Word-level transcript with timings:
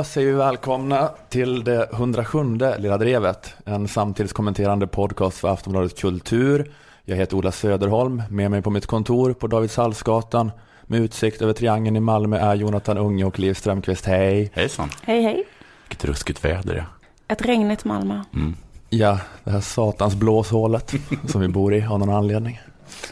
Då 0.00 0.04
säger 0.04 0.26
vi 0.26 0.32
välkomna 0.32 1.10
till 1.28 1.64
det 1.64 1.88
107 1.92 2.38
Lilla 2.78 2.98
Drevet, 2.98 3.54
en 3.64 3.88
samtidskommenterande 3.88 4.86
podcast 4.86 5.38
för 5.38 5.48
Aftonbladet 5.48 6.00
Kultur. 6.00 6.72
Jag 7.04 7.16
heter 7.16 7.36
Ola 7.36 7.52
Söderholm, 7.52 8.22
med 8.30 8.50
mig 8.50 8.62
på 8.62 8.70
mitt 8.70 8.86
kontor 8.86 9.32
på 9.32 9.46
Davidshallsgatan 9.46 10.50
med 10.82 11.00
utsikt 11.00 11.42
över 11.42 11.52
Triangeln 11.52 11.96
i 11.96 12.00
Malmö 12.00 12.38
är 12.38 12.54
Jonathan 12.54 12.98
Unge 12.98 13.24
och 13.24 13.38
Liv 13.38 13.54
Strömqvist. 13.54 14.06
Hej! 14.06 14.50
Hejsan! 14.54 14.88
Hej 15.02 15.22
hej! 15.22 15.44
Vilket 15.88 16.04
ruskigt 16.04 16.44
väder 16.44 16.74
det 16.74 16.86
Ett 17.28 17.42
regnigt 17.42 17.84
Malmö. 17.84 18.22
mm. 18.34 18.56
Ja, 18.90 19.18
det 19.44 19.50
här 19.50 19.60
satans 19.60 20.14
blåshålet 20.14 20.94
som 21.26 21.40
vi 21.40 21.48
bor 21.48 21.74
i 21.74 21.86
av 21.86 21.98
någon 21.98 22.10
anledning. 22.10 22.60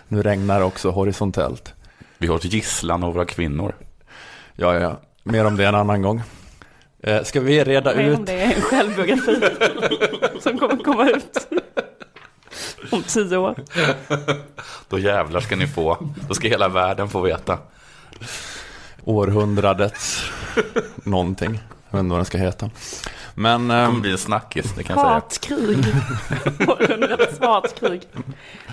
Nu 0.09 0.23
regnar 0.23 0.59
det 0.59 0.65
också 0.65 0.91
horisontellt. 0.91 1.75
Vi 2.19 2.27
har 2.27 2.37
ett 2.37 2.53
gisslan 2.53 3.05
av 3.05 3.15
våra 3.15 3.25
kvinnor. 3.25 3.75
Ja, 4.55 4.75
ja, 4.75 4.81
ja. 4.81 5.01
Mer 5.23 5.45
om 5.45 5.57
det 5.57 5.67
en 5.67 5.75
annan 5.75 6.03
gång. 6.03 6.23
Eh, 7.09 7.23
ska 7.25 7.41
vi 7.41 7.65
reda 7.65 7.93
om 7.93 7.99
ut? 7.99 8.27
det 8.27 8.41
är 8.41 8.55
en 8.55 8.63
självbiografi 8.63 9.41
som 10.41 10.59
kommer 10.59 10.77
komma 10.85 11.11
ut 11.11 11.49
om 12.91 13.03
tio 13.03 13.37
år. 13.37 13.55
Då 14.89 14.99
jävlar 14.99 15.41
ska 15.41 15.57
ni 15.57 15.67
få. 15.67 16.13
Då 16.29 16.35
ska 16.35 16.49
hela 16.49 16.69
världen 16.69 17.09
få 17.09 17.21
veta. 17.21 17.59
Århundradets 19.05 20.25
någonting. 21.05 21.61
Jag 21.91 21.99
vet 21.99 22.01
inte 22.05 22.11
vad 22.11 22.19
den 22.19 22.25
ska 22.25 22.39
heta. 22.39 22.71
Men 23.35 23.69
Det 23.69 23.87
kommer 23.87 24.01
bli 24.01 24.13
en 24.13 24.19
snackis, 24.19 24.73
det 24.77 24.83
kan 24.85 24.97
jag 24.97 25.05
säga. 25.05 25.15
Hatkrig. 25.15 25.79
Århundradets 26.69 27.41
hatkrig. 27.41 28.03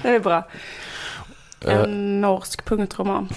Det 0.04 0.10
är 0.10 0.20
bra. 0.20 0.44
eh, 1.62 1.80
En 1.80 2.22
norsk 2.22 2.66
punktroman. 2.66 3.30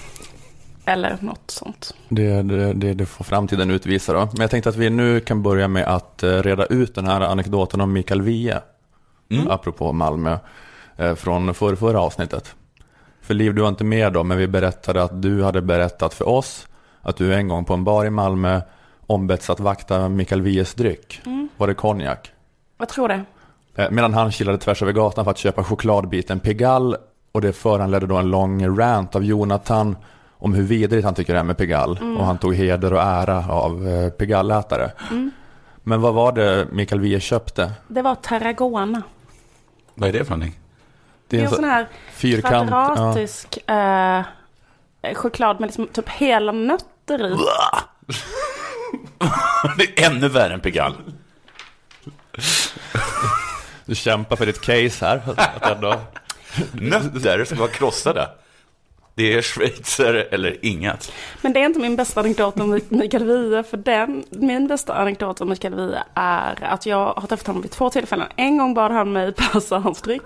Eller 0.88 1.16
något 1.20 1.50
sånt. 1.50 1.94
det, 2.08 2.42
det, 2.42 2.72
det, 2.72 2.94
det 2.94 3.06
får 3.06 3.24
framtiden 3.24 3.70
utvisa 3.70 4.12
då. 4.12 4.18
Men 4.18 4.40
jag 4.40 4.50
tänkte 4.50 4.70
att 4.70 4.76
vi 4.76 4.90
nu 4.90 5.20
kan 5.20 5.42
börja 5.42 5.68
med 5.68 5.84
att 5.84 6.22
eh, 6.22 6.42
reda 6.42 6.66
ut 6.66 6.94
den 6.94 7.06
här 7.06 7.20
anekdoten 7.20 7.80
om 7.80 7.92
Mikael 7.92 8.22
Wiehe. 8.22 8.60
Mm. 9.30 9.50
Apropå 9.50 9.92
Malmö. 9.92 10.38
Eh, 10.96 11.14
från 11.14 11.54
förra, 11.54 11.76
förra 11.76 12.00
avsnittet. 12.00 12.54
För 13.20 13.34
Liv, 13.34 13.54
du 13.54 13.62
var 13.62 13.68
inte 13.68 13.84
med 13.84 14.12
då, 14.12 14.24
men 14.24 14.38
vi 14.38 14.46
berättade 14.46 15.02
att 15.02 15.22
du 15.22 15.42
hade 15.42 15.62
berättat 15.62 16.14
för 16.14 16.28
oss 16.28 16.66
att 17.02 17.16
du 17.16 17.34
en 17.34 17.48
gång 17.48 17.64
på 17.64 17.74
en 17.74 17.84
bar 17.84 18.04
i 18.04 18.10
Malmö 18.10 18.60
ombetts 19.06 19.50
att 19.50 19.60
vakta 19.60 20.08
Mikael 20.08 20.42
Wiehes 20.42 20.74
dryck. 20.74 21.20
Mm. 21.26 21.48
Var 21.56 21.66
det 21.66 21.74
konjak? 21.74 22.32
Vad 22.76 22.88
tror 22.88 23.08
du? 23.08 23.20
Eh, 23.74 23.90
Medan 23.90 24.14
han 24.14 24.32
kilade 24.32 24.58
tvärs 24.58 24.82
över 24.82 24.92
gatan 24.92 25.24
för 25.24 25.30
att 25.30 25.38
köpa 25.38 25.64
chokladbiten 25.64 26.40
Pigalle 26.40 26.96
och 27.32 27.40
det 27.40 27.52
föranledde 27.52 28.06
då 28.06 28.16
en 28.16 28.30
lång 28.30 28.78
rant 28.78 29.16
av 29.16 29.24
Jonathan 29.24 29.96
om 30.38 30.54
hur 30.54 30.62
vidrigt 30.62 31.04
han 31.04 31.14
tycker 31.14 31.34
det 31.34 31.40
är 31.40 31.44
med 31.44 31.56
Pigalle 31.58 32.00
och 32.18 32.24
han 32.26 32.38
tog 32.38 32.54
heder 32.54 32.92
och 32.92 33.02
ära 33.02 33.48
av 33.48 33.88
eh, 33.88 34.10
Pigalle-ätare. 34.10 34.90
Mm. 35.10 35.30
Men 35.82 36.00
vad 36.00 36.14
var 36.14 36.32
det 36.32 36.66
Mikael 36.72 37.00
Wiehe 37.00 37.20
köpte? 37.20 37.72
Det 37.88 38.02
var 38.02 38.14
Tarragona. 38.14 39.02
Vad 39.94 40.08
är 40.08 40.12
det 40.12 40.24
för 40.24 40.30
någonting? 40.36 40.58
Det 41.28 41.38
är 41.38 41.42
en 41.44 41.48
så- 41.50 41.54
sån 41.54 41.64
här 41.64 41.88
fyrkant. 42.12 42.70
Ja. 42.70 42.86
kvadratisk 42.94 43.70
eh, 43.70 44.22
choklad 45.14 45.60
med 45.60 45.66
liksom 45.66 45.86
typ 45.88 46.08
hela 46.08 46.52
nötter 46.52 47.26
i. 47.26 47.36
Det 49.78 50.00
är 50.02 50.10
ännu 50.10 50.28
värre 50.28 50.54
än 50.54 50.60
Pigalle. 50.60 50.94
Du 53.84 53.94
kämpar 53.94 54.36
för 54.36 54.46
ditt 54.46 54.60
case 54.60 55.06
här. 55.06 55.22
Att 55.36 55.70
ändå... 55.76 55.94
Nötter 56.72 57.44
ska 57.44 57.54
vara 57.56 57.68
krossade. 57.68 58.28
Det 59.18 59.34
är 59.34 59.42
schweizer 59.42 60.28
eller 60.30 60.56
inget. 60.62 61.12
Men 61.42 61.52
det 61.52 61.60
är 61.60 61.66
inte 61.66 61.80
min 61.80 61.96
bästa 61.96 62.20
anekdot 62.20 62.60
om 62.60 62.80
Mikael 62.88 63.24
Wiehe. 63.24 63.62
För 63.62 63.76
den, 63.76 64.24
min 64.30 64.66
bästa 64.66 64.94
anekdot 64.94 65.40
om 65.40 65.48
Mikael 65.48 65.74
Wiehe 65.74 66.02
är 66.14 66.64
att 66.64 66.86
jag 66.86 67.12
har 67.12 67.26
träffat 67.26 67.46
honom 67.46 67.62
vid 67.62 67.70
två 67.70 67.90
tillfällen. 67.90 68.28
En 68.36 68.58
gång 68.58 68.74
bad 68.74 68.92
han 68.92 69.12
mig 69.12 69.32
passa 69.52 69.78
hans 69.78 70.02
dryck. 70.02 70.22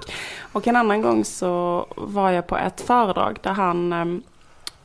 Och 0.52 0.68
en 0.68 0.76
annan 0.76 1.02
gång 1.02 1.24
så 1.24 1.86
var 1.96 2.30
jag 2.30 2.46
på 2.46 2.56
ett 2.56 2.80
föredrag 2.80 3.38
där 3.42 3.52
han 3.52 4.22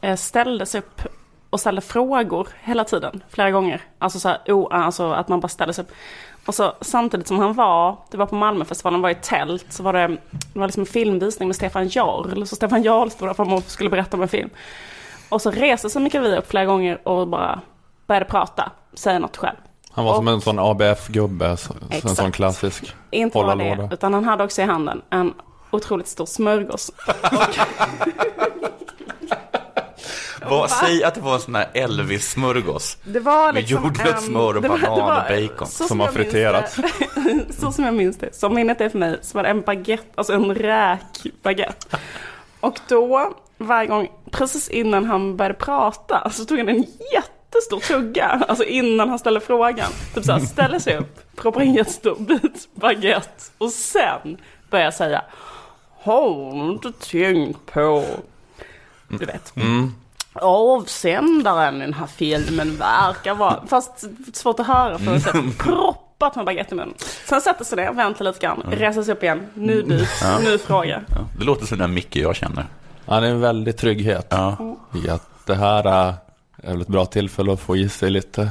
ställdes 0.02 0.22
ställde 0.22 0.66
sig 0.66 0.80
upp 0.80 1.02
och 1.50 1.60
ställde 1.60 1.82
frågor 1.82 2.48
hela 2.62 2.84
tiden, 2.84 3.24
flera 3.30 3.52
gånger. 3.52 3.82
Alltså, 3.98 4.20
så 4.20 4.30
här, 4.30 4.40
oh, 4.48 4.68
alltså 4.70 5.12
att 5.12 5.28
man 5.28 5.40
bara 5.40 5.48
ställde 5.48 5.74
sig 5.74 5.84
upp. 5.84 5.92
Och 6.48 6.56
så 6.56 6.74
samtidigt 6.82 7.28
som 7.28 7.40
han 7.40 7.54
var, 7.54 7.98
det 8.12 8.18
var 8.18 8.26
på 8.26 8.36
Malmöfestivalen, 8.36 9.02
var 9.02 9.10
i 9.10 9.16
tält, 9.16 9.66
så 9.70 9.84
var 9.84 9.94
det, 9.94 10.08
det 10.54 10.60
var 10.60 10.66
liksom 10.68 10.82
en 10.82 10.86
filmvisning 10.88 11.48
med 11.50 11.56
Stefan 11.56 11.88
Jarl. 11.88 12.46
Så 12.46 12.56
Stefan 12.56 12.84
Jarl 12.84 13.10
stod 13.10 13.28
där 13.30 13.34
framme 13.34 13.56
och 13.56 13.64
skulle 13.64 13.90
berätta 13.90 14.18
om 14.18 14.24
en 14.24 14.28
film. 14.30 14.50
Och 15.30 15.42
så 15.42 15.52
reser 15.52 15.90
sig 15.90 16.02
Mikael 16.02 16.38
upp 16.38 16.50
flera 16.52 16.66
gånger 16.66 17.08
och 17.08 17.28
bara 17.28 17.62
började 18.08 18.26
prata, 18.26 18.72
säga 18.94 19.20
något 19.20 19.38
själv. 19.38 19.56
Han 19.92 20.06
var 20.06 20.16
som 20.16 20.28
Och- 20.28 20.34
en 20.34 20.42
sån 20.42 20.60
ABF-gubbe, 20.60 21.58
så- 21.58 21.74
en 22.04 22.16
sån 22.16 22.32
klassisk. 22.32 22.96
Inte 23.12 23.34
bara 23.34 23.56
det, 23.56 23.90
utan 23.92 24.14
han 24.14 24.24
hade 24.26 24.44
också 24.44 24.62
i 24.62 24.66
handen 24.66 25.02
en 25.10 25.34
otroligt 25.72 26.08
stor 26.08 26.26
smörgås. 26.26 26.92
Vad, 30.46 30.70
säg 30.72 31.04
att 31.04 31.16
det 31.16 31.22
var 31.22 31.34
en 31.34 31.40
sån 31.42 31.56
här 31.56 31.70
Elvis-smörgås. 31.74 32.98
Det 33.04 33.20
var 33.20 33.54
Med 33.54 33.56
liksom 33.62 33.84
jordnötter, 33.84 34.14
en- 34.14 34.22
smör 34.22 34.56
och 34.56 34.62
det 34.62 34.68
var- 34.68 34.78
banan 34.80 34.96
det 34.98 35.02
var- 35.04 35.42
och 35.44 35.50
bacon. 35.50 35.68
så 35.68 35.84
Som 35.88 36.00
har 36.00 36.08
friterats. 36.08 36.76
så 37.60 37.72
som 37.72 37.84
jag 37.86 37.94
minns 37.94 38.18
det. 38.18 38.36
Som 38.36 38.56
minnet 38.56 38.82
är 38.82 38.90
för 38.90 38.98
mig 39.00 39.20
så 39.22 39.38
var 39.38 39.44
det 39.44 39.50
en 39.50 39.62
baguette, 39.62 40.04
alltså 40.16 40.34
en 40.34 40.56
räkbaguette. 40.56 41.98
Och 42.60 42.80
då, 42.88 43.34
varje 43.58 43.88
gång, 43.88 44.08
precis 44.32 44.70
innan 44.70 45.06
han 45.06 45.38
började 45.38 45.56
prata, 45.56 46.30
så 46.32 46.46
tog 46.46 46.58
han 46.58 46.70
en 46.70 46.86
jättestor 47.14 47.80
tugga. 47.80 48.44
Alltså 48.48 48.64
innan 48.64 49.10
han 49.10 49.20
ställde 49.20 49.40
frågan. 49.40 49.92
Typ 50.16 50.24
såhär, 50.26 50.40
ställer 50.40 50.80
sig 50.80 50.98
upp, 50.98 51.36
proppar 51.36 51.62
in 51.62 51.70
en 51.70 51.76
jättestor 51.76 52.16
bit 52.20 52.70
baguette. 52.76 53.44
Och 53.58 53.72
sen 53.72 54.38
börjar 54.70 54.86
jag 54.86 54.94
säga, 54.94 55.22
har 56.00 56.54
du 56.68 56.72
inte 56.72 56.92
tänkt 56.92 57.66
på, 57.74 58.06
du 59.08 59.26
vet. 59.26 59.56
Mm. 59.56 59.94
Avsändaren 60.42 61.76
i 61.78 61.80
den 61.80 61.94
här 61.94 62.08
filmen 62.08 62.78
verkar 62.78 63.34
vara, 63.36 63.64
fast 63.68 64.04
svårt 64.34 64.60
att 64.60 64.68
höra 64.68 65.00
för 65.00 65.16
att 65.16 65.22
säga, 65.24 65.44
proppat 65.60 66.36
med 66.36 66.46
baguette 66.46 66.76
i 66.76 66.78
munnen. 66.78 66.94
Sen 67.26 67.42
sätter 67.42 67.66
sig 67.66 67.76
ner, 67.76 67.92
väntar 67.94 68.26
lite 68.26 68.40
grann, 68.40 68.64
reser 68.72 69.04
sig 69.04 69.14
upp 69.14 69.24
igen. 69.24 69.48
Nu 69.54 69.82
du, 69.82 70.08
nu 70.44 70.58
fråga. 70.58 71.02
Ja, 71.10 71.16
det 71.40 71.44
låter 71.46 71.66
som 71.66 71.78
den 71.78 71.94
Micke 71.94 72.16
jag 72.16 72.36
känner. 72.36 72.66
Han 73.06 73.24
är 73.24 73.28
en 73.28 73.40
väldig 73.42 73.78
trygghet 73.78 74.28
Ja. 74.30 74.58
i 75.06 75.10
att 75.10 75.30
det 75.46 75.56
här 75.56 75.84
är 76.64 76.72
väl 76.72 76.82
ett 76.82 76.88
bra 76.88 77.06
tillfälle 77.06 77.54
att 77.54 77.60
få 77.60 77.78
i 77.78 77.90
sig 77.90 78.10
lite, 78.10 78.50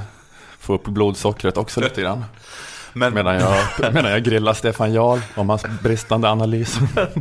få 0.60 0.74
upp 0.74 0.84
blodsockret 0.84 1.56
också 1.56 1.80
lite 1.80 2.00
grann. 2.02 2.24
Men 2.92 3.14
Medan 3.14 3.34
jag, 3.34 3.94
medan 3.94 4.10
jag 4.10 4.22
grillar 4.24 4.52
Stefan 4.52 4.92
Jarl 4.92 5.18
om 5.36 5.48
hans 5.48 5.64
bristande 5.82 6.30
analys. 6.30 6.78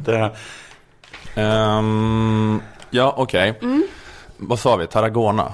Ehm, 1.35 2.61
ja, 2.89 3.13
okej. 3.17 3.59
Vad 4.37 4.59
sa 4.59 4.75
vi? 4.75 4.87
Tarragona. 4.87 5.53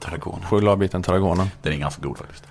Tarragona. 0.00 0.46
Chokladbiten 0.46 1.02
Tarragona. 1.02 1.48
Den 1.62 1.72
är 1.72 1.76
ganska 1.76 2.02
god 2.02 2.18
faktiskt. 2.18 2.44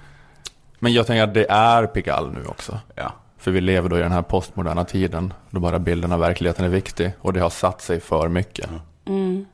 Men 0.80 0.94
jag 0.94 1.08
tänker 1.08 1.24
att 1.24 1.34
det 1.34 1.46
är 1.50 1.88
Pigalle 1.88 2.32
nu 2.32 2.46
också. 2.46 2.80
Ja. 2.96 3.14
För 3.38 3.52
vi 3.52 3.62
lever 3.62 3.90
då 3.90 3.98
i 3.98 4.02
den 4.02 4.12
här 4.12 4.22
postmoderna 4.22 4.86
tiden 4.86 5.34
då 5.50 5.60
bara 5.60 5.80
bilden 5.80 6.12
av 6.12 6.20
verkligheten 6.20 6.66
är 6.66 6.70
viktig 6.70 7.12
och 7.22 7.34
det 7.34 7.40
har 7.40 7.50
satt 7.50 7.82
sig 7.82 8.00
för 8.00 8.28
mycket. 8.28 8.70
M- 9.08 9.46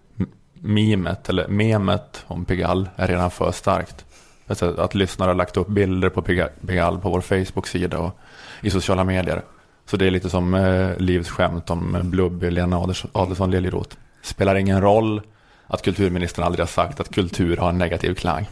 Mimet, 0.54 1.30
eller 1.30 1.48
memet 1.48 2.24
om 2.28 2.46
Pigalle 2.46 2.90
är 2.96 3.08
redan 3.08 3.32
för 3.32 3.52
starkt. 3.52 4.06
Alltså 4.48 4.76
att 4.78 4.96
lyssnare 4.96 5.28
har 5.30 5.36
lagt 5.36 5.58
upp 5.58 5.68
bilder 5.68 6.10
på 6.10 6.22
Piga- 6.22 6.50
Pigalle 6.68 7.00
på 7.00 7.10
vår 7.10 7.22
Facebook-sida 7.22 8.00
och 8.00 8.18
i 8.62 8.70
sociala 8.70 9.04
medier. 9.04 9.42
Så 9.86 9.98
det 9.98 10.08
är 10.08 10.12
lite 10.12 10.30
som 10.30 10.54
eh, 10.54 10.98
Livs 10.98 11.30
skämt 11.30 11.70
om 11.70 11.96
eh, 11.96 12.04
Blubby, 12.04 12.50
Lena 12.52 12.78
Aders- 12.78 13.08
Adelsohn 13.12 13.52
Liljeroth. 13.52 13.96
Spelar 14.22 14.56
ingen 14.56 14.82
roll 14.82 15.22
att 15.70 15.82
kulturministern 15.82 16.46
aldrig 16.46 16.62
har 16.62 16.68
sagt 16.68 17.00
att 17.00 17.16
kultur 17.16 17.58
har 17.58 17.70
en 17.70 17.78
negativ 17.78 18.16
klang. 18.16 18.50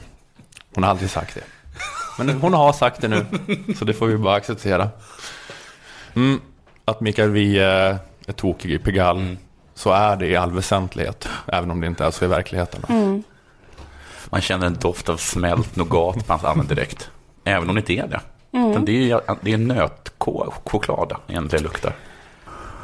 Hon 0.75 0.83
har 0.83 0.91
aldrig 0.91 1.09
sagt 1.09 1.35
det. 1.35 1.43
Men 2.17 2.29
hon 2.41 2.53
har 2.53 2.73
sagt 2.73 3.01
det 3.01 3.07
nu, 3.07 3.25
så 3.79 3.85
det 3.85 3.93
får 3.93 4.07
vi 4.07 4.17
bara 4.17 4.35
acceptera. 4.35 4.89
Mm, 6.13 6.41
att 6.85 7.01
Mikael 7.01 7.29
Wiehe 7.29 7.99
är 8.27 8.33
tokig 8.33 8.71
i 8.71 8.77
Pigalle, 8.77 9.37
så 9.73 9.91
är 9.91 10.15
det 10.15 10.27
i 10.27 10.35
all 10.35 10.51
väsentlighet. 10.51 11.29
Även 11.47 11.71
om 11.71 11.81
det 11.81 11.87
inte 11.87 12.05
är 12.05 12.11
så 12.11 12.25
i 12.25 12.27
verkligheten. 12.27 12.81
då. 12.87 13.21
Man 14.29 14.41
känner 14.41 14.67
en 14.67 14.73
doft 14.73 15.09
av 15.09 15.17
smält 15.17 15.75
nougat 15.75 16.27
på 16.27 16.33
hans 16.33 16.67
direkt. 16.67 17.09
Även 17.43 17.69
om 17.69 17.75
det 17.75 17.79
inte 17.79 17.93
är 17.93 18.07
det. 18.07 18.21
Utan 18.51 18.85
det 18.85 19.11
är, 19.11 19.21
det 19.41 19.53
är 19.53 19.57
nötchoklad 19.57 21.15
egentligen 21.27 21.63
luktar. 21.63 21.93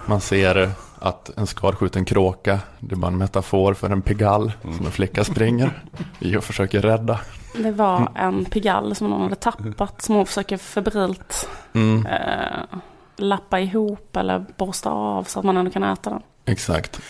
Man 0.05 0.21
ser 0.21 0.71
att 1.03 1.37
en 1.37 1.47
skadskjuten 1.47 2.05
kråka, 2.05 2.59
det 2.79 2.95
är 2.95 2.97
bara 2.97 3.07
en 3.11 3.17
metafor 3.17 3.73
för 3.73 3.89
en 3.89 4.01
Pigalle 4.01 4.53
som 4.61 4.85
en 4.85 4.91
flicka 4.91 5.23
springer 5.23 5.81
i 6.19 6.37
och 6.37 6.43
försöker 6.43 6.81
rädda. 6.81 7.19
Det 7.57 7.71
var 7.71 8.11
en 8.15 8.45
Pigalle 8.45 8.95
som 8.95 9.09
någon 9.09 9.21
hade 9.21 9.35
tappat, 9.35 10.01
som 10.01 10.15
hon 10.15 10.25
försöker 10.25 10.57
febrilt 10.57 11.49
Mm, 11.73 12.05
eh, 12.05 12.77
lappa 13.17 13.59
ihop 13.59 14.15
eller 14.17 14.45
borsta 14.57 14.89
av 14.89 15.23
så 15.23 15.39
att 15.39 15.45
man 15.45 15.57
ändå 15.57 15.71
kan 15.71 15.83
äta 15.83 16.09
den. 16.09 16.21
exakt. 16.45 17.01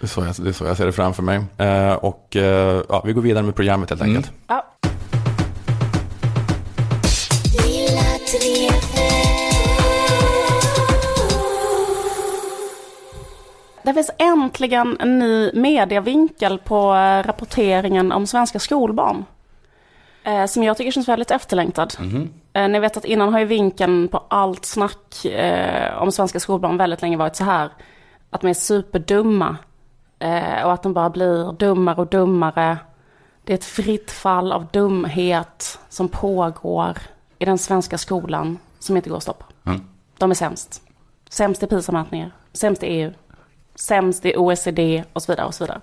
Det 0.00 0.04
är, 0.06 0.08
så 0.08 0.20
jag, 0.24 0.34
det 0.38 0.48
är 0.48 0.52
så 0.52 0.64
jag 0.64 0.76
ser 0.76 0.86
det 0.86 0.92
framför 0.92 1.22
mig. 1.22 1.44
Eh, 1.58 1.92
och 1.92 2.36
eh, 2.36 2.82
ja, 2.88 3.02
vi 3.06 3.12
går 3.12 3.22
vidare 3.22 3.44
med 3.44 3.54
programmet 3.54 3.90
helt 3.90 4.02
Mm. 4.02 4.16
enkelt. 4.16 4.32
Ja. 4.46 4.64
Det 13.86 13.94
finns 13.94 14.10
äntligen 14.18 14.96
en 15.00 15.18
ny 15.18 15.50
medievinkel 15.54 16.58
på 16.58 16.94
eh, 16.94 17.22
rapporteringen 17.26 18.12
om 18.12 18.26
svenska 18.26 18.58
skolbarn. 18.58 19.24
Eh, 20.24 20.46
som 20.46 20.62
jag 20.62 20.76
tycker 20.76 20.90
känns 20.90 21.08
väldigt 21.08 21.30
efterlängtad. 21.30 21.94
Eh, 22.52 22.68
ni 22.68 22.78
vet 22.78 22.96
att 22.96 23.04
innan 23.04 23.32
har 23.32 23.40
ju 23.40 23.44
vinkeln 23.44 24.08
på 24.08 24.22
allt 24.28 24.64
snack 24.64 25.24
eh, 25.24 26.02
om 26.02 26.12
svenska 26.12 26.40
skolbarn 26.40 26.76
väldigt 26.76 27.02
länge 27.02 27.16
varit 27.16 27.36
så 27.36 27.44
här. 27.44 27.70
Att 28.30 28.40
de 28.40 28.46
är 28.46 28.54
superdumma. 28.54 29.56
Och 30.64 30.72
att 30.72 30.82
de 30.82 30.92
bara 30.92 31.10
blir 31.10 31.52
dummare 31.52 31.96
och 31.96 32.06
dummare. 32.06 32.78
Det 33.44 33.52
är 33.52 33.54
ett 33.54 33.64
fritt 33.64 34.10
fall 34.10 34.52
av 34.52 34.66
dumhet 34.72 35.78
som 35.88 36.08
pågår 36.08 36.98
i 37.38 37.44
den 37.44 37.58
svenska 37.58 37.98
skolan 37.98 38.58
som 38.78 38.96
inte 38.96 39.10
går 39.10 39.16
att 39.16 39.22
stoppa. 39.22 39.44
Mm. 39.66 39.80
De 40.18 40.30
är 40.30 40.34
sämst. 40.34 40.82
Sämst 41.28 41.62
i 41.62 41.66
PISA-mätningar, 41.66 42.30
sämst 42.52 42.82
i 42.82 42.86
EU, 42.86 43.12
sämst 43.78 44.26
i 44.26 44.36
OECD 44.36 45.04
och 45.12 45.22
så 45.22 45.32
vidare 45.32 45.46
och 45.46 45.54
så 45.54 45.64
vidare. 45.64 45.80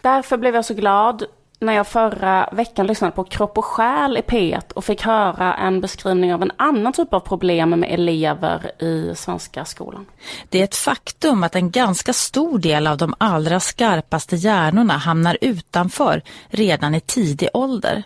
Därför 0.00 0.36
blev 0.36 0.54
jag 0.54 0.64
så 0.64 0.74
glad 0.74 1.24
när 1.64 1.72
jag 1.72 1.86
förra 1.86 2.48
veckan 2.52 2.86
lyssnade 2.86 3.12
på 3.12 3.24
Kropp 3.24 3.58
och 3.58 3.64
själ 3.64 4.16
i 4.16 4.20
P1 4.20 4.72
och 4.72 4.84
fick 4.84 5.02
höra 5.02 5.54
en 5.54 5.80
beskrivning 5.80 6.34
av 6.34 6.42
en 6.42 6.52
annan 6.56 6.92
typ 6.92 7.14
av 7.14 7.20
problem 7.20 7.70
med 7.70 7.92
elever 7.92 8.82
i 8.82 9.12
svenska 9.16 9.64
skolan. 9.64 10.06
Det 10.48 10.60
är 10.60 10.64
ett 10.64 10.76
faktum 10.76 11.42
att 11.42 11.56
en 11.56 11.70
ganska 11.70 12.12
stor 12.12 12.58
del 12.58 12.86
av 12.86 12.96
de 12.96 13.14
allra 13.18 13.60
skarpaste 13.60 14.36
hjärnorna 14.36 14.96
hamnar 14.96 15.38
utanför 15.40 16.22
redan 16.48 16.94
i 16.94 17.00
tidig 17.00 17.48
ålder. 17.54 18.02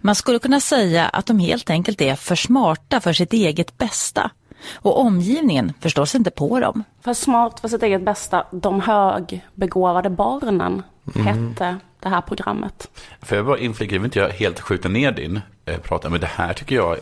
Man 0.00 0.14
skulle 0.14 0.38
kunna 0.38 0.60
säga 0.60 1.06
att 1.06 1.26
de 1.26 1.38
helt 1.38 1.70
enkelt 1.70 2.00
är 2.00 2.14
för 2.14 2.36
smarta 2.36 3.00
för 3.00 3.12
sitt 3.12 3.32
eget 3.32 3.78
bästa. 3.78 4.30
Och 4.74 5.00
omgivningen 5.00 5.72
förstås 5.80 6.14
inte 6.14 6.30
på 6.30 6.60
dem. 6.60 6.84
För 7.04 7.14
smart 7.14 7.60
för 7.60 7.68
sitt 7.68 7.82
eget 7.82 8.02
bästa, 8.04 8.46
de 8.50 8.80
högbegåvade 8.80 10.10
barnen 10.10 10.82
hette 11.14 11.76
det 12.00 12.08
här 12.08 12.20
programmet. 12.20 12.90
Får 13.22 13.36
jag 13.36 13.46
bara 13.46 13.58
inflika, 13.58 13.94
jag 13.94 14.00
vill 14.00 14.06
inte 14.06 14.18
jag 14.18 14.28
helt 14.28 14.60
skjuta 14.60 14.88
ner 14.88 15.12
din 15.12 15.40
eh, 15.66 15.78
prata, 15.78 16.10
men 16.10 16.20
det 16.20 16.26
här 16.26 16.52
tycker 16.52 16.76
jag, 16.76 16.96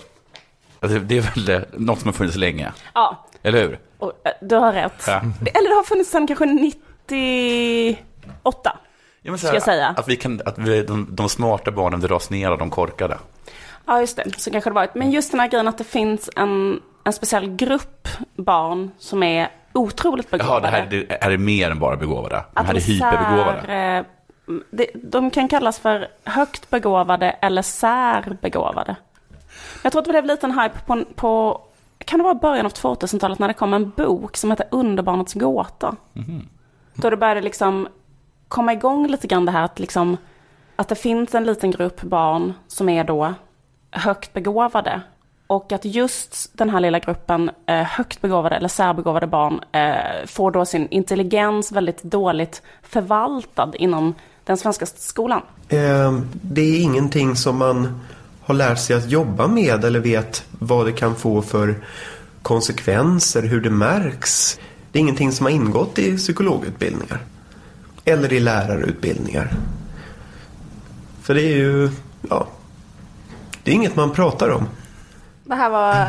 alltså, 0.80 0.98
det 0.98 1.18
är 1.18 1.34
väl 1.34 1.50
eh, 1.50 1.60
något 1.72 2.00
som 2.00 2.08
har 2.08 2.12
funnits 2.12 2.36
länge, 2.36 2.72
Ja, 2.94 3.26
eller 3.42 3.62
hur? 3.62 3.78
och, 3.98 4.12
eh, 4.24 4.32
du 4.40 4.56
har 4.56 4.72
rätt. 4.72 5.04
Ja. 5.06 5.20
Eller 5.54 5.68
det 5.70 5.74
har 5.76 5.82
funnits 5.84 6.10
sedan 6.10 6.26
kanske 6.26 6.46
98. 6.46 8.78
Ja, 9.22 9.38
Ska 9.38 9.54
jag 9.54 9.62
säga. 9.62 9.94
Att, 9.96 10.08
vi 10.08 10.16
kan, 10.16 10.40
att 10.44 10.58
vi, 10.58 10.82
de, 10.82 11.06
de 11.10 11.28
smarta 11.28 11.70
barnen 11.70 12.00
dras 12.00 12.30
ner 12.30 12.50
av 12.50 12.58
de 12.58 12.70
korkade. 12.70 13.18
Ja, 13.86 14.00
just 14.00 14.16
det. 14.16 14.40
Så 14.40 14.50
kanske 14.50 14.70
det 14.70 14.74
varit. 14.74 14.94
Men 14.94 15.10
just 15.10 15.30
den 15.30 15.40
här 15.40 15.48
grejen 15.48 15.68
att 15.68 15.78
det 15.78 15.84
finns 15.84 16.30
en, 16.36 16.80
en 17.04 17.12
speciell 17.12 17.56
grupp 17.56 18.08
barn 18.36 18.90
som 18.98 19.22
är 19.22 19.48
otroligt 19.72 20.26
Jaha, 20.30 20.38
begåvade. 20.38 20.66
det 20.66 20.70
här, 20.76 20.86
det 21.08 21.18
här 21.20 21.30
är 21.30 21.38
mer 21.38 21.70
än 21.70 21.78
bara 21.78 21.96
begåvade. 21.96 22.44
De 22.54 22.66
här 22.66 22.74
är 22.74 22.78
de 22.78 22.80
hyperbegåvade. 22.80 24.04
eh, 24.70 24.86
de 24.94 25.30
kan 25.30 25.48
kallas 25.48 25.78
för 25.78 26.08
högt 26.24 26.70
begåvade 26.70 27.30
eller 27.30 27.62
särbegåvade. 27.62 28.96
Jag 29.82 29.92
tror 29.92 30.00
att 30.00 30.06
det 30.06 30.12
blev 30.12 30.24
lite 30.24 30.46
en 30.46 30.58
hype 30.58 30.78
på, 30.86 31.04
på 31.14 31.60
kan 31.98 32.18
det 32.18 32.22
vara 32.22 32.34
början 32.34 32.66
av 32.66 32.72
2000-talet 32.72 33.38
när 33.38 33.48
det 33.48 33.54
kom 33.54 33.74
en 33.74 33.90
bok 33.90 34.36
som 34.36 34.50
heter 34.50 34.66
Underbarnets 34.70 35.34
gåta. 35.34 35.96
Då 36.94 37.10
det 37.10 37.16
började 37.16 37.40
liksom 37.40 37.88
komma 38.48 38.72
igång 38.72 39.06
lite 39.06 39.26
grann 39.26 39.44
det 39.44 39.52
här 39.52 39.62
att, 39.62 39.78
liksom, 39.78 40.16
att 40.76 40.88
det 40.88 40.94
finns 40.94 41.34
en 41.34 41.44
liten 41.44 41.70
grupp 41.70 42.02
barn 42.02 42.52
som 42.68 42.88
är 42.88 43.04
då 43.04 43.34
högt 43.90 44.32
begåvade. 44.32 45.00
Och 45.52 45.72
att 45.72 45.84
just 45.84 46.50
den 46.52 46.70
här 46.70 46.80
lilla 46.80 46.98
gruppen 46.98 47.50
eh, 47.66 47.82
högt 47.82 48.20
begåvade 48.20 48.56
eller 48.56 48.68
särbegåvade 48.68 49.26
barn 49.26 49.60
eh, 49.72 50.26
får 50.26 50.50
då 50.50 50.64
sin 50.64 50.88
intelligens 50.88 51.72
väldigt 51.72 52.02
dåligt 52.02 52.62
förvaltad 52.82 53.72
inom 53.74 54.14
den 54.44 54.56
svenska 54.56 54.86
skolan. 54.86 55.42
Eh, 55.68 56.18
Det 56.32 56.60
är 56.60 56.80
ingenting 56.80 57.36
som 57.36 57.56
man 57.56 58.00
har 58.42 58.54
lärt 58.54 58.78
sig 58.78 58.96
att 58.96 59.10
jobba 59.10 59.46
med 59.46 59.84
eller 59.84 60.00
vet 60.00 60.44
vad 60.58 60.86
det 60.86 60.92
kan 60.92 61.14
få 61.16 61.42
för 61.42 61.84
konsekvenser, 62.42 63.42
hur 63.42 63.60
det 63.60 63.70
märks. 63.70 64.58
Det 64.92 64.98
är 64.98 65.00
ingenting 65.00 65.32
som 65.32 65.46
har 65.46 65.50
ingått 65.50 65.98
i 65.98 66.16
psykologutbildningar. 66.16 67.20
Eller 68.04 68.32
i 68.32 68.40
lärarutbildningar. 68.40 69.52
För 71.22 71.34
det 71.34 71.42
är 71.42 71.56
ju, 71.56 71.90
ja, 72.28 72.46
det 73.62 73.70
är 73.70 73.74
inget 73.74 73.96
man 73.96 74.12
pratar 74.12 74.48
om. 74.50 74.66
Det 75.44 75.54
här 75.54 75.70
var 75.70 76.06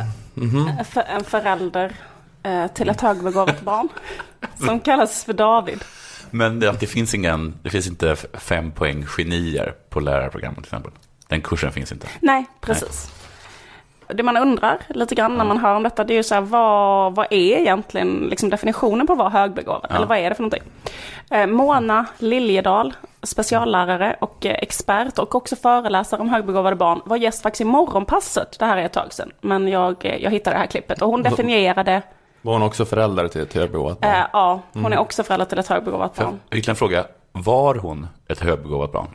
en 0.80 0.86
för- 0.86 1.02
en 1.04 1.24
förälder 1.24 1.96
eh, 2.44 2.68
till 2.68 2.90
ett 2.90 3.02
högbegåvat 3.02 3.62
barn 3.62 3.90
som 4.66 4.80
kallas 4.80 5.24
för 5.24 5.34
David. 5.34 5.84
Men 6.32 6.60
det, 6.60 6.72
det, 6.80 6.88
finns 6.88 7.14
ingen, 7.14 7.54
det 7.64 7.70
finns 7.70 7.88
inte 7.88 8.16
fem 8.34 8.72
poäng 8.72 9.06
genier 9.18 9.74
på 9.90 10.00
lärarprogrammet 10.00 10.58
till 10.58 10.66
exempel. 10.66 10.92
Den 11.28 11.42
kursen 11.42 11.72
finns 11.72 11.92
inte. 11.92 12.08
Nej, 12.22 12.46
precis. 12.62 13.12
Det 14.14 14.24
man 14.24 14.38
undrar 14.38 14.78
lite 14.90 15.16
grann 15.16 15.38
när 15.38 15.46
man 15.46 15.58
hör 15.58 15.76
om 15.76 15.84
detta, 15.84 16.04
det 16.04 16.14
är 16.14 16.16
ju 16.16 16.24
så 16.24 16.36
här, 16.36 16.42
vad, 16.42 17.16
vad 17.16 17.26
är 17.30 17.58
egentligen 17.58 18.28
liksom 18.30 18.50
definitionen 18.50 19.08
på 19.08 19.16
vara 19.16 19.30
högbegåvad? 19.30 19.86
Ja. 19.90 19.96
Eller 19.96 20.08
vad 20.08 20.18
är 20.18 20.30
det 20.30 20.36
för 20.36 20.44
någonting? 20.44 20.64
Eh, 21.32 21.48
Mona 21.48 22.06
Liljedahl, 22.18 22.94
speciallärare 23.24 24.16
och 24.22 24.46
eh, 24.46 24.54
expert 24.62 25.20
och 25.20 25.36
också 25.36 25.56
föreläsare 25.56 26.22
om 26.22 26.30
högbegåvade 26.30 26.76
barn, 26.76 27.02
var 27.06 27.18
gäst 27.18 27.42
faktiskt 27.44 27.62
i 27.62 27.66
Morgonpasset, 27.66 28.60
det 28.60 28.66
här 28.66 28.78
är 28.78 28.86
ett 28.86 28.94
tag 28.94 29.14
sedan, 29.14 29.32
men 29.42 29.68
jag, 29.68 30.06
eh, 30.06 30.16
jag 30.24 30.32
hittade 30.32 30.56
det 30.56 30.60
här 30.60 30.68
klippet 30.68 31.02
och 31.02 31.10
hon 31.10 31.24
definierade, 31.24 32.02
Var 32.42 32.54
hon 32.54 32.62
också 32.64 32.86
förälder 32.86 33.28
till 33.28 33.42
ett 33.42 33.54
högbegåvat 33.54 34.00
barn? 34.00 34.12
eh, 34.12 34.26
ja, 34.34 34.60
hon 34.74 34.94
är 34.94 34.98
också 34.98 35.24
förälder 35.24 35.46
till 35.46 35.60
ett 35.60 35.68
högbegåvat 35.68 36.16
För, 36.16 36.24
barn. 36.24 36.40
ytterligare 36.46 36.72
en 36.72 36.76
fråga, 36.76 37.06
var 37.32 37.76
hon 37.76 38.08
ett 38.28 38.40
högbegåvat 38.40 38.92
barn? 38.92 39.08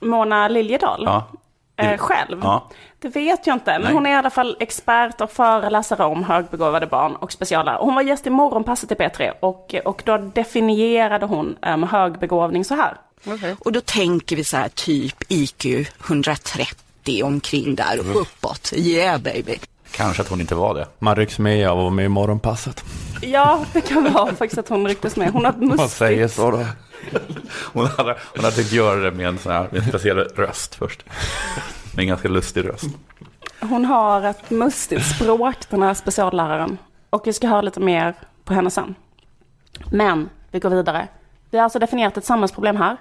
Mona 0.00 0.48
Liljedahl? 0.48 1.02
Ja. 1.06 1.24
Eh, 1.76 1.96
själv? 1.96 2.40
Ja. 2.42 2.68
Det 2.98 3.08
vet 3.08 3.46
jag 3.46 3.56
inte, 3.56 3.72
men 3.72 3.82
Nej. 3.82 3.92
hon 3.92 4.06
är 4.06 4.10
i 4.10 4.14
alla 4.14 4.30
fall 4.30 4.56
expert 4.60 5.20
och 5.20 5.30
föreläsare 5.30 6.04
om 6.04 6.24
högbegåvade 6.24 6.86
barn 6.86 7.16
och 7.16 7.32
speciallärare. 7.32 7.78
Hon 7.80 7.94
var 7.94 8.02
gäst 8.02 8.26
i 8.26 8.30
Morgonpasset 8.30 8.92
i 8.92 8.94
P3 8.94 9.32
och, 9.40 9.74
och 9.84 10.02
då 10.04 10.18
definierade 10.18 11.26
hon 11.26 11.56
um, 11.66 11.82
högbegåvning 11.82 12.64
så 12.64 12.74
här. 12.74 12.96
Och 13.58 13.72
då 13.72 13.80
tänker 13.80 14.36
vi 14.36 14.44
så 14.44 14.56
här 14.56 14.68
typ 14.68 15.16
IQ 15.28 15.64
130 16.06 17.22
omkring 17.22 17.74
där 17.74 18.00
och 18.00 18.20
uppåt. 18.20 18.72
Yeah 18.76 19.20
baby. 19.20 19.58
Kanske 19.90 20.22
att 20.22 20.28
hon 20.28 20.40
inte 20.40 20.54
var 20.54 20.74
det. 20.74 20.86
Man 20.98 21.16
rycks 21.16 21.38
med 21.38 21.68
av 21.68 21.78
att 21.78 21.82
vara 21.82 21.94
med 21.94 22.04
i 22.04 22.08
morgonpasset. 22.08 22.84
Ja, 23.26 23.64
det 23.72 23.80
kan 23.80 24.12
vara 24.12 24.34
faktiskt 24.34 24.58
att 24.58 24.68
hon 24.68 24.88
rycktes 24.88 25.16
med. 25.16 25.30
Hon 25.30 25.44
har 25.44 25.52
ett 25.52 25.60
Man 25.60 25.88
säger 25.88 26.22
mustigt, 26.22 26.40
så 26.40 26.50
då. 26.50 26.64
Hon 27.72 27.86
hade, 27.86 28.16
hon 28.34 28.44
hade 28.44 28.56
tänkt 28.56 28.72
göra 28.72 29.00
det 29.00 29.10
med 29.10 29.26
en, 29.26 29.38
sån 29.38 29.52
här, 29.52 29.68
med 29.70 29.82
en 29.82 29.88
speciell 29.88 30.18
röst 30.18 30.74
först. 30.74 31.04
Med 31.94 32.02
en 32.02 32.08
ganska 32.08 32.28
lustig 32.28 32.68
röst. 32.68 32.86
hon 33.60 33.84
har 33.84 34.22
ett 34.22 34.50
mustigt 34.50 35.06
språk, 35.06 35.56
den 35.70 35.82
här 35.82 35.94
specialläraren. 35.94 36.78
Och 37.10 37.26
vi 37.26 37.32
ska 37.32 37.48
höra 37.48 37.62
lite 37.62 37.80
mer 37.80 38.14
på 38.44 38.54
henne 38.54 38.70
sen. 38.70 38.94
Men 39.92 40.30
vi 40.50 40.58
går 40.58 40.70
vidare. 40.70 41.08
Vi 41.50 41.58
har 41.58 41.64
alltså 41.64 41.78
definierat 41.78 42.16
ett 42.16 42.24
samhällsproblem 42.24 42.76
här. 42.76 42.96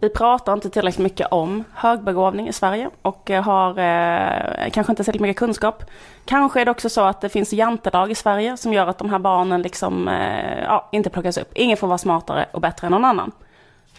Vi 0.00 0.08
pratar 0.08 0.52
inte 0.52 0.70
tillräckligt 0.70 1.02
mycket 1.02 1.26
om 1.30 1.64
högbegåvning 1.74 2.48
i 2.48 2.52
Sverige 2.52 2.90
och 3.02 3.30
eh, 3.30 3.42
har 3.42 3.70
eh, 3.78 4.70
kanske 4.70 4.92
inte 4.92 5.04
särskilt 5.04 5.22
mycket 5.22 5.36
kunskap. 5.36 5.84
Kanske 6.24 6.60
är 6.60 6.64
det 6.64 6.70
också 6.70 6.88
så 6.88 7.00
att 7.00 7.20
det 7.20 7.28
finns 7.28 7.52
jantelag 7.52 8.10
i 8.10 8.14
Sverige 8.14 8.56
som 8.56 8.72
gör 8.72 8.86
att 8.86 8.98
de 8.98 9.10
här 9.10 9.18
barnen 9.18 9.62
liksom, 9.62 10.08
eh, 10.08 10.62
ja, 10.62 10.88
inte 10.92 11.10
plockas 11.10 11.38
upp. 11.38 11.50
Ingen 11.54 11.76
får 11.76 11.86
vara 11.86 11.98
smartare 11.98 12.46
och 12.52 12.60
bättre 12.60 12.86
än 12.86 12.90
någon 12.90 13.04
annan. 13.04 13.32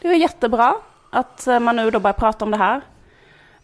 Det 0.01 0.07
är 0.07 0.13
jättebra 0.13 0.75
att 1.09 1.47
eh, 1.47 1.59
man 1.59 1.75
nu 1.75 1.91
då 1.91 1.99
börjar 1.99 2.13
prata 2.13 2.45
om 2.45 2.51
det 2.51 2.57
här. 2.57 2.81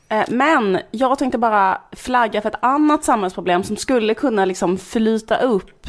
Eh, 0.09 0.25
men 0.27 0.79
jag 0.91 1.19
tänkte 1.19 1.37
bara 1.37 1.81
flagga 1.91 2.41
för 2.41 2.49
ett 2.49 2.59
annat 2.63 3.03
samhällsproblem 3.03 3.63
som 3.63 3.77
skulle 3.77 4.13
kunna 4.13 4.45
liksom 4.45 4.77
flyta 4.77 5.37
upp 5.37 5.87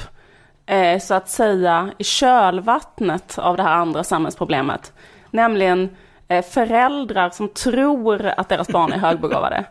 så 1.00 1.14
att 1.14 1.28
säga 1.28 1.90
i 1.98 2.04
kölvattnet 2.04 3.38
av 3.38 3.56
det 3.56 3.62
här 3.62 3.75
andra 3.75 4.04
samhällsproblemet. 4.04 4.92
Nämligen 5.30 5.96
föräldrar 6.50 7.30
som 7.30 7.49
tror 7.49 8.26
att 8.26 8.49
deras 8.49 8.68
barn 8.68 8.92
är 8.92 8.99
högbegåvade. 8.99 9.64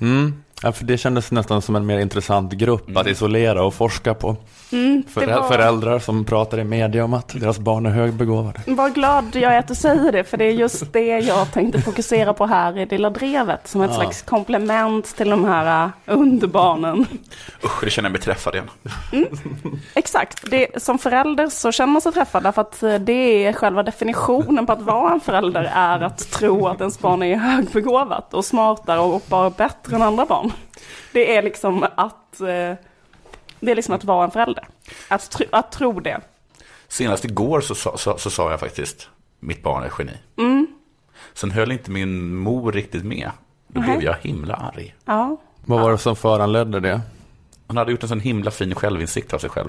Mm. 0.00 0.42
Ja, 0.62 0.72
för 0.72 0.84
det 0.84 0.98
kändes 0.98 1.32
nästan 1.32 1.62
som 1.62 1.76
en 1.76 1.86
mer 1.86 1.98
intressant 1.98 2.52
grupp 2.52 2.96
att 2.96 3.06
isolera 3.06 3.64
och 3.64 3.74
forska 3.74 4.14
på. 4.14 4.36
För, 5.08 5.20
det 5.26 5.26
var- 5.26 5.48
Föräldrar 5.48 5.98
som 5.98 6.24
pratar 6.24 6.58
i 6.58 6.64
media 6.64 7.04
om 7.04 7.14
att 7.14 7.28
deras 7.40 7.58
barn 7.58 7.86
är 7.86 7.90
högbegåvade. 7.90 8.60
Vad 8.66 8.94
glad 8.94 9.24
jag 9.36 9.54
är 9.54 9.58
att 9.58 9.68
du 9.68 9.74
säger 9.74 10.12
det, 10.12 10.24
för 10.24 10.36
det 10.36 10.44
är 10.44 10.50
just 10.50 10.92
det 10.92 11.06
jag 11.18 11.52
tänkte 11.52 11.80
fokusera 11.82 12.34
på 12.34 12.46
här 12.46 12.78
i 12.78 12.86
Lilla 12.86 13.10
Drevet, 13.10 13.68
som 13.68 13.82
ett 13.82 13.90
Ja. 13.90 13.96
slags 13.96 14.22
komplement 14.22 15.16
till 15.16 15.30
de 15.30 15.44
här 15.44 15.84
uh, 15.84 15.90
underbarnen. 16.06 17.06
Usch, 17.64 17.84
det 17.84 17.90
känner 17.90 18.08
jag 18.08 18.12
mig 18.12 18.20
träffad 18.20 18.54
igen. 18.54 18.70
Exakt, 19.94 20.50
det, 20.50 20.82
som 20.82 20.98
förälder 20.98 21.48
så 21.48 21.72
känner 21.72 21.92
man 21.92 22.02
sig 22.02 22.12
träffad 22.12 22.42
därför 22.42 22.62
att 22.62 22.82
eh, 22.82 22.94
det 22.94 23.46
är 23.46 23.52
själva 23.52 23.82
definitionen 23.82 24.66
på 24.66 24.72
att 24.72 24.82
vara 24.82 25.12
en 25.12 25.20
förälder 25.20 25.70
är 25.74 26.00
att 26.00 26.18
tro 26.30 26.66
att 26.68 26.80
ens 26.80 26.98
barn 27.00 27.22
är 27.22 27.36
högbegåvat 27.36 28.34
och 28.34 28.44
smartare 28.44 29.00
och 29.00 29.22
bara 29.28 29.50
bättre 29.50 29.96
än 29.96 30.02
andra 30.02 30.26
barn. 30.26 30.42
barn. 30.48 30.52
Det 31.12 31.36
är 31.36 31.42
liksom 31.42 31.86
att, 31.94 32.40
eh, 32.40 32.76
det 33.60 33.70
är 33.70 33.74
liksom 33.76 33.94
att 33.94 34.04
vara 34.04 34.24
en 34.24 34.30
förälder. 34.30 34.68
Att, 35.08 35.30
tro, 35.30 35.46
att 35.52 35.72
tro 35.72 36.00
det. 36.00 36.20
Senast 36.88 37.24
igår 37.24 37.60
så, 37.60 37.74
så, 37.74 37.96
så, 37.98 38.18
så 38.18 38.30
sa 38.30 38.50
jag 38.50 38.60
faktiskt, 38.60 39.08
mitt 39.40 39.62
barn 39.62 39.82
är 39.82 39.92
geni. 39.98 40.12
Mm. 40.38 40.66
Sen 41.34 41.50
höll 41.50 41.72
inte 41.72 41.90
min 41.90 42.34
mor 42.34 42.72
riktigt 42.72 43.04
med. 43.04 43.30
Då 43.68 43.80
blev 43.80 44.02
jag 44.02 44.16
himla 44.20 44.54
arg. 44.54 44.94
Ja. 45.04 45.36
Vad 45.64 45.80
var 45.80 45.90
det 45.90 45.98
som 45.98 46.16
föranledde 46.16 46.80
det? 46.80 47.00
Hon 47.66 47.76
hade 47.76 47.90
gjort 47.90 48.02
en 48.02 48.08
sån 48.08 48.20
himla 48.20 48.50
fin 48.50 48.74
självinsikt 48.74 49.32
av 49.34 49.38
sig 49.38 49.50
själv. 49.50 49.68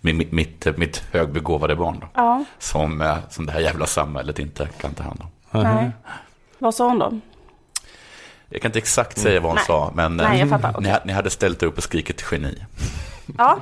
Mitt, 0.00 0.16
mitt, 0.16 0.32
mitt, 0.32 0.78
mitt 0.78 0.98
högbegåvade 1.12 1.76
barn 1.76 1.98
då. 2.00 2.06
Ja, 2.14 2.44
Som, 2.58 3.00
eh, 3.00 3.16
som 3.30 3.46
det 3.46 3.52
här 3.52 3.60
jävla 3.60 3.86
samhället 3.86 4.38
inte 4.38 4.68
kan 4.80 4.94
ta 4.94 5.02
hand 5.02 5.20
om. 5.20 5.62
nej. 5.62 5.90
Vad 6.58 6.74
sa 6.74 6.88
hon 6.88 6.98
då? 6.98 7.20
Jag 8.50 8.62
kan 8.62 8.68
inte 8.68 8.78
exakt 8.78 9.18
säga 9.18 9.40
vad 9.40 9.50
hon 9.50 9.56
Nej. 9.56 9.64
sa, 9.64 9.92
men 9.94 10.16
Nej, 10.16 10.38
jag 10.40 10.48
fattar. 10.48 10.80
ni, 10.80 10.94
ni 11.04 11.12
hade 11.12 11.30
ställt 11.30 11.62
upp 11.62 11.76
och 11.76 11.82
skrikit 11.82 12.24
geni. 12.30 12.64
Ja. 13.38 13.58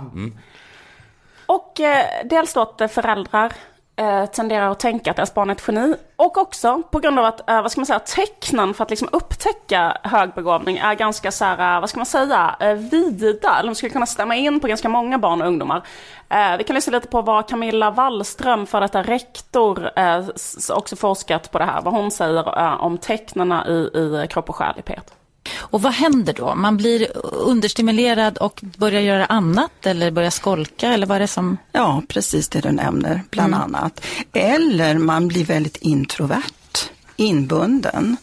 Och 1.46 1.80
eh, 1.80 2.06
dels 2.24 2.56
att 2.56 2.92
föräldrar 2.92 3.52
eh, 3.96 4.26
tenderar 4.26 4.70
att 4.70 4.80
tänka 4.80 5.10
att 5.10 5.16
deras 5.16 5.34
barn 5.34 5.50
är 5.50 5.54
ett 5.54 5.62
geni. 5.68 5.94
Och 6.16 6.38
också 6.38 6.82
på 6.90 6.98
grund 6.98 7.18
av 7.18 7.24
att, 7.24 7.50
eh, 7.50 7.62
vad 7.62 7.72
ska 7.72 7.80
man 7.80 7.86
säga, 7.86 7.98
tecknen 7.98 8.74
för 8.74 8.84
att 8.84 8.90
liksom 8.90 9.08
upptäcka 9.12 9.98
högbegåvning 10.02 10.76
är 10.76 10.94
ganska 10.94 11.32
så 11.32 11.44
här, 11.44 11.76
eh, 11.76 11.80
vad 11.80 11.90
ska 11.90 11.98
man 11.98 12.06
säga, 12.06 12.56
eh, 12.60 12.72
vida. 12.72 13.58
Eller 13.58 13.68
de 13.68 13.74
skulle 13.74 13.90
kunna 13.90 14.06
stämma 14.06 14.36
in 14.36 14.60
på 14.60 14.66
ganska 14.66 14.88
många 14.88 15.18
barn 15.18 15.42
och 15.42 15.48
ungdomar. 15.48 15.82
Eh, 16.28 16.56
vi 16.58 16.64
kan 16.64 16.74
lyssna 16.74 16.90
lite 16.90 17.08
på 17.08 17.22
vad 17.22 17.48
Camilla 17.48 17.90
Wallström, 17.90 18.66
för 18.66 18.80
detta 18.80 19.02
rektor, 19.02 19.90
eh, 19.96 20.24
också 20.70 20.96
forskat 20.96 21.50
på 21.50 21.58
det 21.58 21.64
här. 21.64 21.82
Vad 21.82 21.94
hon 21.94 22.10
säger 22.10 22.58
eh, 22.58 22.84
om 22.84 22.98
tecknen 22.98 23.52
i, 23.52 23.72
i 23.72 24.26
kropp 24.30 24.48
och 24.48 24.56
själ 24.56 24.74
i 24.78 24.80
P1. 24.80 25.25
Och 25.54 25.82
vad 25.82 25.92
händer 25.92 26.32
då? 26.32 26.54
Man 26.54 26.76
blir 26.76 27.16
understimulerad 27.32 28.38
och 28.38 28.60
börjar 28.78 29.00
göra 29.00 29.26
annat 29.26 29.86
eller 29.86 30.10
börjar 30.10 30.30
skolka 30.30 30.92
eller 30.92 31.06
vad 31.06 31.16
är 31.16 31.20
det 31.20 31.28
som... 31.28 31.56
Ja, 31.72 32.02
precis 32.08 32.48
det 32.48 32.60
du 32.60 32.72
nämner, 32.72 33.22
bland 33.30 33.54
annat. 33.54 34.06
Eller 34.32 34.98
man 34.98 35.28
blir 35.28 35.44
väldigt 35.44 35.76
introvert, 35.76 36.90
inbunden. 37.16 38.16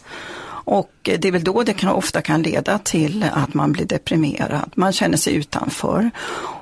Och 0.66 0.92
det 1.04 1.26
är 1.26 1.32
väl 1.32 1.44
då 1.44 1.64
det 1.64 1.74
kan, 1.74 1.90
ofta 1.90 2.22
kan 2.22 2.42
leda 2.42 2.80
till 2.80 3.26
att 3.34 3.54
man 3.54 3.72
blir 3.72 3.86
deprimerad, 3.86 4.72
man 4.76 4.94
känner 4.94 5.18
sig 5.18 5.36
utanför. 5.36 6.12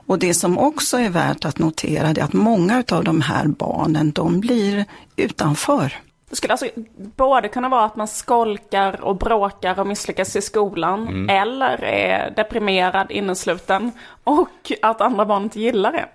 Och 0.05 0.19
det 0.19 0.33
som 0.33 0.57
också 0.57 0.97
är 0.97 1.09
värt 1.09 1.45
att 1.45 1.59
notera 1.59 2.07
är 2.07 2.23
att 2.23 2.33
många 2.33 2.83
av 2.91 3.03
de 3.03 3.21
här 3.21 3.47
barnen, 3.47 4.11
de 4.11 4.39
blir 4.39 4.85
utanför. 5.15 5.93
Det 6.31 6.38
skulle 6.38 6.53
alltså 6.53 6.69
både 7.15 7.47
kunna 7.47 7.69
vara 7.69 7.85
att 7.85 7.95
man 7.95 8.07
skolkar 8.07 9.01
och 9.01 9.15
bråkar 9.15 9.79
och 9.79 9.88
misslyckas 9.88 10.35
i 10.35 10.41
skolan. 10.41 11.29
Eller 11.29 11.83
är 11.83 12.33
deprimerad, 12.35 13.11
innesluten. 13.11 13.91
Och 14.23 14.71
att 14.81 15.01
andra 15.01 15.25
barn 15.25 15.43
inte 15.43 15.59
gillar 15.59 15.93
en. 15.93 16.07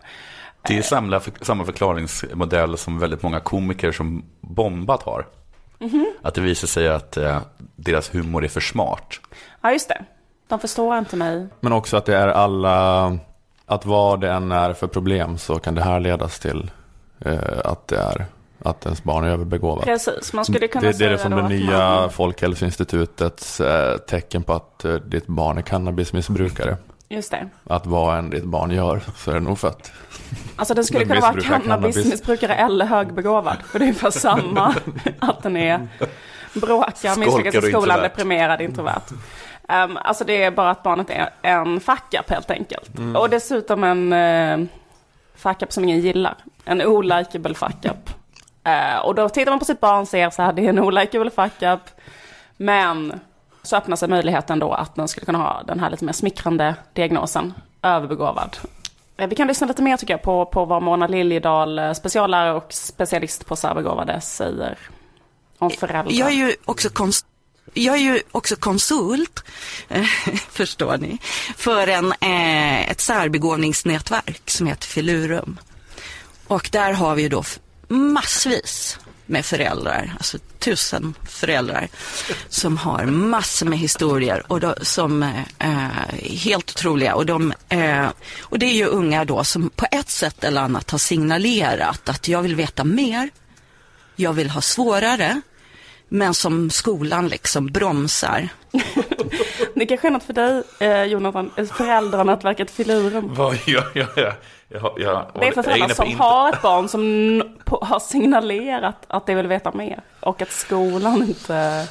Det 0.62 0.78
är 0.78 0.82
samma, 0.82 1.20
samma 1.40 1.64
förklaringsmodell 1.64 2.78
som 2.78 2.98
väldigt 2.98 3.22
många 3.22 3.40
komiker 3.40 3.92
som 3.92 4.24
bombat 4.40 5.02
har. 5.02 5.26
Att 6.22 6.34
det 6.34 6.40
visar 6.40 6.68
sig 6.68 6.88
att 6.88 7.16
eh, 7.16 7.40
deras 7.76 8.14
humor 8.14 8.44
är 8.44 8.48
för 8.48 8.60
smart. 8.60 9.20
Ja, 9.60 9.72
just 9.72 9.88
det. 9.88 10.04
De 10.48 10.58
förstår 10.58 10.98
inte 10.98 11.16
mig. 11.16 11.48
Men 11.60 11.72
också 11.72 11.96
att 11.96 12.04
det 12.04 12.16
är 12.16 12.28
alla, 12.28 13.18
att 13.66 13.86
vad 13.86 14.20
det 14.20 14.30
än 14.30 14.52
är 14.52 14.72
för 14.72 14.86
problem 14.86 15.38
så 15.38 15.58
kan 15.58 15.74
det 15.74 15.82
här 15.82 16.00
ledas 16.00 16.38
till 16.38 16.70
eh, 17.20 17.38
att 17.64 17.88
det 17.88 17.98
är 17.98 18.26
att 18.66 18.84
ens 18.86 19.04
barn 19.04 19.24
är 19.24 19.28
överbegåvat. 19.28 19.84
Precis, 19.84 20.32
man 20.32 20.44
skulle 20.44 20.68
kunna 20.68 20.80
Det, 20.80 20.86
det 20.86 20.90
är 20.90 20.98
säga 20.98 21.10
det 21.10 21.18
som 21.18 21.30
då 21.30 21.40
det 21.40 21.48
nya 21.48 21.78
man- 21.78 22.10
Folkhälsoinstitutets 22.10 23.60
eh, 23.60 23.96
tecken 23.96 24.42
på 24.42 24.52
att 24.52 24.84
eh, 24.84 24.94
ditt 24.94 25.26
barn 25.26 25.58
är 25.58 25.62
cannabismissbrukare. 25.62 26.76
Just 27.08 27.30
det. 27.30 27.48
Att 27.64 27.86
vad 27.86 28.18
än 28.18 28.30
ditt 28.30 28.44
barn 28.44 28.70
gör 28.70 29.00
så 29.16 29.30
är 29.30 29.34
det 29.34 29.40
nog 29.40 29.58
fett. 29.58 29.92
Alltså 30.56 30.74
den 30.74 30.84
skulle 30.84 31.04
kunna 31.04 31.20
vara 31.20 31.32
missbrukar 31.32 31.60
cannabis. 31.60 31.94
cannabismissbrukare 31.94 32.54
eller 32.54 32.86
högbegåvad. 32.86 33.56
För 33.66 33.78
det 33.78 33.84
är 33.84 33.86
ungefär 33.86 34.10
samma. 34.10 34.74
att 35.18 35.42
den 35.42 35.56
är 35.56 35.88
bråkar, 36.54 37.18
misslyckas 37.18 37.54
i 37.54 37.58
skolan, 37.58 37.74
introvert. 37.74 38.02
deprimerad, 38.02 38.60
introvert. 38.60 39.02
Um, 39.68 39.96
alltså 39.96 40.24
det 40.24 40.42
är 40.42 40.50
bara 40.50 40.70
att 40.70 40.82
barnet 40.82 41.10
är 41.10 41.30
en 41.42 41.80
fuck 41.80 42.14
up 42.20 42.30
helt 42.30 42.50
enkelt. 42.50 42.90
Och 43.16 43.30
dessutom 43.30 43.84
en 43.84 44.12
uh, 44.12 44.66
fuck 45.36 45.62
up 45.62 45.72
som 45.72 45.84
ingen 45.84 46.00
gillar. 46.00 46.34
En 46.64 46.82
olikable 46.82 47.54
fuck 47.54 47.84
Eh, 48.66 48.98
och 48.98 49.14
då 49.14 49.28
tittar 49.28 49.52
man 49.52 49.58
på 49.58 49.64
sitt 49.64 49.80
barn 49.80 50.00
och 50.00 50.08
ser 50.08 50.30
så 50.30 50.42
här, 50.42 50.52
det 50.52 50.64
är 50.64 50.68
en 50.68 50.78
olikable 50.78 51.30
fuck 51.30 51.62
up. 51.62 51.80
Men 52.56 53.20
så 53.62 53.76
öppnar 53.76 53.96
sig 53.96 54.08
möjligheten 54.08 54.58
då 54.58 54.72
att 54.72 54.94
den 54.94 55.08
skulle 55.08 55.26
kunna 55.26 55.38
ha 55.38 55.62
den 55.62 55.80
här 55.80 55.90
lite 55.90 56.04
mer 56.04 56.12
smickrande 56.12 56.74
diagnosen, 56.92 57.54
överbegåvad. 57.82 58.56
Eh, 59.16 59.28
vi 59.28 59.36
kan 59.36 59.46
lyssna 59.46 59.66
lite 59.66 59.82
mer 59.82 59.96
tycker 59.96 60.14
jag 60.14 60.22
på, 60.22 60.46
på 60.46 60.64
vad 60.64 60.82
Mona 60.82 61.06
Liljedahl, 61.06 61.78
eh, 61.78 61.92
speciallärare 61.92 62.54
och 62.54 62.72
specialist 62.72 63.46
på 63.46 63.56
särbegåvade, 63.56 64.20
säger 64.20 64.78
om 65.58 65.70
föräldrar. 65.70 66.12
Jag 66.12 66.28
är 66.28 66.34
ju 66.34 66.54
också 66.64 66.88
konst 66.88 67.26
jag 67.74 67.94
är 67.94 68.00
ju 68.00 68.22
också 68.32 68.56
konsult, 68.56 69.44
förstår 70.50 70.98
ni, 70.98 71.18
för 71.56 71.86
en, 71.86 72.12
eh, 72.20 72.90
ett 72.90 73.00
särbegåvningsnätverk 73.00 74.50
som 74.50 74.66
heter 74.66 74.86
Filurum. 74.86 75.58
Och 76.46 76.68
där 76.72 76.92
har 76.92 77.14
vi 77.14 77.22
ju 77.22 77.28
då 77.28 77.42
massvis 77.88 78.98
med 79.26 79.46
föräldrar, 79.46 80.14
alltså 80.16 80.38
tusen 80.58 81.14
föräldrar 81.28 81.88
som 82.48 82.76
har 82.76 83.04
massor 83.04 83.66
med 83.66 83.78
historier 83.78 84.42
och 84.46 84.60
då, 84.60 84.74
som 84.82 85.22
eh, 85.22 85.42
är 85.58 86.28
helt 86.28 86.70
otroliga. 86.70 87.14
Och, 87.14 87.26
de, 87.26 87.52
eh, 87.68 88.08
och 88.40 88.58
det 88.58 88.66
är 88.66 88.74
ju 88.74 88.86
unga 88.86 89.24
då 89.24 89.44
som 89.44 89.70
på 89.70 89.86
ett 89.90 90.10
sätt 90.10 90.44
eller 90.44 90.60
annat 90.60 90.90
har 90.90 90.98
signalerat 90.98 92.08
att 92.08 92.28
jag 92.28 92.42
vill 92.42 92.56
veta 92.56 92.84
mer, 92.84 93.30
jag 94.16 94.32
vill 94.32 94.50
ha 94.50 94.60
svårare, 94.60 95.40
men 96.08 96.34
som 96.34 96.70
skolan 96.70 97.28
liksom 97.28 97.66
bromsar. 97.66 98.48
Det 99.78 99.86
kanske 99.86 100.08
är 100.08 100.12
något 100.12 100.22
för 100.22 100.32
dig, 100.32 100.62
eh, 100.80 101.02
Jonathan, 101.04 101.50
eh, 101.56 101.64
föräldranätverket 101.64 102.70
Filurum. 102.70 103.34
Vad 103.34 103.56
gör 103.66 103.90
jag? 103.94 104.08
Jag, 104.16 104.32
jag, 104.68 104.92
jag, 104.98 105.26
Det 105.34 105.46
är 105.48 105.52
för 105.52 105.62
föräldrar 105.62 105.88
som 105.88 106.06
in- 106.06 106.18
har 106.18 106.48
ett 106.52 106.62
barn 106.62 106.88
som 106.88 107.42
på, 107.64 107.78
har 107.84 108.00
signalerat 108.00 108.96
att 109.08 109.26
de 109.26 109.34
vill 109.34 109.46
veta 109.46 109.72
mer. 109.72 110.00
Och 110.20 110.42
att 110.42 110.50
skolan 110.52 111.22
inte 111.22 111.86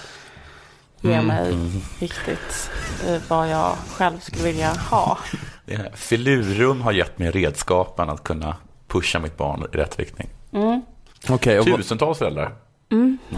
ger 1.01 1.13
Mm. 1.13 1.27
mig 1.27 1.53
riktigt 1.99 2.71
eh, 3.07 3.21
vad 3.27 3.49
jag 3.49 3.75
själv 3.97 4.19
skulle 4.19 4.43
vilja 4.43 4.69
ha. 4.91 5.17
Filurum 5.93 6.81
har 6.81 6.91
gett 6.91 7.19
mig 7.19 7.31
redskapen 7.31 8.09
att 8.09 8.23
kunna 8.23 8.55
pusha 8.87 9.19
mitt 9.19 9.37
barn 9.37 9.63
i 9.73 9.77
rätt 9.77 9.99
riktning. 9.99 10.29
Och 11.29 11.47
vad- 11.47 11.65
Tusentals 11.65 12.17
föräldrar. 12.17 12.55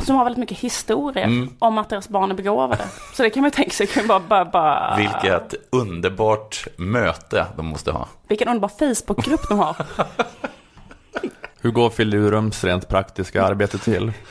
Som 0.02 0.16
har 0.16 0.24
väldigt 0.24 0.40
mycket 0.40 0.58
historia 0.60 1.24
Mm. 1.24 1.50
om 1.60 1.78
att 1.78 1.90
deras 1.90 2.10
barn 2.10 2.32
är 2.32 2.36
begåvade. 2.36 2.88
Så 3.14 3.24
det 3.24 3.30
kan 3.30 3.42
man 3.42 3.48
ju 3.48 3.56
tänka 3.56 3.72
sig, 3.72 3.88
kan 3.88 4.08
bara, 4.08 4.20
bara, 4.20 4.46
bara... 4.46 4.96
Vilket 4.98 5.54
underbart 5.70 6.68
möte 6.78 7.46
de 7.58 7.66
måste 7.66 7.92
ha. 7.92 8.08
Vilken 8.28 8.48
underbar 8.48 8.68
Facebookgrupp 8.96 9.50
de 9.50 9.60
har. 9.60 9.76
hur 11.62 11.72
går 11.72 11.90
Filurums 11.90 12.64
rent 12.64 12.88
praktiska 12.88 13.44
arbete 13.44 13.78
till? 13.78 14.14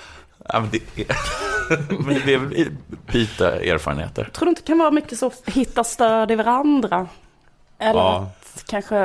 Ja, 0.48 0.60
men, 0.60 0.70
det 0.70 0.80
men 2.06 2.20
det 2.26 2.34
är 2.34 2.70
byta 3.12 3.60
erfarenheter. 3.60 4.24
Tror 4.24 4.46
du 4.46 4.50
inte 4.50 4.62
det 4.62 4.66
kan 4.66 4.78
vara 4.78 4.90
mycket 4.90 5.18
så 5.18 5.30
hitta 5.46 5.84
stöd 5.84 6.30
i 6.30 6.34
varandra? 6.34 7.06
Eller 7.78 8.00
Ja. 8.00 8.30
att 8.54 8.64
kanske 8.66 8.96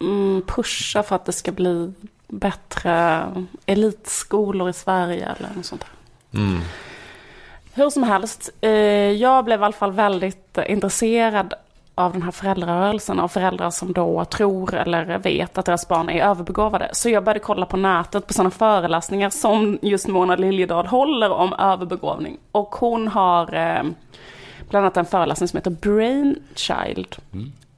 mm, 0.00 0.42
pusha 0.46 1.02
för 1.02 1.16
att 1.16 1.24
det 1.26 1.32
ska 1.32 1.52
bli 1.52 1.92
bättre 2.28 3.24
elitskolor 3.66 4.68
i 4.68 4.72
Sverige 4.72 5.34
eller 5.38 5.48
något 5.56 5.66
sånt 5.66 5.80
där. 5.80 6.40
Mm. 6.40 6.60
Hur 7.74 7.90
som 7.90 8.02
helst, 8.02 8.50
eh, 8.60 8.70
jag 9.10 9.44
blev 9.44 9.60
i 9.60 9.64
alla 9.64 9.72
fall 9.72 9.92
väldigt 9.92 10.58
intresserad 10.66 11.54
av 11.94 12.12
den 12.12 12.22
här 12.22 12.30
föräldrarörelsen, 12.30 13.20
av 13.20 13.28
föräldrar 13.28 13.70
som 13.70 13.92
då 13.92 14.24
tror 14.24 14.74
eller 14.74 15.18
vet 15.18 15.58
att 15.58 15.66
deras 15.66 15.88
barn 15.88 16.08
är 16.08 16.24
överbegåvade. 16.24 16.90
Så 16.92 17.08
jag 17.08 17.24
började 17.24 17.40
kolla 17.40 17.66
på 17.66 17.76
nätet 17.76 18.26
på 18.26 18.32
sådana 18.32 18.50
föreläsningar 18.50 19.30
som 19.30 19.78
just 19.82 20.08
Mona 20.08 20.36
Liljedahl 20.36 20.86
håller 20.86 21.30
om 21.30 21.52
överbegåvning. 21.52 22.38
Och 22.52 22.74
hon 22.74 23.08
har 23.08 23.54
eh, 23.54 23.82
bland 24.70 24.84
annat 24.84 24.96
en 24.96 25.04
föreläsning 25.04 25.48
som 25.48 25.56
heter 25.56 25.70
Brainchild. 25.70 27.16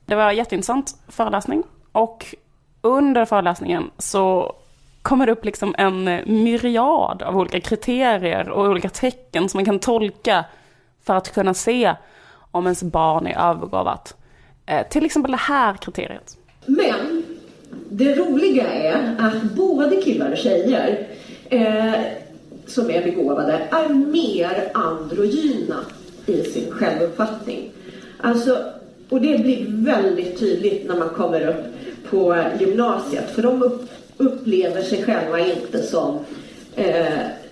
Det 0.04 0.14
var 0.14 0.30
en 0.30 0.36
jätteintressant 0.36 0.94
föreläsning. 1.08 1.62
Och 1.92 2.34
under 2.82 3.24
föreläsningen 3.24 3.90
så 3.98 4.54
kommer 5.02 5.26
det 5.26 5.32
upp 5.32 5.44
liksom 5.44 5.74
en 5.78 6.08
eh, 6.08 6.26
myriad 6.26 7.22
av 7.22 7.36
olika 7.36 7.60
kriterier 7.60 8.48
och 8.48 8.68
olika 8.68 8.88
tecken 8.88 9.48
som 9.48 9.58
man 9.58 9.64
kan 9.64 9.78
tolka 9.78 10.44
för 11.02 11.14
att 11.14 11.34
kunna 11.34 11.54
se 11.54 11.94
om 12.50 12.66
ens 12.66 12.82
barn 12.82 13.26
är 13.26 13.50
övergåvat. 13.50 14.16
Eh, 14.66 14.88
till 14.88 15.04
exempel 15.04 15.30
det 15.30 15.38
här 15.38 15.74
kriteriet. 15.74 16.36
Men 16.66 17.24
det 17.90 18.14
roliga 18.14 18.68
är 18.68 19.16
att 19.18 19.42
både 19.42 19.96
killar 19.96 20.30
och 20.30 20.38
tjejer 20.38 21.06
eh, 21.48 21.94
som 22.66 22.90
är 22.90 23.02
begåvade 23.02 23.68
är 23.70 23.88
mer 23.88 24.70
androgyna 24.74 25.84
i 26.26 26.42
sin 26.42 26.70
självuppfattning. 26.70 27.70
Alltså, 28.20 28.72
och 29.10 29.20
det 29.20 29.38
blir 29.38 29.66
väldigt 29.68 30.38
tydligt 30.38 30.88
när 30.88 30.96
man 30.98 31.08
kommer 31.08 31.46
upp 31.46 31.64
på 32.10 32.44
gymnasiet. 32.60 33.30
För 33.34 33.42
de 33.42 33.62
upp, 33.62 33.90
upplever 34.16 34.82
sig 34.82 35.04
själva 35.04 35.38
inte 35.38 35.82
som 35.82 36.18
eh, 36.76 37.04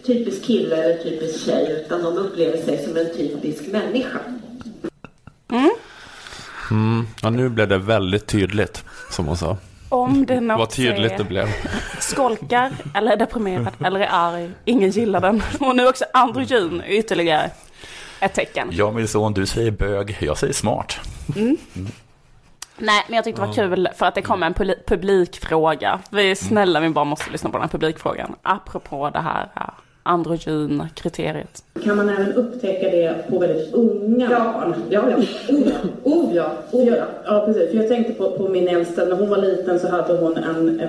typisk 0.06 0.44
kille 0.44 0.76
eller 0.76 1.02
typisk 1.02 1.44
tjej 1.44 1.84
utan 1.84 2.02
de 2.02 2.18
upplever 2.18 2.56
sig 2.56 2.84
som 2.84 2.96
en 2.96 3.16
typisk 3.16 3.66
människa. 3.72 4.18
Mm. 6.70 7.06
Ja, 7.22 7.30
nu 7.30 7.48
blev 7.48 7.68
det 7.68 7.78
väldigt 7.78 8.26
tydligt, 8.26 8.84
som 9.10 9.26
hon 9.26 9.36
sa. 9.36 9.56
Om 9.88 10.26
det 10.26 10.40
något 10.40 10.58
Vad 10.58 10.70
tydligt 10.70 11.12
är 11.12 11.18
det 11.18 11.24
blev. 11.24 11.46
skolkar 12.00 12.72
eller 12.94 13.12
är 13.12 13.16
deprimerad 13.16 13.72
eller 13.84 14.00
är 14.00 14.08
arg, 14.10 14.50
ingen 14.64 14.90
gillar 14.90 15.20
den. 15.20 15.42
Och 15.60 15.76
nu 15.76 15.88
också 15.88 16.04
androgyn 16.12 16.82
ytterligare 16.88 17.50
ett 18.20 18.34
tecken. 18.34 18.68
Jag 18.72 18.94
min 18.94 19.08
son, 19.08 19.32
du 19.32 19.46
säger 19.46 19.70
bög, 19.70 20.16
jag 20.20 20.38
säger 20.38 20.52
smart. 20.52 21.00
Nej, 22.80 23.04
men 23.06 23.16
jag 23.16 23.24
tyckte 23.24 23.42
det 23.42 23.46
var 23.46 23.54
kul 23.54 23.88
för 23.96 24.06
att 24.06 24.14
det 24.14 24.22
kom 24.22 24.42
en 24.42 24.54
publikfråga. 24.86 26.00
Vi 26.10 26.30
är 26.30 26.34
snälla, 26.34 26.80
vi 26.80 26.88
bara 26.88 27.04
måste 27.04 27.30
lyssna 27.30 27.50
på 27.50 27.56
den 27.56 27.62
här 27.62 27.68
publikfrågan. 27.68 28.34
Apropå 28.42 29.10
det 29.10 29.20
här 29.20 29.48
uh, 30.06 30.12
androgyn-kriteriet. 30.12 31.64
Kan 31.84 31.96
man 31.96 32.08
även 32.08 32.32
upptäcka 32.32 32.90
det 32.90 33.28
på 33.28 33.38
väldigt 33.38 33.74
unga 33.74 34.28
barn? 34.28 34.74
Ja, 34.90 35.10
ja. 35.10 35.16
Oh 35.54 35.68
ja. 35.68 35.74
Oh 36.04 36.34
ja. 36.34 36.52
Oh 36.70 36.88
ja. 36.88 36.96
ja, 37.24 37.42
precis. 37.46 37.70
För 37.70 37.76
jag 37.76 37.88
tänkte 37.88 38.12
på, 38.12 38.30
på 38.30 38.48
min 38.48 38.68
äldsta, 38.68 39.04
när 39.04 39.16
hon 39.16 39.30
var 39.30 39.38
liten 39.38 39.78
så 39.78 39.88
hade 39.88 40.16
hon 40.16 40.36
en, 40.36 40.80
en 40.80 40.88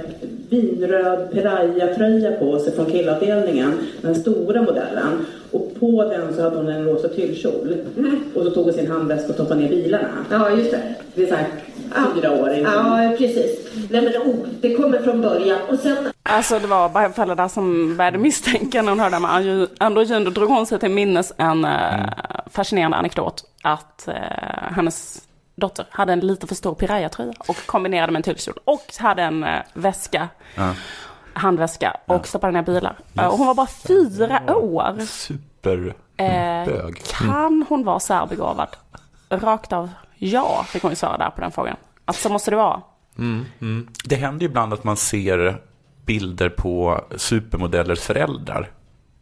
vinröd 0.49 1.31
Piraya-tröja 1.31 2.31
på 2.31 2.59
sig 2.59 2.73
från 2.73 2.85
killavdelningen, 2.85 3.73
den 4.01 4.15
stora 4.15 4.61
modellen. 4.61 5.25
Och 5.51 5.71
på 5.79 6.03
den 6.03 6.33
så 6.35 6.41
hade 6.41 6.57
hon 6.57 6.69
en 6.69 6.85
rosa 6.85 7.07
tyllkjol. 7.07 7.75
Och 8.35 8.43
så 8.43 8.49
tog 8.49 8.63
hon 8.63 8.73
sin 8.73 8.91
handväska 8.91 9.27
och 9.27 9.33
stoppade 9.33 9.61
ner 9.61 9.69
bilarna. 9.69 10.25
Ja, 10.31 10.51
just 10.51 10.71
det. 10.71 10.81
Det 11.15 11.23
är 11.23 11.27
så 11.27 11.35
här 11.35 11.47
fyraåring. 12.15 12.63
Ja, 12.63 13.15
precis. 13.17 13.67
Nej, 13.89 14.01
men 14.01 14.13
oh, 14.31 14.47
det 14.61 14.75
kommer 14.75 14.99
från 14.99 15.21
början. 15.21 15.59
Och 15.69 15.79
sen 15.79 16.11
Alltså 16.23 16.59
det 16.59 16.67
var 16.67 16.89
bara 16.89 17.09
föräldrar 17.09 17.47
som 17.47 17.97
började 17.97 18.17
misstänka 18.17 18.81
när 18.81 18.89
hon 18.91 18.99
hörde 18.99 19.19
med 19.19 19.31
andro- 19.31 19.67
androgyn. 19.77 20.23
Då 20.23 20.29
drog 20.31 20.49
hon 20.49 20.65
sig 20.65 20.79
till 20.79 20.91
minnes 20.91 21.33
en 21.37 21.65
eh, 21.65 22.09
fascinerande 22.51 22.97
anekdot. 22.97 23.43
Att 23.63 24.07
eh, 24.07 24.13
hennes 24.75 25.21
dotter 25.55 25.85
hade 25.89 26.13
en 26.13 26.19
lite 26.19 26.47
för 26.47 26.55
stor 26.55 26.75
piraya-tröja 26.75 27.33
och 27.47 27.65
kombinerade 27.65 28.11
med 28.11 28.19
en 28.19 28.23
tyllkjol. 28.23 28.55
Och 28.65 28.93
hade 28.99 29.21
en 29.23 29.43
eh, 29.43 29.59
väska, 29.73 30.27
handväska 31.33 31.97
och 32.05 32.27
stoppade 32.27 32.53
ner 32.53 32.61
bilar. 32.61 32.95
Eh, 33.19 33.27
och 33.27 33.37
hon 33.37 33.47
var 33.47 33.53
bara 33.55 33.67
fyra 33.67 34.55
år. 34.57 35.05
Superbög. 35.05 35.93
Eh, 36.17 36.93
kan 37.19 37.65
hon 37.69 37.83
vara 37.83 37.99
särbegåvad? 37.99 38.69
Rakt 39.29 39.73
av 39.73 39.89
ja, 40.19 40.63
fick 40.63 40.81
hon 40.81 40.91
ju 40.91 40.95
svara 40.95 41.17
där 41.17 41.29
på 41.29 41.41
den 41.41 41.51
frågan. 41.51 41.75
Att 42.05 42.15
så 42.15 42.29
måste 42.29 42.51
det 42.51 42.57
vara. 42.57 42.81
Det 44.03 44.15
händer 44.15 44.41
ju 44.41 44.49
ibland 44.49 44.73
att 44.73 44.83
man 44.83 44.97
ser 44.97 45.61
bilder 46.05 46.49
på 46.49 47.03
supermodellers 47.15 47.99
föräldrar. 47.99 48.71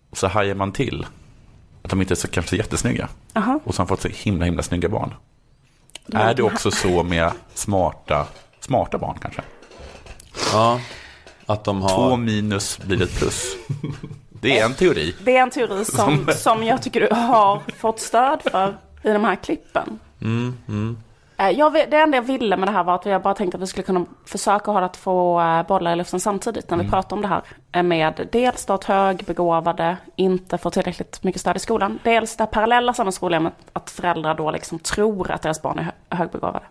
Och 0.09 0.17
så 0.17 0.27
hajar 0.27 0.55
man 0.55 0.71
till. 0.71 1.05
Att 1.83 1.89
de 1.89 2.01
inte 2.01 2.13
är 2.13 2.15
så 2.15 2.27
kanske 2.27 2.55
jättesnygga. 2.55 3.09
Aha. 3.33 3.59
Och 3.63 3.75
så 3.75 3.81
har 3.81 3.85
de 3.85 3.89
fått 3.89 4.01
så 4.01 4.07
himla, 4.07 4.45
himla 4.45 4.63
snygga 4.63 4.89
barn. 4.89 5.13
Är 6.13 6.33
det 6.33 6.43
också 6.43 6.71
så 6.71 7.03
med 7.03 7.31
smarta, 7.53 8.27
smarta 8.59 8.97
barn 8.97 9.17
kanske? 9.21 9.41
Ja, 10.53 10.79
att 11.45 11.63
de 11.63 11.81
har... 11.81 11.89
Två 11.89 12.15
minus 12.15 12.79
blir 12.79 13.01
ett 13.01 13.17
plus. 13.17 13.55
Det 14.29 14.59
är 14.59 14.65
en 14.65 14.73
teori. 14.73 15.15
Det 15.23 15.37
är 15.37 15.41
en 15.41 15.49
teori 15.49 15.85
som, 15.85 16.27
som 16.35 16.63
jag 16.63 16.81
tycker 16.81 17.01
du 17.01 17.15
har 17.15 17.61
fått 17.77 17.99
stöd 17.99 18.41
för 18.51 18.77
i 19.03 19.09
de 19.09 19.23
här 19.23 19.35
klippen. 19.35 19.99
Eh, 21.39 21.49
Jag, 21.49 21.73
det 21.73 21.97
enda 21.97 22.17
jag 22.17 22.21
ville 22.21 22.57
med 22.57 22.67
det 22.67 22.71
här 22.71 22.83
var 22.83 22.95
att 22.95 23.05
jag 23.05 23.21
bara 23.21 23.33
tänkte 23.33 23.57
att 23.57 23.61
vi 23.61 23.67
skulle 23.67 23.83
kunna 23.83 24.05
försöka 24.25 24.71
ha 24.71 24.81
att 24.81 24.97
få 24.97 25.41
eh, 25.41 25.63
bollar 25.67 25.93
i 25.93 25.95
luften 25.95 26.19
samtidigt 26.19 26.69
när 26.69 26.77
vi 26.77 26.89
pratar 26.89 27.15
om 27.15 27.21
det 27.21 27.27
här. 27.27 27.41
eh, 27.71 27.83
Med 27.83 28.27
dels 28.31 28.65
då 28.65 28.73
att 28.73 28.83
högbegåvade 28.83 29.97
inte 30.15 30.57
får 30.57 30.69
tillräckligt 30.69 31.23
mycket 31.23 31.41
stöd 31.41 31.55
i 31.55 31.59
skolan. 31.59 31.99
Dels 32.03 32.37
det 32.37 32.45
parallella 32.45 32.93
samhällsproblemet 32.93 33.53
att 33.73 33.89
föräldrar 33.89 34.35
då 34.35 34.51
liksom 34.51 34.79
tror 34.79 35.31
att 35.31 35.41
deras 35.41 35.61
barn 35.61 35.79
är 35.79 35.83
hö- 35.83 35.91
högbegåvade. 36.17 36.65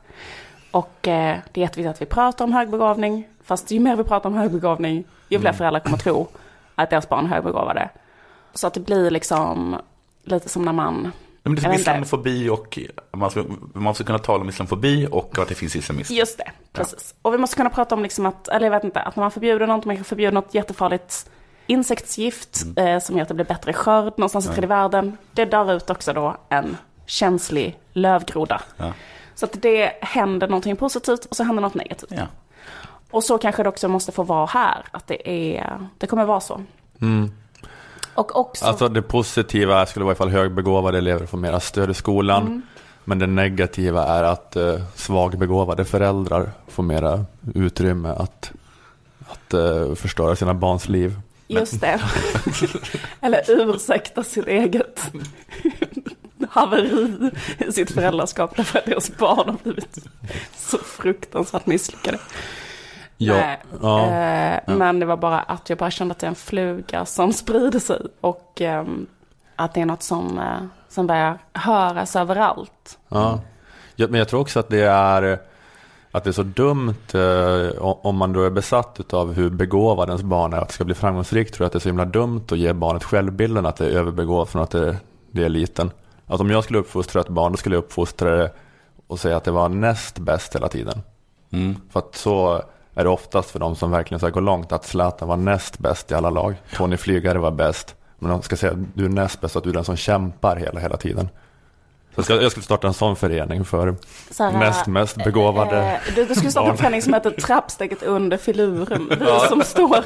Och 0.71 0.91
det 1.03 1.11
är 1.11 1.59
jätteviktigt 1.59 1.87
att 1.91 2.03
vi 2.03 2.07
pratar 2.07 2.45
om 2.45 2.53
högbegåvning. 2.53 3.29
Fast 3.45 3.71
ju 3.71 3.81
mer 3.81 3.97
vi 3.97 4.05
pratar 4.05 4.29
om 4.31 4.35
högbegåvning, 4.37 5.05
ju 5.29 5.41
fler 5.41 5.53
föräldrar 5.53 5.81
kommer 5.81 5.99
tro 5.99 6.29
att 6.75 6.91
deras 6.91 7.09
barn 7.09 7.25
är 7.25 7.29
högbegåvade. 7.29 7.89
Så 8.55 8.67
att 8.67 8.75
det 8.75 8.81
blir 8.81 9.11
liksom 9.11 9.77
lite 10.25 10.49
som 10.49 10.63
när 10.63 10.73
man... 10.73 11.13
Men 11.47 11.55
det 11.55 11.67
är 11.67 11.75
islamofobi 11.75 12.49
och 12.49 12.79
man 13.13 13.31
ska, 13.31 13.45
man 13.75 13.95
ska 13.95 14.05
kunna 14.05 14.19
tala 14.19 14.41
om 14.43 14.49
islamofobi 14.49 15.09
och 15.11 15.39
att 15.39 15.49
det 15.49 15.55
finns 15.55 15.77
islamism. 15.77 16.15
Just 16.15 16.39
det, 16.39 16.51
precis. 16.73 17.15
Och 17.23 17.35
vi 17.35 17.39
måste 17.39 17.57
kunna 17.57 17.71
prata 17.71 17.95
om 17.95 18.03
liksom 18.03 18.27
att, 18.27 18.49
eller 18.49 18.67
jag 18.67 18.71
vet 18.71 18.85
inte, 18.85 19.01
att 19.01 19.17
när 19.17 19.25
man 19.25 19.31
förbjuder 19.31 19.67
något, 19.67 19.85
man 19.85 19.97
kan 19.97 20.05
förbjuda 20.05 20.31
något 20.31 20.55
jättefarligt 20.55 21.31
insektsgift 21.67 22.65
eh, 22.77 22.99
som 22.99 23.17
gör 23.17 23.23
att 23.23 23.29
det 23.29 23.35
blir 23.35 23.45
bättre 23.45 23.73
skörd 23.73 24.13
någonstans 24.17 24.47
i 24.47 24.49
tredje 24.49 24.69
världen. 24.69 25.17
Det 25.33 25.45
dör 25.45 25.73
ut 25.73 25.91
också 25.91 26.13
då 26.13 26.37
en 26.49 26.77
känslig 27.07 27.79
lövgroda. 27.93 28.63
Ja. 28.77 28.93
Så 29.35 29.45
att 29.45 29.63
det 29.63 29.93
händer 30.01 30.49
någonting 30.49 30.77
positivt 30.77 31.25
och 31.25 31.37
så 31.37 31.45
händer 31.45 31.63
något 31.63 31.75
negativt. 31.75 32.11
Ja. 32.11 32.27
Och 33.11 33.25
så 33.25 33.39
kanske 33.39 33.63
det 33.63 33.69
också 33.69 33.89
måste 33.89 34.13
få 34.13 34.23
vara 34.23 34.47
här, 34.47 34.85
att 34.91 35.07
det 35.07 35.57
är, 35.59 35.89
det 35.99 36.07
kommer 36.07 36.25
vara 36.25 36.41
så. 36.41 36.61
Och 38.17 38.37
också, 38.37 38.65
Alltså 38.65 38.89
det 38.89 39.03
positiva 39.03 39.87
skulle 39.87 40.05
vara 40.05 40.15
ifall 40.15 40.29
högbegåvade 40.29 40.99
elever 40.99 41.27
får 41.27 41.39
mera 41.39 41.61
stöd 41.61 41.91
i 41.91 41.95
skolan. 41.95 42.63
Men 43.05 43.19
det 43.19 43.27
negativa 43.27 44.07
är 44.07 44.23
att 44.23 44.57
eh, 44.57 44.81
svagbegåvade 44.95 45.85
föräldrar 45.85 46.51
får 46.69 46.83
mera 46.83 47.25
utrymme 47.55 48.09
att, 48.09 48.53
att 49.29 49.55
eh, 49.55 49.95
förstöra 49.95 50.37
sina 50.37 50.55
barns 50.55 50.89
liv. 50.89 51.21
just 51.49 51.81
det. 51.81 52.01
Eller 53.21 53.43
ursäkta 53.49 54.25
sitt 54.25 54.47
eget 54.47 55.01
haveri 56.51 57.31
i 57.69 57.73
sitt 57.73 57.91
föräldraskap 57.91 58.57
därför 58.57 58.79
att 58.79 58.87
deras 58.87 59.17
barn 59.17 59.49
har 59.49 59.57
blivit 59.63 59.99
så 60.57 60.79
fruktansvärt 60.79 61.67
misslyckade. 61.67 62.19
Nej, 63.19 63.63
ja. 63.83 64.05
eh, 64.05 64.61
Men 64.77 65.01
det 65.01 65.07
var 65.07 65.17
bara 65.17 65.41
att 65.41 65.69
jag 65.69 65.79
bara 65.79 65.91
kände 65.91 66.13
att 66.13 66.19
det 66.19 66.27
är 66.27 66.29
en 66.29 66.35
fluga 66.35 67.07
som 67.07 67.33
sprider 67.43 67.79
sig 67.79 68.01
och 68.21 68.61
ehm, 68.61 69.07
att 69.57 69.75
det 69.75 69.81
är 69.81 69.87
något 69.87 70.03
som, 70.03 70.39
eh, 70.39 70.67
som 70.89 71.07
börjar 71.07 71.39
höras 71.53 72.17
överallt. 72.17 72.99
Ja. 73.09 73.41
ja, 73.97 74.07
men 74.11 74.19
jag 74.19 74.29
tror 74.29 74.41
också 74.41 74.61
att 74.61 74.69
det 74.69 74.83
är 74.83 75.39
att 76.17 76.25
det 76.25 76.31
är 76.31 76.33
så 76.33 76.43
dumt 76.43 77.15
eh, 77.15 77.83
om 77.83 78.17
man 78.17 78.33
då 78.33 78.43
är 78.43 78.51
besatt 78.51 79.15
av 79.15 79.33
hur 79.33 79.51
begåvad 79.51 80.09
ens 80.09 80.23
barn 80.23 80.53
är 80.53 80.59
att 80.59 80.69
det 80.69 80.75
ska 80.75 80.85
bli 80.85 80.95
framgångsrikt 80.95 81.55
tror 81.55 81.65
jag 81.65 81.67
att 81.67 81.73
det 81.73 81.79
är 81.79 81.81
så 81.81 81.89
himla 81.89 82.05
dumt 82.05 82.45
att 82.51 82.59
ge 82.59 82.73
barnet 82.73 83.05
självbilden 83.05 83.67
att 83.67 83.77
det 83.77 83.87
är 83.87 83.91
överbegåvat 83.91 84.49
från 84.49 84.63
att 84.63 84.71
det, 84.71 84.97
det 85.31 85.45
är 85.45 85.49
liten. 85.49 85.91
Att 86.27 86.41
om 86.41 86.51
jag 86.51 86.65
skulle 86.65 86.79
uppfostra 86.79 87.21
ett 87.21 87.29
barn 87.29 87.53
då 87.53 87.57
skulle 87.57 87.77
jag 87.77 87.85
uppfostra 87.85 88.37
det 88.37 88.53
och 89.07 89.21
säga 89.21 89.37
att 89.37 89.45
det 89.45 89.51
var 89.51 89.69
näst 89.69 90.19
bäst 90.19 90.55
hela 90.55 90.69
tiden. 90.69 91.03
Mm. 91.51 91.77
För 91.91 92.01
att 92.01 92.17
så 92.17 92.63
är 92.97 93.05
det 93.05 93.11
oftast 93.11 93.51
för 93.51 93.59
de 93.59 93.77
som 93.77 93.91
verkligen 93.91 94.19
ska 94.19 94.31
gå 94.31 94.41
långt 94.41 94.73
att 94.73 94.85
Zlatan 94.85 95.29
var 95.29 95.37
näst 95.37 95.79
bäst 95.79 96.11
i 96.11 96.15
alla 96.15 96.31
lag. 96.31 96.55
Tony 96.75 96.97
Flygare 96.97 97.39
var 97.39 97.51
bäst. 97.51 97.95
Men 98.19 98.31
de 98.31 98.43
ska 98.43 98.57
säga 98.57 98.73
att 98.73 98.79
du 98.95 99.05
är 99.05 99.09
näst 99.09 99.41
bäst, 99.41 99.57
att 99.57 99.65
du 99.65 99.71
är 99.71 99.75
den 99.75 99.85
som 99.85 99.97
kämpar 99.97 100.57
hela, 100.57 100.81
hela 100.81 100.97
tiden. 100.97 101.29
Så 102.15 102.19
jag 102.19 102.25
skulle, 102.25 102.43
jag 102.43 102.51
skulle 102.51 102.65
starta 102.65 102.87
en 102.87 102.95
sån 102.95 103.17
förening 103.17 103.65
för 103.65 103.95
Så 104.31 104.45
här, 104.45 104.59
näst 104.59 104.87
mest 104.87 105.25
begåvade. 105.25 105.83
Eh, 105.83 106.15
du, 106.15 106.25
du 106.25 106.35
skulle 106.35 106.51
starta 106.51 106.71
en 106.71 106.77
förening 106.77 107.03
som 107.03 107.15
heter 107.15 107.31
Trappsteget 107.31 108.03
under 108.03 108.37
filuren. 108.37 109.09
Vi 109.21 109.49
som 109.49 109.63
står... 109.63 110.05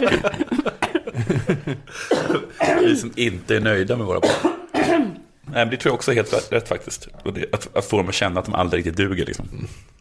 Vi 2.81 2.97
som 2.97 3.13
inte 3.17 3.57
är 3.57 3.61
nöjda 3.61 3.97
med 3.97 4.07
våra 4.07 4.21
barn. 4.21 4.60
Nej, 5.53 5.65
men 5.65 5.71
det 5.71 5.77
tror 5.77 5.91
jag 5.91 5.95
också 5.95 6.11
är 6.11 6.15
helt 6.15 6.33
rätt, 6.33 6.53
rätt 6.53 6.69
faktiskt. 6.69 7.09
Att, 7.53 7.77
att 7.77 7.85
få 7.85 7.97
dem 7.97 8.09
att 8.09 8.15
känna 8.15 8.41
att 8.41 8.47
de 8.47 8.55
aldrig 8.55 8.79
riktigt 8.87 8.97
duger. 8.97 9.27
Liksom. 9.27 9.49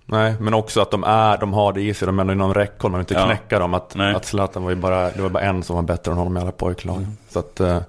Nej, 0.06 0.36
men 0.40 0.54
också 0.54 0.82
att 0.82 0.92
de 0.92 1.04
är, 1.04 1.38
de 1.38 1.54
har 1.54 1.74
det 1.74 1.82
i 1.82 1.94
sig, 1.94 2.06
de 2.06 2.20
är 2.20 2.22
ändå 2.22 2.34
inom 2.34 2.54
räckhåll, 2.54 2.92
man 2.92 3.00
vill 3.00 3.04
inte 3.04 3.14
Ja. 3.14 3.26
knäcka 3.26 3.60
dem. 3.60 3.74
Att, 3.74 3.96
Nej. 3.96 4.16
att 4.16 4.26
Zlatan 4.26 4.64
var 4.64 4.70
ju 4.70 4.76
bara, 4.76 5.12
det 5.12 5.22
var 5.22 5.30
bara 5.30 5.44
en 5.44 5.64
som 5.64 5.76
var 5.76 5.84
bättre 5.84 6.12
än 6.12 6.18
honom 6.18 6.38
i 6.38 6.40
alla 6.42 6.52
pojklag. 6.52 7.06
Så 7.30 7.40
att, 7.40 7.60
eh, 7.60 7.82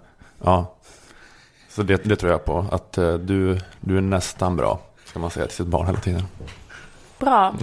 ja. 0.44 0.74
Så 1.70 1.82
det, 1.82 2.04
det 2.04 2.16
tror 2.16 2.32
jag 2.32 2.44
på, 2.44 2.66
att 2.72 2.98
eh, 2.98 3.14
du, 3.14 3.58
du 3.80 3.96
är 3.96 4.00
nästan 4.00 4.56
bra, 4.56 4.80
ska 5.04 5.18
man 5.18 5.30
säga 5.30 5.46
till 5.46 5.56
sitt 5.56 5.66
barn 5.66 5.86
hela 5.86 6.00
tiden. 6.00 6.22
Bra 7.18 7.54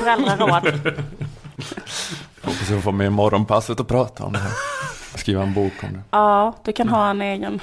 föräldraråd. 0.00 0.64
Hoppas 2.42 2.70
jag 2.70 2.82
får 2.82 2.92
med 2.92 3.06
i 3.06 3.10
morgonpasset 3.10 3.80
och 3.80 3.88
prata 3.88 4.24
om 4.24 4.32
det 4.32 4.38
här. 4.38 4.52
Skriva 5.24 5.42
en 5.42 5.54
bok 5.54 5.72
om 5.82 5.92
det. 5.92 6.00
Ja, 6.10 6.54
du 6.64 6.72
kan 6.72 6.88
ha 6.88 7.10
en 7.10 7.22
egen 7.22 7.60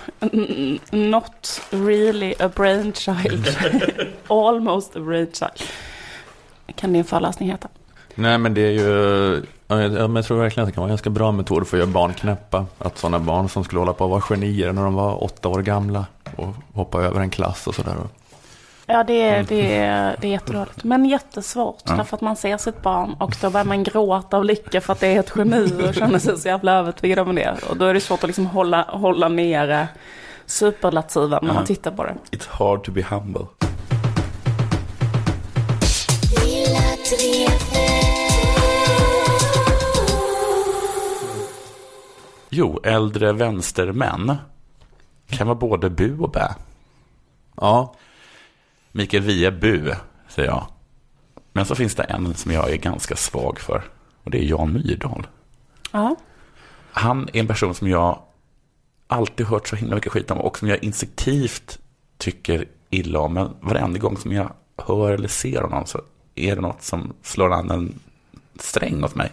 Not 0.92 1.62
really 1.70 2.34
a 2.40 2.50
brainchild. 2.56 3.58
Almost 4.28 4.96
a 4.96 5.00
brainchild. 5.00 5.62
Kan 6.76 6.94
din 6.94 7.04
föreläsning 7.04 7.50
heta. 7.50 7.68
Nej 8.16 8.38
men 8.38 8.54
det 8.54 8.62
är 8.62 8.72
ju, 8.72 9.46
jag 9.68 10.26
tror 10.26 10.38
verkligen 10.38 10.64
att 10.64 10.68
det 10.68 10.74
kan 10.74 10.82
vara 10.82 10.88
en 10.88 10.92
ganska 10.92 11.10
bra 11.10 11.32
metod 11.32 11.68
för 11.68 11.78
att 11.78 11.82
göra 11.82 11.92
barn 11.92 12.14
knäppa. 12.14 12.66
Att 12.78 12.98
sådana 12.98 13.20
barn 13.20 13.50
som 13.50 13.64
skulle 13.64 13.80
hålla 13.80 13.94
på 13.94 14.04
att 14.04 14.10
vara 14.10 14.22
genier 14.22 14.74
när 14.74 14.84
de 14.84 14.94
var 14.94 15.24
åtta 15.24 15.50
år 15.50 15.62
gamla 15.62 16.06
och 16.36 16.56
hoppa 16.74 17.02
över 17.02 17.22
en 17.22 17.30
klass 17.30 17.68
och 17.68 17.76
sådär. 17.76 17.96
Ja, 18.92 19.04
det 19.04 19.22
är, 19.22 19.44
det, 19.44 19.76
är, 19.76 20.18
det 20.22 20.28
är 20.28 20.32
jättedåligt. 20.32 20.84
Men 20.84 21.06
jättesvårt. 21.06 21.86
Därför 21.86 22.18
att 22.18 22.22
man 22.22 22.36
ser 22.36 22.58
sitt 22.58 22.82
barn 22.82 23.16
och 23.20 23.36
då 23.42 23.50
börjar 23.50 23.66
man 23.66 23.84
gråta 23.84 24.38
av 24.38 24.46
lycka 24.46 24.82
för 24.82 24.94
att 24.94 25.00
det 25.00 25.08
är 25.08 25.20
ett 25.20 25.32
geni 25.36 25.90
och 25.90 25.94
känner 25.94 26.20
sig 26.20 26.38
så 26.38 26.48
jävla 26.48 26.72
övertygad 26.72 27.20
om 27.20 27.36
det. 27.36 27.56
Och 27.70 27.78
då 27.78 27.86
är 27.86 27.94
det 27.94 28.02
svårt 28.02 28.24
att 28.24 28.28
liksom 28.30 28.46
hålla, 28.46 28.82
hålla 28.82 29.30
nere 29.30 29.88
superlativen 30.46 31.40
när 31.42 31.54
man 31.54 31.66
tittar 31.66 31.92
på 31.92 32.04
det. 32.04 32.16
It's 32.32 32.48
hard 32.50 32.84
to 32.84 32.92
be 32.92 33.06
humble. 33.10 33.46
Jo, 42.50 42.80
äldre 42.84 43.32
vänstermän 43.34 44.38
kan 45.28 45.48
vara 45.48 45.56
både 45.56 45.90
bu 45.90 46.20
och 46.20 46.32
bä. 46.32 46.56
Ja, 47.56 47.94
Mikael 48.92 49.24
Wiehe 49.24 49.52
bu, 49.52 49.92
säger 50.30 50.50
jag. 50.50 50.66
Men 51.54 51.66
så 51.66 51.76
finns 51.76 51.96
det 51.96 52.04
en 52.04 52.34
som 52.34 52.52
jag 52.52 52.70
är 52.72 52.78
ganska 52.78 53.16
svag 53.16 53.60
för. 53.60 53.84
Och 54.24 54.32
det 54.32 54.38
är 54.38 54.44
Jan 54.44 54.74
Myrdal. 54.74 55.28
Ja. 55.92 56.16
Han 56.92 57.30
är 57.34 57.40
en 57.40 57.48
person 57.48 57.74
som 57.76 57.88
jag 57.90 58.20
alltid 59.08 59.46
hört 59.46 59.68
så 59.68 59.76
himla 59.76 59.96
mycket 59.96 60.12
skit 60.12 60.32
om 60.32 60.38
och 60.38 60.58
som 60.58 60.68
jag 60.68 60.84
instinktivt 60.84 61.80
tycker 62.18 62.66
illa 62.90 63.20
om. 63.20 63.34
Men 63.34 63.56
varenda 63.62 64.00
gång 64.00 64.18
som 64.18 64.32
jag 64.32 64.54
hör 64.78 65.12
eller 65.12 65.28
ser 65.28 65.62
honom 65.62 65.86
så 65.86 66.02
är 66.36 66.56
det 66.56 66.62
något 66.62 66.82
som 66.84 67.14
slår 67.24 67.54
an 67.54 67.72
en 67.72 68.00
sträng 68.60 69.02
hos 69.02 69.16
mig. 69.16 69.32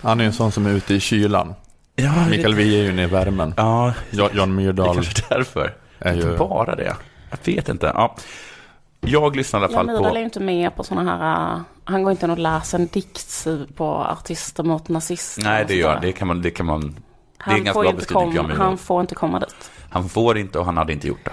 han 0.00 0.20
är 0.20 0.24
ju 0.24 0.26
en 0.26 0.32
sån 0.32 0.52
som 0.52 0.66
är 0.66 0.70
ute 0.70 0.94
i 0.94 1.00
kylan. 1.00 1.54
Ja, 1.96 2.26
Mikael 2.30 2.54
Wiehe 2.54 2.78
är 2.78 2.82
ju 2.84 2.90
inne 2.90 3.02
i 3.02 3.06
värmen. 3.06 3.54
Ja, 3.56 3.94
Ja- 4.10 4.30
Jan 4.34 4.56
det 4.56 4.62
är 4.62 4.66
Myrdal. 4.66 4.94
kanske 4.94 5.22
därför. 5.28 5.74
är 5.98 6.14
Inte 6.14 6.26
ju- 6.28 6.36
bara 6.36 6.74
det. 6.76 6.96
Jag 7.30 7.38
vet 7.54 7.68
inte. 7.68 7.86
Ja. 7.94 8.16
Jag 9.06 9.36
lyssnar 9.36 9.60
i 9.60 9.64
alla 9.64 9.72
fall 9.74 9.88
är 9.88 10.10
på... 10.10 10.18
ju 10.18 10.24
inte 10.24 10.40
med 10.40 10.76
på 10.76 10.84
sådana 10.84 11.16
här... 11.16 11.54
uh, 11.56 11.60
Han 11.84 12.02
går 12.02 12.10
inte 12.10 12.24
in 12.26 12.30
och 12.30 12.38
läser 12.38 12.78
en 12.78 12.86
dikt 12.86 13.46
på 13.76 13.86
artister 13.86 14.62
mot 14.62 14.88
nazister. 14.88 15.42
Nej, 15.44 15.64
det 15.68 15.74
gör 15.74 15.92
han. 15.92 16.00
Det 16.02 16.12
kan 16.12 16.28
man... 16.28 16.42
Det 16.42 16.50
kan 16.50 16.66
man 16.66 16.80
det 16.80 17.50
är 17.50 17.50
Han 17.50 17.54
en 17.58 17.64
ganska 17.64 17.72
får, 17.74 17.82
bra 17.82 17.90
inte 17.90 17.98
beskrivning 18.00 18.32
Myrdal. 18.42 18.56
han 18.66 18.78
får 18.78 19.00
inte 19.00 19.14
komma 19.14 19.38
dit. 19.38 19.70
Han 19.90 20.08
får 20.08 20.38
inte 20.38 20.58
och 20.58 20.64
han 20.64 20.76
hade 20.76 20.92
inte 20.92 21.08
gjort 21.08 21.24
det. 21.24 21.30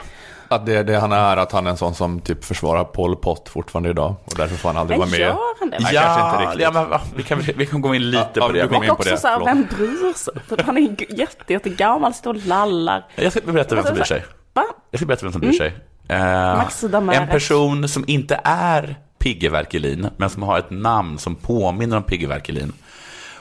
Att 0.47 0.65
det 0.65 0.75
är 0.75 0.83
det 0.83 0.99
han 0.99 1.11
är, 1.11 1.37
att 1.37 1.51
han 1.51 1.65
är 1.67 1.71
en 1.71 1.77
sån 1.77 1.93
som 1.95 2.19
typ 2.19 2.45
försvarar 2.45 2.83
Pol 2.83 3.15
Pot 3.15 3.49
fortfarande 3.49 3.89
idag. 3.89 4.15
Och 4.25 4.33
därför 4.37 4.55
får 4.55 4.69
han 4.69 4.77
aldrig 4.77 4.99
vara 4.99 5.09
Men 5.09 5.19
med. 5.19 5.27
gör 5.27 5.59
han 5.59 5.69
det? 5.69 5.79
Nej, 5.79 5.93
kanske 5.93 6.31
inte 6.31 6.43
riktigt. 6.43 6.61
ja 6.61 6.71
men, 6.71 6.99
vi, 7.15 7.23
kan, 7.23 7.39
vi 7.57 7.65
kan 7.65 7.81
gå 7.81 7.95
in 7.95 8.09
lite 8.11 8.29
Ja, 8.33 8.47
på 8.47 8.49
ja, 8.49 8.53
det. 8.53 8.61
du 8.61 8.67
kom 8.67 8.83
in 8.83 8.89
också 8.89 9.09
det, 9.09 9.17
så 9.17 9.27
här, 9.27 9.45
vem 9.45 9.67
bryr 9.77 10.13
sig? 10.13 10.33
Typ, 10.49 10.61
Han 10.61 10.77
är 10.77 11.19
jätte, 11.19 11.53
jättegammal, 11.53 12.13
står 12.13 12.33
och 12.33 12.45
lallar. 12.45 13.05
Jag 13.15 13.31
ska 13.31 13.41
berätta 13.41 13.75
vem 13.75 13.83
som 13.83 13.93
bryr 13.95 14.03
sig. 14.03 14.25
Va? 14.53 14.63
Jag 14.91 14.99
ska 14.99 15.05
berätta 15.05 15.25
vem 15.25 15.31
som 15.31 15.41
bryr 15.41 15.51
sig. 15.51 15.73
Eh, 16.07 16.69
en 17.17 17.27
person 17.27 17.87
som 17.87 18.03
inte 18.07 18.41
är 18.43 18.95
Pigge 19.19 19.49
Werkelin, 19.49 20.07
men 20.17 20.29
som 20.29 20.43
har 20.43 20.59
ett 20.59 20.69
namn 20.69 21.17
som 21.17 21.35
påminner 21.35 21.97
om 21.97 22.03
Pigge 22.03 22.27
Werkelin. 22.27 22.73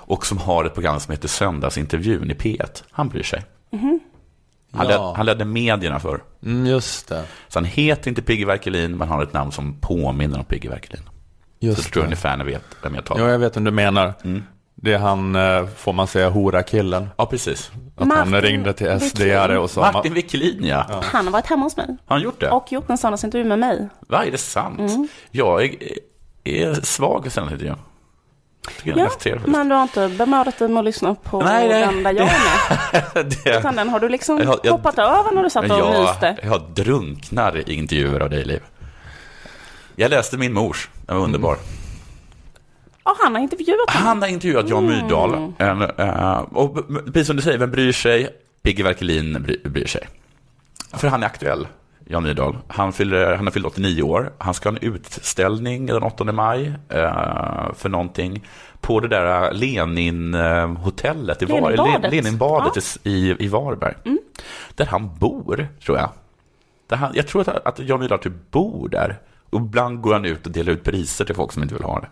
Och 0.04 0.26
som 0.26 0.38
har 0.38 0.64
ett 0.64 0.74
program 0.74 1.00
som 1.00 1.12
heter 1.12 1.28
Söndagsintervjun 1.28 2.30
i 2.30 2.34
P1. 2.34 2.82
Han 2.90 3.08
bryr 3.08 3.22
sig. 3.22 3.42
Han, 3.70 4.00
Ja. 4.72 4.82
led, 4.84 5.16
han 5.16 5.26
ledde 5.26 5.44
medierna 5.44 6.00
för. 6.00 6.20
Mm, 6.44 6.66
just 6.66 7.08
det. 7.08 7.24
Så 7.48 7.58
han 7.58 7.64
heter 7.64 8.08
inte 8.08 8.22
Pigge 8.22 8.46
Werkelin, 8.46 8.96
men 8.96 9.08
har 9.08 9.22
ett 9.22 9.32
namn 9.32 9.52
som 9.52 9.74
påminner 9.80 10.38
om 10.38 10.44
Pigge 10.44 10.68
Werkelin. 10.68 11.02
Så 11.04 11.66
Just 11.66 11.82
jag 11.84 11.92
tror 11.92 12.02
det. 12.02 12.06
ungefär 12.06 12.36
ni 12.36 12.44
vet 12.44 12.62
vem 12.82 12.94
jag 12.94 13.04
talar 13.04 13.20
Ja, 13.20 13.26
om. 13.26 13.32
jag 13.32 13.38
vet 13.38 13.56
vem 13.56 13.64
du 13.64 13.70
menar. 13.70 14.14
Mm. 14.24 14.42
Det 14.84 14.92
är 14.92 14.98
han, 14.98 15.36
eh, 15.36 15.66
får 15.76 15.92
man 15.92 16.06
säga, 16.06 16.30
hora-killen. 16.30 17.08
Ja, 17.16 17.26
precis. 17.26 17.70
Att 17.96 18.06
Martin 18.08 18.32
han 18.32 18.42
ringde 18.42 18.72
till. 18.72 18.86
SD-are 18.86 19.56
och 19.56 19.70
sa... 19.70 19.92
Martin 19.92 20.14
Wiklin, 20.14 20.64
ja. 20.64 21.02
Han 21.04 21.24
har 21.26 21.32
varit 21.32 21.46
hemma 21.46 21.62
hos 21.66 21.76
mig. 21.76 21.86
Har 21.86 22.16
han 22.16 22.22
gjort 22.22 22.40
det? 22.40 22.50
Och 22.50 22.72
gjort 22.72 22.90
en 22.90 22.98
söndagsintervju 22.98 23.44
med 23.44 23.58
mig. 23.58 23.88
Va, 24.08 24.24
är 24.24 24.30
det 24.30 24.38
sant? 24.38 24.78
Mm. 24.78 25.08
Jag 25.30 25.64
är, 25.64 25.74
är 26.44 26.74
svag 26.74 27.32
för 27.32 27.64
är 27.64 27.76
Ja, 28.84 29.38
men 29.46 29.68
du 29.68 29.74
har 29.74 29.82
inte 29.82 30.08
bemödat 30.08 30.58
dig 30.58 30.68
med 30.68 30.78
att 30.78 30.84
lyssna 30.84 31.14
på 31.14 31.40
Nej, 31.42 31.68
det- 31.68 31.74
den 31.78 32.02
där 32.02 32.12
jag 32.12 32.28
är 32.28 33.14
med. 33.14 33.26
det, 33.44 33.58
Utan 33.58 33.76
den 33.76 33.88
har 33.88 34.00
du 34.00 34.08
liksom 34.08 34.38
Jag 34.38 34.46
har- 34.46 34.60
jag- 34.62 34.72
hoppat 34.72 34.98
över 34.98 35.34
när 35.34 35.42
du 35.42 35.50
satt 35.50 35.64
och 35.70 35.78
jag, 35.78 36.00
myste. 36.02 36.36
jag 36.42 36.62
drunknar 36.74 37.68
i 37.70 37.74
intervjuer 37.74 38.20
av 38.20 38.30
dig, 38.30 38.44
Liv. 38.44 38.60
Jag 39.96 40.10
läste 40.10 40.36
min 40.36 40.52
mors, 40.52 40.88
den 41.06 41.16
var 41.16 41.24
underbar. 41.24 41.56
Ja, 43.04 43.16
han 43.22 43.34
har 43.34 43.42
intervjuat 43.42 43.90
honom. 43.90 44.06
Han 44.08 44.22
har 44.22 44.28
intervjuat 44.28 44.68
Jan 44.68 44.84
Mm. 44.88 44.96
Myrdal. 45.02 45.52
En, 45.58 45.82
eh, 45.82 46.38
och 46.38 46.78
precis 47.06 47.26
som 47.26 47.36
du 47.36 47.42
säger, 47.42 47.58
vem 47.58 47.70
bryr 47.70 47.92
sig? 47.92 48.28
Pigge 48.62 48.82
Werkelin 48.82 49.42
bry, 49.42 49.56
bryr 49.64 49.86
sig. 49.86 50.08
För 50.92 51.08
han 51.08 51.22
är 51.22 51.26
aktuell, 51.26 51.66
Jan 52.06 52.22
Myrdal. 52.22 52.56
Han, 52.68 52.92
fyller, 52.92 53.34
han 53.36 53.46
har 53.46 53.50
fyllt 53.52 53.66
89 53.66 54.02
år. 54.02 54.32
Han 54.38 54.54
ska 54.54 54.68
ha 54.70 54.76
en 54.76 54.82
utställning 54.94 55.86
den 55.86 56.02
8 56.02 56.24
maj 56.24 56.72
eh, 56.88 57.72
för 57.74 57.88
någonting 57.88 58.46
på 58.80 59.00
det 59.00 59.08
där 59.08 59.52
Lenin-hotellet 59.52 61.42
i 61.42 61.46
Leninbadet. 61.46 62.02
Le- 62.02 62.10
Leninbadet 62.10 62.76
Ja. 63.02 63.10
Mm. 63.10 63.18
i, 63.40 63.44
i 63.44 63.48
Varberg. 63.48 63.94
Där 64.74 64.86
han 64.86 65.10
bor, 65.18 65.68
tror 65.84 65.98
jag. 65.98 66.10
Där 66.86 66.96
han, 66.96 67.12
jag 67.14 67.26
tror 67.28 67.40
att, 67.40 67.66
att 67.66 67.78
Jan 67.78 68.00
Myrdal 68.00 68.18
typ 68.18 68.50
bor 68.50 68.88
där. 68.88 69.18
Och 69.50 69.60
ibland 69.60 70.00
går 70.00 70.12
han 70.12 70.24
ut 70.24 70.46
och 70.46 70.52
delar 70.52 70.72
ut 70.72 70.84
priser 70.84 71.24
till 71.24 71.34
folk 71.34 71.52
som 71.52 71.62
inte 71.62 71.74
vill 71.74 71.84
ha 71.84 72.00
det. 72.00 72.08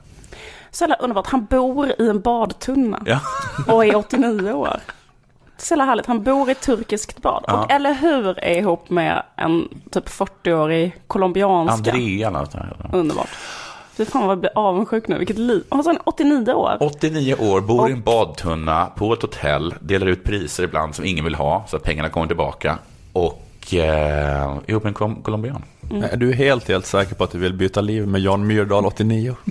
Så 0.71 0.83
jävla 0.85 0.97
underbart. 0.97 1.27
Han 1.27 1.45
bor 1.45 1.89
i 1.89 2.09
en 2.09 2.21
badtunna. 2.21 3.03
Ja. 3.07 3.21
Och 3.69 3.85
är 3.85 3.97
89 3.97 4.53
år. 4.53 4.77
Så 5.59 5.73
jävla 5.75 5.85
härligt. 5.85 6.07
Han 6.07 6.23
bor 6.23 6.49
i 6.49 6.53
ett 6.53 6.61
turkiskt 6.61 7.23
bad. 7.23 7.45
Ja. 7.47 7.65
Och 7.65 7.71
eller 7.71 7.95
hur 7.95 8.39
är 8.45 8.59
ihop 8.59 8.91
med 8.91 9.23
en 9.37 9.69
typ 9.91 10.09
40-årig 10.09 10.97
colombianska. 11.07 11.91
Andrea 11.91 12.29
eller 12.29 12.39
något. 12.41 12.95
Underbart. 12.95 13.29
Fy 13.95 14.05
fan 14.05 14.23
vad 14.23 14.31
jag 14.31 14.39
blir 14.41 14.51
avundsjuk 14.55 15.09
nu. 15.09 15.19
Vilket 15.19 15.39
liv. 15.39 15.65
Han 15.71 15.83
var 15.83 15.99
89 16.05 16.53
år. 16.53 16.77
89 16.81 17.35
år, 17.39 17.61
bor 17.61 17.89
i 17.89 17.93
en 17.93 17.99
Och- 17.99 18.05
badtunna 18.05 18.87
på 18.87 19.13
ett 19.13 19.23
hotell, 19.23 19.75
delar 19.81 20.07
ut 20.07 20.25
priser 20.25 20.65
ibland 20.65 20.95
som 20.95 21.05
ingen 21.05 21.25
vill 21.25 21.35
ha, 21.35 21.65
så 21.69 21.77
att 21.77 21.83
pengarna 21.83 22.09
kommer 22.09 22.27
tillbaka. 22.27 22.79
Och 23.13 23.75
eh, 23.75 24.59
ihop 24.67 24.83
med 24.85 25.01
en 25.01 25.15
colombian. 25.23 25.63
Är 26.11 26.17
du 26.17 26.33
helt, 26.33 26.69
helt 26.69 26.87
säker 26.87 27.15
på 27.15 27.25
att 27.25 27.31
du 27.31 27.39
vill 27.39 27.53
byta 27.55 27.81
liv 27.81 28.07
med 28.09 28.21
Jan 28.21 28.47
Myrdal 28.47 28.87
89? 28.87 29.37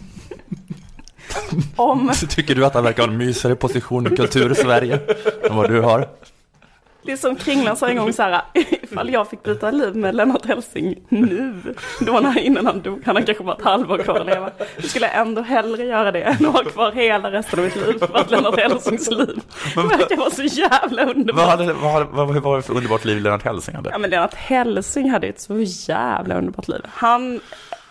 Om 1.75 2.11
Så 2.13 2.27
tycker 2.27 2.55
du 2.55 2.65
att 2.65 2.73
han 2.73 2.83
verkar 2.83 3.03
ha 3.03 3.11
en 3.11 3.17
mysigare 3.17 3.55
position 3.55 4.13
i 4.13 4.15
kultur-Sverige 4.15 4.99
än 5.49 5.55
vad 5.55 5.69
du 5.69 5.81
har? 5.81 6.07
det 7.09 7.13
är 7.13 7.17
som 7.17 7.35
Kringlan 7.35 7.77
sa 7.77 7.87
en 7.87 7.97
gång 7.97 8.13
så 8.13 8.23
här. 8.23 8.41
Ifall 8.53 9.09
jag 9.09 9.29
fick 9.29 9.43
byta 9.43 9.71
liv 9.71 9.95
med 9.95 10.15
Lennart 10.15 10.45
Hellsing 10.45 10.95
nu. 11.09 11.53
Då 11.99 12.19
när, 12.19 12.39
innan 12.39 12.65
han 12.65 12.81
dog. 12.81 13.01
Han 13.05 13.15
har 13.15 13.23
kanske 13.23 13.43
bara 13.43 13.55
ett 13.55 13.63
halvår 13.63 13.97
kvar 13.97 14.19
att 14.19 14.25
leva. 14.25 14.51
Då 14.77 14.87
skulle 14.87 15.05
jag 15.05 15.17
ändå 15.17 15.41
hellre 15.41 15.83
göra 15.83 16.11
det 16.11 16.21
än 16.21 16.45
att 16.45 16.53
ha 16.53 16.63
kvar 16.63 16.91
hela 16.91 17.31
resten 17.31 17.59
av 17.59 17.65
mitt 17.65 17.75
liv. 17.75 17.99
För 17.99 18.17
att 18.17 18.31
Lennart 18.31 18.59
Hellsings 18.59 19.11
liv 19.11 19.41
verkar 19.75 20.17
vara 20.17 20.31
så 20.31 20.43
jävla 20.43 21.05
underbart. 21.05 21.35
Vad, 21.35 21.49
hade, 21.49 21.73
vad, 21.73 22.07
vad, 22.07 22.27
vad 22.27 22.43
var 22.43 22.55
det 22.55 22.63
för 22.63 22.73
underbart 22.73 23.05
liv 23.05 23.21
Lennart 23.21 23.43
Hellsing 23.43 23.75
hade? 23.75 23.89
Ja 23.89 23.97
men 23.97 24.09
Lennart 24.09 24.33
Hellsing 24.33 25.09
hade 25.09 25.27
ett 25.27 25.41
så 25.41 25.59
jävla 25.59 26.37
underbart 26.37 26.67
liv. 26.67 26.81
Han 26.91 27.39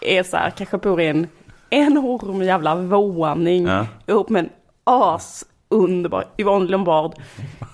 är 0.01 0.23
så 0.23 0.37
här, 0.37 0.51
kanske 0.51 0.79
bor 0.79 1.01
i 1.01 1.07
en 1.07 1.27
enorm 1.71 2.43
jävla 2.43 2.75
våning 2.75 3.67
Ja. 3.67 3.87
ihop 4.07 4.29
med 4.29 4.45
en 4.45 4.51
as 4.85 5.45
underbar 5.69 6.25
Yvonne 6.39 6.67
Lombard. 6.71 7.13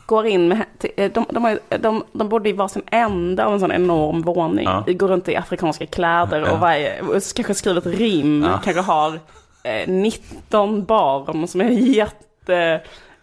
Går 0.07 0.26
in 0.26 0.48
med, 0.48 0.64
eh, 0.96 1.12
de, 1.12 1.24
de, 1.30 1.50
ju- 1.50 1.78
de, 1.78 2.04
de 2.12 2.28
bodde 2.28 2.48
i 2.48 2.52
varsin 2.52 2.83
ände 2.90 3.44
av 3.44 3.52
en 3.54 3.61
sån 3.61 3.72
enorm 3.72 4.22
våning. 4.22 4.64
Ja. 4.64 4.85
Går 4.87 5.09
runt 5.09 5.28
i 5.28 5.37
afrikanska 5.37 5.87
kläder 5.87 6.52
och, 6.52 6.59
varje, 6.59 7.00
kanske 7.35 7.54
skriver 7.54 7.78
ett 7.78 7.87
rim. 7.98 8.42
Ja. 8.42 8.61
Kanske 8.64 8.83
har 8.83 9.18
eh, 9.62 9.88
19 9.88 10.85
barn 10.85 11.48
som 11.48 11.61
är 11.61 11.68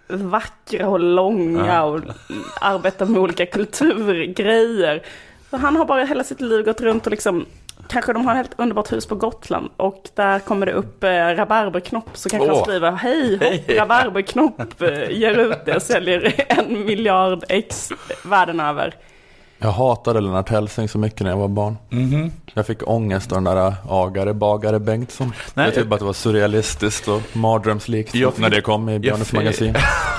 jättevackra 0.09 0.87
och 0.87 0.99
långa 0.99 1.83
och 1.83 1.99
arbetar 2.61 3.05
med 3.05 3.21
olika 3.21 3.45
kulturgrejer. 3.45 5.01
Så 5.49 5.57
han 5.57 5.75
har 5.75 5.85
bara 5.85 6.03
hela 6.05 6.23
sitt 6.23 6.41
liv 6.41 6.65
gått 6.65 6.81
runt 6.81 7.05
och 7.05 7.11
liksom 7.11 7.45
Kanske 7.91 8.13
de 8.13 8.25
har 8.25 8.31
ett 8.31 8.37
helt 8.37 8.53
underbart 8.59 8.91
hus 8.91 9.05
på 9.05 9.15
Gotland 9.15 9.69
och 9.77 10.03
där 10.15 10.39
kommer 10.39 10.65
det 10.65 10.71
upp 10.71 11.03
eh, 11.03 11.09
rabarberknopp 11.09 12.09
så 12.13 12.29
kanske 12.29 12.49
Åh. 12.49 12.55
han 12.55 12.63
skriver 12.65 12.91
Hej 12.95 13.33
hopp, 13.37 13.77
rabarberknopp 13.77 14.81
eh, 14.81 15.09
ger 15.11 15.37
ut 15.39 15.65
det 15.65 15.75
och 15.75 15.81
säljer 15.81 16.33
en 16.49 16.85
miljard 16.85 17.43
ex 17.49 17.89
världen 18.25 18.59
över. 18.59 18.95
Jag 19.63 19.71
hatade 19.71 20.21
Lennart 20.21 20.49
Hellsing 20.49 20.89
så 20.89 20.97
mycket 20.97 21.19
när 21.21 21.29
jag 21.29 21.37
var 21.37 21.47
barn. 21.47 21.77
Jag 22.53 22.67
fick 22.67 22.89
ångest 22.89 23.31
av 23.31 23.35
den 23.43 23.55
där 23.55 23.73
agare, 23.89 24.33
bagare 24.33 24.79
Bengtsson. 24.79 25.33
Nej, 25.53 25.65
jag 25.65 25.73
tyckte 25.73 25.87
bara 25.87 25.95
att 25.95 25.99
det 25.99 26.05
var 26.05 26.13
surrealistiskt 26.13 27.07
och 27.07 27.21
mardrömslikt 27.33 28.11
fick- 28.11 28.37
när 28.37 28.49
det 28.49 28.61
kom 28.61 28.89
i 28.89 28.99
Björnes 28.99 29.27
fick- 29.29 29.33
magasin. 29.39 29.75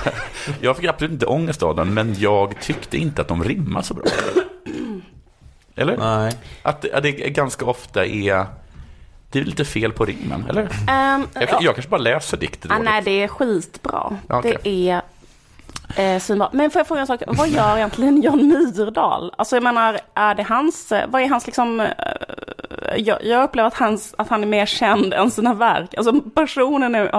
Jag 0.60 0.76
fick 0.76 0.86
absolut 0.86 1.12
inte 1.12 1.26
ångest 1.26 1.62
av 1.62 1.76
den, 1.76 1.94
men 1.94 2.14
jag 2.18 2.60
tyckte 2.62 2.96
inte 2.98 3.22
att 3.22 3.28
de 3.28 3.44
rimmar 3.44 3.82
så 3.82 3.94
bra. 3.94 4.04
Eller? 5.76 5.96
Nej. 5.96 6.32
Att, 6.62 6.90
att 6.90 7.02
det 7.02 7.12
ganska 7.12 7.64
ofta 7.64 8.06
är... 8.06 8.46
Det 9.30 9.38
är 9.40 9.44
lite 9.44 9.64
fel 9.64 9.92
på 9.92 10.04
rimmen, 10.04 10.44
eller? 10.48 10.62
Um, 10.62 11.28
Jag, 11.34 11.48
jag 11.62 11.74
kanske 11.74 11.88
bara 11.90 12.00
läser 12.00 12.36
dikter 12.36 12.68
Ah, 12.68 12.74
dåligt. 12.74 12.84
nej, 12.90 13.02
det 13.02 13.10
är 13.22 13.28
skitbra. 13.28 14.16
Okej. 14.28 14.56
Det 14.62 14.90
är 14.90 15.02
eh. 15.96 16.48
Men 16.52 16.70
får 16.70 16.80
jag 16.80 16.86
fråga 16.86 17.00
en 17.00 17.06
sak? 17.06 17.22
Vad 17.26 17.48
gör 17.48 17.76
egentligen 17.76 18.22
Jan 18.22 18.48
Myrdal? 18.48 19.34
Alltså 19.38 19.56
jag 19.56 19.62
menar, 19.62 20.00
är 20.14 20.34
det 20.34 20.42
hans, 20.42 20.92
vad 21.08 21.22
är 21.22 21.28
hans 21.28 21.46
liksom, 21.46 21.80
eh, 21.80 21.86
jag, 22.96 23.24
jag 23.24 23.44
upplever 23.44 23.66
att, 23.66 23.74
hans, 23.74 24.14
att 24.18 24.28
han 24.28 24.42
är 24.42 24.46
mer 24.46 24.66
känd 24.66 25.14
än 25.14 25.30
sina 25.30 25.54
verk. 25.54 25.94
Alltså 25.94 26.20
personen 26.20 26.94
är 26.94 27.12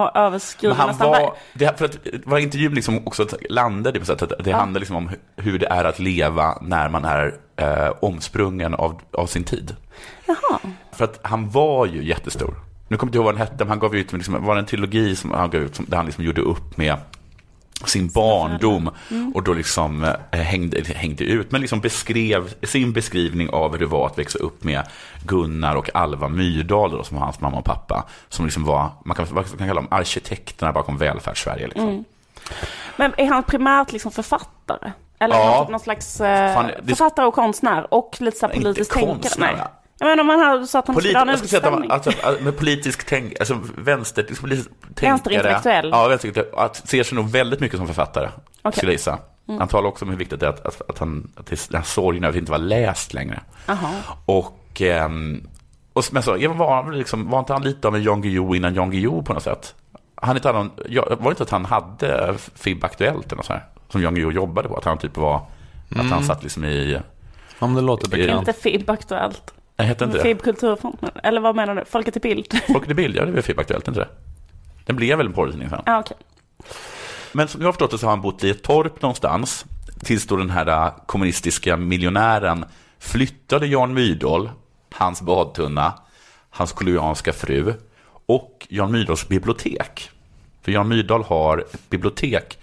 han 0.74 0.88
nästan. 0.88 1.08
var, 1.08 1.34
det, 1.52 1.78
för 1.78 1.84
att 1.84 1.98
var 2.24 2.38
intervjun 2.38 2.74
liksom 2.74 3.06
också 3.06 3.26
landade 3.50 4.00
på 4.00 4.06
sätt 4.06 4.22
att 4.22 4.44
det 4.44 4.52
handlar 4.52 4.80
liksom 4.80 4.96
om 4.96 5.10
hur 5.36 5.58
det 5.58 5.66
är 5.66 5.84
att 5.84 5.98
leva 5.98 6.58
när 6.62 6.88
man 6.88 7.04
är 7.04 7.34
eh, 7.56 7.92
omsprungen 8.00 8.74
av, 8.74 9.00
av 9.10 9.26
sin 9.26 9.44
tid. 9.44 9.76
Jaha. 10.26 10.58
För 10.92 11.04
att 11.04 11.20
han 11.22 11.50
var 11.50 11.86
ju 11.86 12.04
jättestor. 12.04 12.54
Nu 12.88 12.96
kommer 12.96 13.08
jag 13.08 13.08
inte 13.08 13.18
ihåg 13.18 13.24
vad 13.24 13.34
den 13.34 13.40
hette, 13.40 13.56
men 13.58 13.68
han 13.68 13.78
gav 13.78 13.96
ut, 13.96 14.12
liksom, 14.12 14.44
var 14.44 14.54
det 14.54 14.60
en 14.60 14.66
trilogi 14.66 15.16
som 15.16 15.30
han 15.30 15.50
gav 15.50 15.60
ut 15.60 15.76
som, 15.76 15.84
där 15.88 15.96
han 15.96 16.06
liksom 16.06 16.24
gjorde 16.24 16.40
upp 16.40 16.76
med 16.76 16.96
sin 17.84 18.08
barndom 18.08 18.90
och 19.34 19.42
då 19.42 19.52
liksom 19.54 20.04
eh, 20.04 20.40
hängde, 20.40 20.82
hängde 20.94 21.24
ut, 21.24 21.52
men 21.52 21.60
liksom 21.60 21.80
beskrev 21.80 22.54
sin 22.62 22.92
beskrivning 22.92 23.50
av 23.50 23.72
hur 23.72 23.78
det 23.78 23.86
var 23.86 24.06
att 24.06 24.18
växa 24.18 24.38
upp 24.38 24.64
med 24.64 24.82
Gunnar 25.26 25.76
och 25.76 25.90
Alva 25.94 26.28
Myrdal 26.28 26.90
då, 26.90 27.04
som 27.04 27.16
var 27.18 27.24
hans 27.24 27.40
mamma 27.40 27.56
och 27.58 27.64
pappa, 27.64 28.04
som 28.28 28.44
liksom 28.44 28.64
var, 28.64 28.88
man 29.04 29.16
kan, 29.16 29.26
man 29.30 29.44
kan 29.44 29.58
kalla 29.58 29.74
dem 29.74 29.88
arkitekterna 29.90 30.72
bakom 30.72 30.96
välfärdssverige. 30.98 31.66
Liksom. 31.66 32.04
Men 32.96 33.12
är 33.16 33.26
han 33.26 33.42
primärt 33.42 33.92
liksom 33.92 34.10
författare? 34.12 34.92
Eller 35.18 35.34
Ja. 35.36 35.60
typ 35.62 35.70
någon 35.70 35.80
slags 35.80 36.20
eh, 36.20 36.54
Fan, 36.54 36.66
det- 36.82 36.88
författare 36.88 37.26
och 37.26 37.34
konstnär 37.34 37.94
och 37.94 38.16
lite 38.20 38.38
så 38.38 38.46
här 38.46 38.52
Inte 38.54 38.64
politisk 38.64 38.92
tänkare? 38.94 39.12
konstnär, 39.14 39.52
Nej. 39.52 39.66
Ja. 39.98 40.06
Jag 40.06 40.08
menar 40.08 40.20
om 40.20 40.26
man 40.26 40.40
hade 40.40 40.66
så 40.66 40.78
att 40.78 40.86
han 40.86 40.94
Polit, 40.94 41.06
skulle 41.06 41.18
ha 41.18 41.22
en 41.22 41.28
jag 41.28 41.38
skulle 41.38 41.48
säga 41.48 41.66
att 41.66 41.72
han, 41.72 41.84
utställning. 41.84 42.20
alltså, 42.24 42.44
med 42.44 42.58
politisk 42.58 43.06
tänk, 43.06 43.40
alltså 43.40 43.60
vänster, 43.76 44.22
liksom, 44.28 44.48
politisk 44.48 44.70
tänkare. 44.80 45.10
Vänsterintellektuell. 45.10 45.88
Ja, 45.90 46.08
vänsterintellektuell. 46.08 46.64
Att 46.64 46.88
ser 46.88 47.02
sig 47.02 47.16
nog 47.16 47.30
väldigt 47.30 47.60
mycket 47.60 47.78
som 47.78 47.86
författare, 47.86 48.28
Okej. 48.62 48.72
skulle 48.72 48.92
jag 48.92 48.94
gissa. 48.94 49.18
Han 49.46 49.68
talar 49.68 49.88
också 49.88 50.04
om 50.04 50.10
hur 50.10 50.16
viktigt 50.16 50.40
det 50.40 50.46
är 50.46 50.50
att, 50.50 50.66
att, 50.66 50.90
att, 50.90 50.98
han, 50.98 51.32
att 51.36 51.46
det, 51.46 51.68
den 51.70 51.80
här 51.80 51.86
sorgen 51.86 52.24
över 52.24 52.32
att 52.32 52.38
inte 52.38 52.50
vara 52.52 52.62
läst 52.62 53.14
längre. 53.14 53.40
Jaha. 53.66 53.90
Och, 54.26 54.80
ehm, 54.80 55.46
och 55.92 56.04
men 56.12 56.22
så, 56.22 56.48
var, 56.48 56.92
liksom, 56.92 57.30
var 57.30 57.38
inte 57.38 57.52
han 57.52 57.62
lite 57.62 57.88
av 57.88 57.96
en 57.96 58.02
Jan 58.02 58.22
Guillou 58.22 58.56
innan 58.56 58.74
Jan 58.74 58.90
Guillou 58.90 59.22
på 59.22 59.32
något 59.34 59.42
sätt? 59.42 59.74
Han 60.14 60.36
inte 60.36 60.68
ja, 60.88 61.06
var 61.08 61.24
det 61.24 61.30
inte 61.30 61.42
att 61.42 61.50
han 61.50 61.64
hade 61.64 62.34
FIB 62.54 62.84
Aktuellt 62.84 63.26
eller 63.26 63.36
något 63.36 63.46
så 63.46 63.52
här, 63.52 63.64
som 63.88 64.02
Jan 64.02 64.14
Guillou 64.14 64.32
jobbade 64.32 64.68
på? 64.68 64.76
Att 64.76 64.84
han 64.84 64.98
typ 64.98 65.16
var, 65.16 65.46
att 65.96 66.06
han 66.10 66.24
satt 66.24 66.42
liksom 66.42 66.64
i, 66.64 67.00
Om 67.58 67.74
det 67.74 67.80
låter 67.80 68.08
bekant. 68.08 68.48
Inte 68.48 68.60
FIB 68.60 68.90
Aktuellt. 68.90 69.53
Jag 69.76 69.84
heter 69.84 70.04
inte 70.04 70.18
det? 70.18 70.22
FIB 70.22 70.42
Kulturfond. 70.42 70.98
Eller 71.22 71.40
vad 71.40 71.56
menar 71.56 71.74
du? 71.74 71.84
Folket 71.84 72.16
i 72.16 72.20
bild? 72.20 72.60
Folket 72.72 72.90
i 72.90 72.94
bild, 72.94 73.16
ja 73.16 73.22
det 73.24 73.30
är 73.30 73.32
väl 73.32 73.42
FIB 73.42 73.58
Aktuellt, 73.58 73.88
inte 73.88 74.00
det? 74.00 74.08
Den 74.84 74.96
blev 74.96 75.18
väl 75.18 75.26
en 75.26 75.32
porrtidning 75.32 75.68
sen? 75.68 75.82
Ja, 75.86 76.00
okej. 76.00 76.16
Men 77.32 77.48
som 77.48 77.60
jag 77.60 77.68
har 77.68 77.72
förstått 77.72 77.90
det 77.90 77.98
så 77.98 78.06
har 78.06 78.10
han 78.10 78.20
bott 78.20 78.44
i 78.44 78.50
ett 78.50 78.62
torp 78.62 79.02
någonstans 79.02 79.66
tills 80.04 80.26
då 80.26 80.36
den 80.36 80.50
här 80.50 80.66
äh, 80.66 80.92
kommunistiska 81.06 81.76
miljonären 81.76 82.64
flyttade 82.98 83.66
Jan 83.66 83.94
Myrdal, 83.94 84.50
hans 84.92 85.22
badtunna, 85.22 85.92
hans 86.50 86.72
colombianska 86.72 87.32
fru 87.32 87.74
och 88.26 88.66
Jan 88.70 88.92
Myrdals 88.92 89.28
bibliotek. 89.28 90.10
För 90.62 90.72
Jan 90.72 90.88
Myrdal 90.88 91.22
har 91.22 91.58
ett 91.58 91.90
bibliotek 91.90 92.58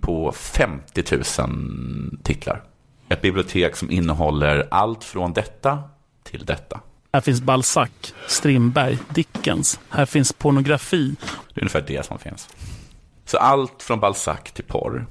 på 0.00 0.32
50 0.32 1.04
000 1.38 2.18
titlar. 2.22 2.62
Ett 3.08 3.22
bibliotek 3.22 3.76
som 3.76 3.90
innehåller 3.90 4.68
allt 4.70 5.04
från 5.04 5.32
detta 5.32 5.82
till 6.30 6.44
detta. 6.44 6.80
Här 7.12 7.20
finns 7.20 7.40
Balzac, 7.40 7.88
Strindberg, 8.26 8.98
Dickens. 9.14 9.80
Här 9.88 10.06
finns 10.06 10.32
pornografi. 10.32 11.14
Det 11.54 11.60
är 11.60 11.62
ungefär 11.62 11.84
det 11.86 12.06
som 12.06 12.18
finns. 12.18 12.48
Så 13.26 13.38
allt 13.38 13.82
från 13.82 14.00
Balzac 14.00 14.38
till 14.52 14.64
porr. 14.64 15.06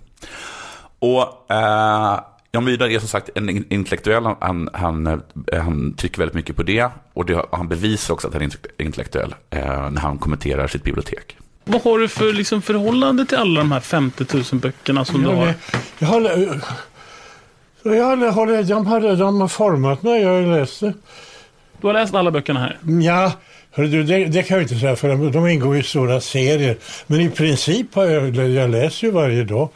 Och 1.00 1.52
eh, 1.52 2.20
Jan 2.52 2.64
Myrdal 2.64 2.92
är 2.92 3.00
som 3.00 3.08
sagt 3.08 3.30
en 3.36 3.50
in- 3.50 3.66
intellektuell. 3.70 4.24
Han, 4.42 4.70
han, 4.74 5.08
eh, 5.08 5.62
han 5.64 5.94
trycker 5.94 6.18
väldigt 6.20 6.36
mycket 6.36 6.56
på 6.56 6.64
det. 6.64 6.90
Och 7.14 7.26
det, 7.26 7.46
han 7.52 7.68
bevisar 7.68 8.14
också 8.14 8.28
att 8.28 8.34
han 8.34 8.42
är 8.42 8.46
inte- 8.46 8.84
intellektuell 8.84 9.36
eh, 9.50 9.90
när 9.90 10.02
han 10.02 10.18
kommenterar 10.18 10.68
sitt 10.68 10.84
bibliotek. 10.84 11.38
Vad 11.64 11.82
har 11.84 12.00
du 12.00 12.08
för 12.08 12.34
liksom, 12.34 12.62
förhållande 12.62 13.26
till 13.26 13.38
alla 13.38 13.60
de 13.60 13.72
här 13.72 13.80
50 13.80 14.26
000 14.34 14.44
böckerna 14.62 15.06
som 15.06 15.22
du 15.24 15.28
har? 15.30 15.54
Jag 16.00 16.08
har, 16.08 16.22
jag 17.84 18.04
har, 18.04 18.32
har, 18.32 18.64
de, 18.64 18.88
har, 18.88 19.16
de 19.16 19.42
har 19.42 19.48
format 19.48 20.04
mig, 20.04 20.22
jag 20.22 20.30
har 20.30 20.60
läst 20.60 20.80
det. 20.80 20.94
Du 21.82 21.88
har 21.88 21.94
läst 21.94 22.16
alla 22.16 22.32
böckerna 22.32 22.60
här? 22.60 22.78
Ja, 23.02 23.32
hörru 23.72 23.88
du, 23.88 24.04
det, 24.04 24.26
det 24.26 24.44
kan 24.44 24.58
jag 24.58 24.64
inte 24.64 24.76
säga 24.76 24.96
för 24.96 25.10
de, 25.10 25.32
de 25.32 25.48
ingår 25.48 25.78
i 25.78 25.84
stora 25.84 26.22
serier. 26.22 26.78
Men 27.08 27.22
i 27.22 27.30
princip 27.30 27.96
har 27.96 28.06
jag, 28.06 28.36
jag 28.36 28.70
läser 28.70 29.08
ju 29.08 29.14
varje 29.14 29.44
dag. 29.44 29.70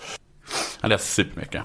Han 0.80 0.90
läser 0.90 1.24
supermycket. 1.24 1.64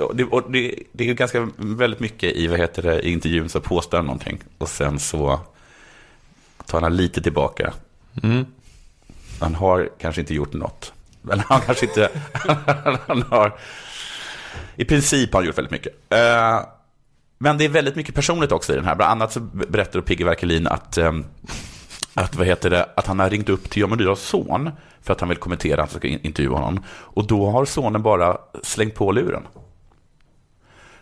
Och 0.00 0.16
det, 0.16 0.24
och 0.24 0.52
det, 0.52 0.74
det 0.92 1.10
är 1.10 1.14
ganska 1.14 1.48
väldigt 1.56 2.00
mycket 2.00 2.36
i, 2.36 2.46
vad 2.46 2.58
heter 2.58 2.82
det, 2.82 3.00
i 3.00 3.12
intervjun 3.12 3.48
så 3.48 3.60
påstår 3.60 3.98
han 3.98 4.06
någonting. 4.06 4.38
Och 4.58 4.68
sen 4.68 4.98
så 4.98 5.40
tar 6.66 6.80
han 6.80 6.96
lite 6.96 7.22
tillbaka. 7.22 7.72
Mm. 8.22 8.46
Han 9.40 9.54
har 9.54 9.88
kanske 9.98 10.20
inte 10.20 10.34
gjort 10.34 10.52
något. 10.52 10.92
Eller 11.32 11.44
han 11.48 11.60
kanske 11.60 11.86
inte... 11.86 12.10
han 13.06 13.22
har... 13.22 13.52
I 14.76 14.84
princip 14.84 15.32
har 15.32 15.40
han 15.40 15.46
gjort 15.46 15.58
väldigt 15.58 15.72
mycket. 15.72 15.92
Eh, 16.12 16.60
men 17.38 17.58
det 17.58 17.64
är 17.64 17.68
väldigt 17.68 17.96
mycket 17.96 18.14
personligt 18.14 18.52
också 18.52 18.72
i 18.72 18.76
den 18.76 18.84
här. 18.84 18.94
Bland 18.94 19.10
annat 19.12 19.32
så 19.32 19.40
berättar 19.40 20.00
Pigge 20.00 20.24
Werkelin 20.24 20.66
att, 20.66 20.98
eh, 20.98 21.12
att, 22.14 22.34
vad 22.36 22.46
heter 22.46 22.70
det, 22.70 22.86
att 22.96 23.06
han 23.06 23.18
har 23.18 23.30
ringt 23.30 23.48
upp 23.48 23.70
till 23.70 23.80
Jan 23.80 23.90
Myrdals 23.90 24.20
son 24.20 24.70
för 25.02 25.12
att 25.12 25.20
han 25.20 25.28
vill 25.28 25.38
kommentera, 25.38 25.80
han 25.80 25.88
ska 25.88 26.08
in- 26.08 26.20
intervjua 26.22 26.56
honom. 26.56 26.82
Och 26.88 27.26
då 27.26 27.50
har 27.50 27.64
sonen 27.64 28.02
bara 28.02 28.36
slängt 28.62 28.94
på 28.94 29.12
luren. 29.12 29.42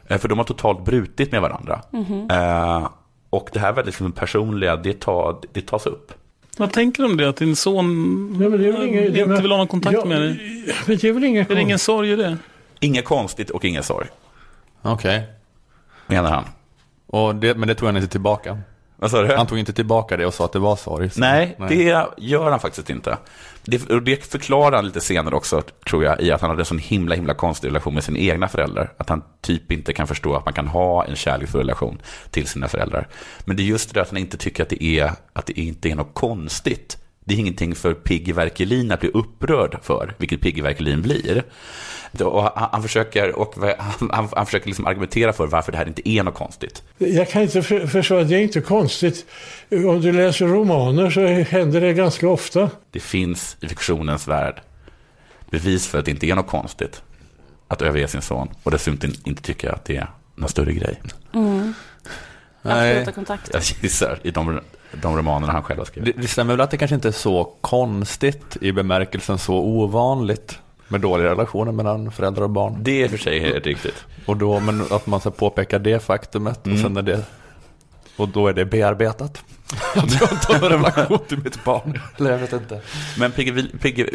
Eh, 0.09 0.19
För 0.19 0.29
de 0.29 0.39
har 0.39 0.45
totalt 0.45 0.85
brutit 0.85 1.33
med 1.33 1.41
varandra. 1.43 1.81
Eh, 2.31 2.89
och 3.31 3.49
det 3.53 3.59
här 3.59 3.73
väldigt 3.73 3.87
liksom 3.87 4.13
personliga, 4.13 4.77
det, 4.77 5.01
tar, 5.01 5.37
det 5.53 5.61
tas 5.67 5.87
upp. 5.87 6.13
Vad 6.59 6.73
tänker 6.73 7.03
du 7.03 7.09
om 7.09 7.17
det? 7.17 7.29
Att 7.29 7.37
din 7.37 7.57
son 7.57 8.39
Ja, 8.43 8.49
men 8.49 8.61
det 8.61 8.69
är 8.69 8.73
väl 8.73 8.83
inget- 8.89 9.15
det 9.15 9.21
är 9.21 9.25
inte 9.31 9.43
vill 9.43 9.51
ha 9.51 9.59
någon 9.59 9.69
kontakt 9.69 9.95
Ja, 9.99 10.05
med 10.05 10.21
dig? 10.23 10.65
Men 10.87 10.97
det 10.97 11.09
är 11.09 11.13
väl 11.13 11.25
inget 11.25 11.51
Är 11.51 11.55
det 11.55 11.61
ingen 11.61 11.79
sorg 11.79 12.13
i 12.13 12.17
det? 12.17 12.37
Inget 12.81 13.05
konstigt 13.05 13.51
och 13.51 13.65
ingen 13.65 13.83
sorg, 13.83 14.07
Okej. 14.83 15.23
menar 16.07 16.31
han. 16.31 16.45
Och 17.07 17.35
det, 17.35 17.57
men 17.57 17.69
det 17.69 17.75
tog 17.75 17.87
han 17.89 17.97
inte 17.97 18.09
tillbaka. 18.09 18.59
Vad 18.99 19.11
sa 19.11 19.23
du? 19.23 19.37
Han 19.37 19.47
tog 19.47 19.59
inte 19.59 19.73
tillbaka 19.73 20.17
det 20.17 20.27
och 20.27 20.35
sa 20.35 20.45
att 20.45 20.53
det 20.53 20.59
var 20.59 20.77
sorg. 20.77 21.11
så- 21.11 21.21
Nej, 21.21 21.57
det 21.69 22.07
gör 22.17 22.51
han 22.51 22.61
faktiskt 22.61 22.91
inte. 22.91 23.19
Det, 23.65 23.91
och 23.91 24.03
det 24.03 24.25
förklarar 24.25 24.77
han 24.77 24.85
lite 24.87 25.01
senare 25.01 25.35
också, 25.35 25.63
tror 25.89 26.05
jag, 26.05 26.21
i 26.21 26.33
att 26.33 26.41
han 26.41 26.51
hade 26.51 26.63
en 26.63 26.67
sån 26.67 26.79
himla, 26.79 27.15
himla 27.15 27.35
konstig 27.35 27.69
relation 27.69 27.95
med 27.95 28.05
sina 28.05 28.19
egna 28.19 28.49
föräldrar. 28.49 28.93
Att 28.97 29.09
han 29.09 29.23
typ 29.41 29.73
inte 29.73 29.93
kan 29.93 30.07
förstå 30.07 30.35
att 30.37 30.45
man 30.45 30.55
kan 30.55 30.67
ha 30.67 31.05
en 31.05 31.17
kärleksfull 31.17 31.61
relation 31.61 31.99
till 32.31 32.47
sina 32.47 32.69
föräldrar. 32.69 33.09
Men 33.45 33.57
det 33.57 33.63
är 33.63 33.65
just 33.65 33.95
det 33.95 34.03
att 34.03 34.09
han 34.11 34.17
inte 34.19 34.37
tycker 34.37 34.63
att 34.63 34.69
det, 34.69 34.85
är, 34.85 35.13
att 35.33 35.47
det 35.47 35.61
inte 35.61 35.89
är 35.91 35.95
något 35.95 36.15
konstigt. 36.15 36.99
Det 37.29 37.35
är 37.35 37.39
ingenting 37.39 37.75
för 37.75 37.95
Piggy 37.95 38.33
Werkelin 38.33 38.93
att 38.93 39.01
bli 39.01 39.09
upprörd 39.09 39.79
för, 39.83 40.15
vilket 40.19 40.41
Piggy 40.41 40.63
Werkelin 40.63 41.03
blir. 41.03 41.43
Och 42.21 42.43
han, 42.43 42.69
han 42.73 42.83
försöker, 42.83 43.39
och 43.39 43.55
han, 43.79 44.11
han, 44.13 44.29
han 44.33 44.47
försöker 44.47 44.67
liksom 44.67 44.87
argumentera 44.87 45.33
för 45.33 45.47
varför 45.47 45.73
det 45.73 45.79
här 45.79 45.89
inte 45.89 46.09
är 46.09 46.23
något 46.23 46.35
konstigt. 46.35 46.83
Jag 46.99 47.31
kan 47.31 47.43
inte 47.43 47.63
för, 47.63 47.87
förstå, 47.87 48.23
det 48.23 48.37
är 48.37 48.41
inte 48.41 48.61
konstigt. 48.61 49.27
Om 49.71 50.01
du 50.01 50.13
läser 50.13 50.47
romaner 50.47 51.11
så 51.11 51.27
händer 51.27 51.81
det 51.81 51.93
ganska 51.93 52.29
ofta. 52.29 52.71
Det 52.91 53.01
finns 53.01 53.57
i 53.61 53.69
fiktionens 53.69 54.29
värld 54.29 54.61
bevis 55.51 55.87
för 55.87 55.99
att 55.99 56.05
det 56.05 56.11
inte 56.11 56.27
är 56.27 56.35
något 56.35 56.49
konstigt 56.49 57.03
att 57.69 57.83
överge 57.83 58.09
sin 58.09 58.23
son 58.23 58.49
och 58.63 58.71
dessutom 58.71 59.13
inte 59.25 59.43
tycka 59.43 59.73
att 59.73 59.85
det 59.85 59.97
är 59.97 60.11
någon 60.35 60.49
större 60.49 60.73
grej. 60.73 61.03
Nej. 61.33 61.73
Absoluta 62.63 63.13
kontakt. 63.13 63.51
Jag 63.53 63.63
gissar 63.63 64.19
i 64.23 64.31
de, 64.31 64.61
de 65.03 65.17
romanerna 65.17 65.53
han 65.53 65.63
själv 65.63 65.79
har 65.79 65.85
Det, 65.85 65.91
skrivit. 65.91 66.17
det 66.23 66.29
stämmer 66.29 66.53
väl 66.53 66.61
att 66.61 66.71
det 66.71 66.77
kanske 66.77 66.95
inte 66.95 67.09
är 67.09 67.13
så 67.13 67.45
konstigt 67.61 68.57
i 68.61 68.73
bemärkelsen 68.73 69.39
så 69.39 69.55
ovanligt 69.55 70.59
med 70.89 71.01
dåliga 71.01 71.31
relationer 71.31 71.73
mellan 71.73 72.11
föräldrar 72.11 72.43
och 72.43 72.51
barn. 72.51 72.77
Det 72.81 73.03
är 73.03 73.09
för 73.09 73.19
sig 73.19 73.41
helt 73.41 73.67
riktigt. 73.67 74.05
Och 74.27 74.37
då, 74.37 74.61
men 74.61 74.83
att 74.91 75.07
man 75.07 75.21
ska 75.21 75.31
påpeka 75.31 75.79
det 75.79 76.03
faktumet 76.03 76.67
och 76.67 76.79
sen 76.79 76.97
är 76.97 77.03
det 77.03 77.23
och 78.17 78.29
då 78.29 78.49
är 78.49 78.53
det 78.53 78.65
bearbetat. 78.65 79.43
Att 79.95 80.21
jag 80.21 80.33
inte 80.33 80.53
har 80.53 80.61
någon 80.61 80.71
relation 80.71 81.19
till 81.29 81.39
mitt 81.39 81.65
barn. 81.65 82.01
Eller 82.17 82.31
jag 82.31 82.39
vet 82.39 82.53
inte. 82.53 82.81
Men 83.19 83.33
Pigge, 83.33 83.65
Pigge 83.81 84.07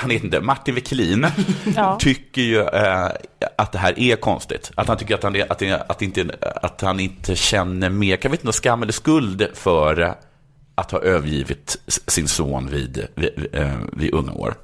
han 0.00 0.10
heter 0.10 0.24
inte, 0.24 0.40
Martin 0.40 0.74
Wiklin 0.74 1.26
Ja. 1.76 1.96
tycker 2.00 2.42
ju 2.42 2.60
eh, 2.60 3.08
att 3.58 3.72
det 3.72 3.78
här 3.78 3.98
är 3.98 4.16
konstigt. 4.16 4.70
Att 4.74 4.88
han 4.88 4.96
tycker 4.96 5.14
att 5.14 5.22
han, 5.22 5.36
är, 5.36 5.52
att, 5.52 5.62
att, 5.90 6.02
inte, 6.02 6.36
att 6.62 6.80
han 6.80 7.00
inte 7.00 7.36
känner 7.36 7.90
mer, 7.90 8.16
kan 8.16 8.30
vi 8.30 8.36
inte 8.36 8.52
skam 8.52 8.82
eller 8.82 8.92
skuld 8.92 9.46
för 9.54 10.14
att 10.74 10.90
ha 10.90 10.98
övergivit 11.00 11.76
sin 11.86 12.28
son 12.28 12.68
vid, 12.70 13.06
vid, 13.14 13.46
eh, 13.52 13.72
vid 13.92 14.14
unga 14.14 14.32
år. 14.32 14.54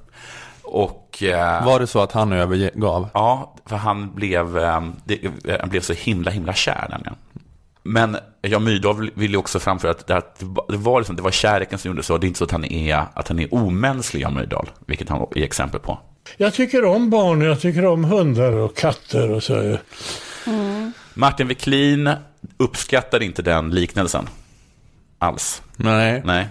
Och, 0.63 1.23
eh, 1.23 1.65
Var 1.65 1.81
det 1.81 1.87
så 1.87 2.01
att 2.01 2.13
han 2.13 2.33
övergav? 2.33 3.09
Ja, 3.15 3.55
för 3.67 3.77
han 3.77 4.15
blev, 4.15 4.59
eh, 4.59 4.81
det, 5.05 5.19
han 5.61 5.69
blev 5.69 5.81
så 5.81 5.93
himla, 5.93 6.31
himla 6.31 6.55
kär 6.55 6.87
nämligen. 6.91 7.15
Men 7.83 8.17
Jan 8.43 8.65
Myrdal 8.65 9.11
vill 9.15 9.31
ju 9.31 9.37
också 9.37 9.59
framföra 9.59 9.91
att 9.91 10.07
det, 10.07 10.17
att 10.17 10.39
det, 10.69 10.77
var 10.77 11.01
liksom, 11.01 11.17
det 11.17 11.23
var 11.23 11.31
kärleken 11.31 11.79
som 11.79 11.89
gjorde 11.89 12.03
så. 12.03 12.19
Det 12.19 12.27
är 12.27 12.29
inte 12.29 12.39
så 12.39 12.45
att 12.45 12.51
han 12.51 12.65
är, 12.65 13.05
att 13.15 13.29
han 13.29 13.39
är 13.39 13.55
omänsklig, 13.55 14.21
Jan 14.21 14.35
Myrdal, 14.35 14.71
vilket 14.87 15.09
han 15.09 15.27
är 15.37 15.43
exempel 15.43 15.81
på. 15.81 15.99
Jag 16.37 16.55
tycker 16.55 16.85
om 16.85 17.11
barn, 17.11 17.41
jag 17.41 17.61
tycker 17.61 17.85
om 17.85 18.05
hundar 18.05 18.53
och 18.53 18.77
katter 18.77 19.31
och 19.31 19.43
så. 19.43 19.79
Martin 21.15 21.49
Wiklin 21.49 22.11
uppskattar 22.57 23.23
inte 23.23 23.43
den 23.43 23.71
liknelsen. 23.71 24.29
alls. 25.19 25.63
Nej. 25.77 26.23
Nej. 26.25 26.49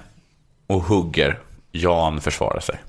Och 0.67 0.82
hugger. 0.84 1.39
Jan 1.72 2.22
försvarar 2.22 2.60
sig. 2.60 2.80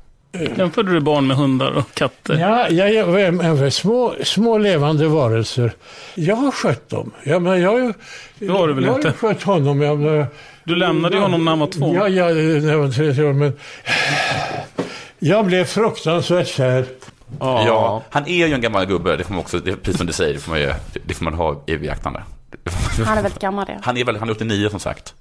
Jämförde 0.57 0.93
du 0.93 1.01
barn 1.01 1.27
med 1.27 1.37
hundar 1.37 1.73
och 1.73 1.95
katter? 1.95 2.35
Ja, 2.39 2.69
jag, 2.69 2.95
jag, 2.95 3.45
jag, 3.45 3.73
små, 3.73 4.15
små 4.25 4.59
levande 4.59 5.09
varelser. 5.09 5.73
Jag 6.15 6.37
har 6.37 6.51
skött 6.51 6.89
dem. 6.89 7.11
Ja, 7.25 7.39
men 7.39 7.61
jag, 7.61 7.95
Det 8.39 8.49
har 8.49 8.69
du 8.69 8.75
väl 8.75 8.85
jag 8.85 8.95
inte? 8.97 9.09
har 9.09 9.13
ju 9.13 9.19
skött 9.35 9.43
honom. 9.43 9.81
Jag, 9.83 10.27
Du 10.65 10.77
lämnade 10.77 11.15
ju 11.17 11.23
honom 11.23 11.45
när 11.45 11.53
han 11.53 11.59
var 11.59 11.67
två. 11.67 11.95
Ja, 11.95 12.09
ja, 12.09 12.25
när 12.25 12.73
jag 12.73 12.79
var 12.79 12.89
30 12.89 13.23
år. 13.25 13.33
Men 13.33 13.53
jag 15.19 15.47
blev 15.47 15.65
fruktansvärt 15.65 16.49
kär. 16.49 16.85
Ja. 17.41 17.65
Ja, 17.67 18.03
han 18.11 18.27
är 18.27 18.47
ju 18.47 18.55
en 18.55 18.61
gammal 18.61 18.87
gubbe, 18.87 19.17
det 19.17 19.25
får 19.25 19.35
man 19.35 19.41
också, 19.41 19.59
det, 19.59 19.77
precis 19.77 19.97
som 19.99 20.07
du 20.07 20.13
säger, 20.13 20.35
det 20.35 20.41
får 20.41 20.51
man, 20.51 20.61
ju, 20.61 20.73
det 21.07 21.15
får 21.15 21.25
man 21.25 21.35
ha 21.35 21.63
i 21.67 21.77
beaktande. 21.77 22.23
Han 23.07 23.19
är 23.19 23.23
väldigt 23.23 23.41
gammal 23.41 23.67
det. 23.67 23.79
Han 23.83 23.97
är 23.97 24.05
väl, 24.05 24.17
han 24.17 24.29
är 24.29 24.33
89 24.33 24.69
som 24.69 24.81
sagt. 24.81 25.15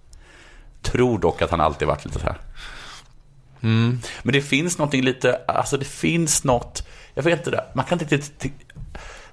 Tror 0.82 1.20
dock 1.20 1.42
att 1.42 1.52
han 1.52 1.62
alltid 1.62 1.88
varit 1.88 2.06
lite 2.06 2.20
så 2.20 2.26
här. 2.26 2.36
Mm. 3.62 4.00
Men 4.24 4.34
det 4.34 4.42
finns 4.42 4.78
någonting 4.78 5.02
lite, 5.02 5.42
alltså 5.48 5.78
det 5.78 5.86
finns 5.86 6.44
något, 6.44 6.88
jag 7.14 7.24
vet 7.24 7.40
inte 7.40 7.52
det, 7.52 7.66
man 7.74 7.86
kan 7.86 8.00
inte 8.00 8.16
riktigt, 8.16 8.54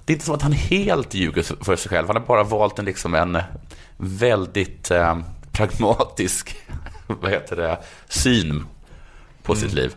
det 0.05 0.13
är 0.13 0.15
inte 0.15 0.25
som 0.25 0.35
att 0.35 0.41
han 0.41 0.51
helt 0.51 1.13
ljuger 1.13 1.63
för 1.63 1.75
sig 1.75 1.89
själv. 1.89 2.07
Han 2.07 2.15
har 2.15 2.25
bara 2.25 2.43
valt 2.43 2.79
en, 2.79 2.85
liksom 2.85 3.15
en 3.15 3.37
väldigt 3.97 4.91
eh, 4.91 5.19
pragmatisk, 5.51 6.55
vad 7.07 7.31
heter 7.31 7.55
det, 7.55 7.77
syn 8.07 8.65
på 9.43 9.55
sitt 9.55 9.73
liv. 9.73 9.95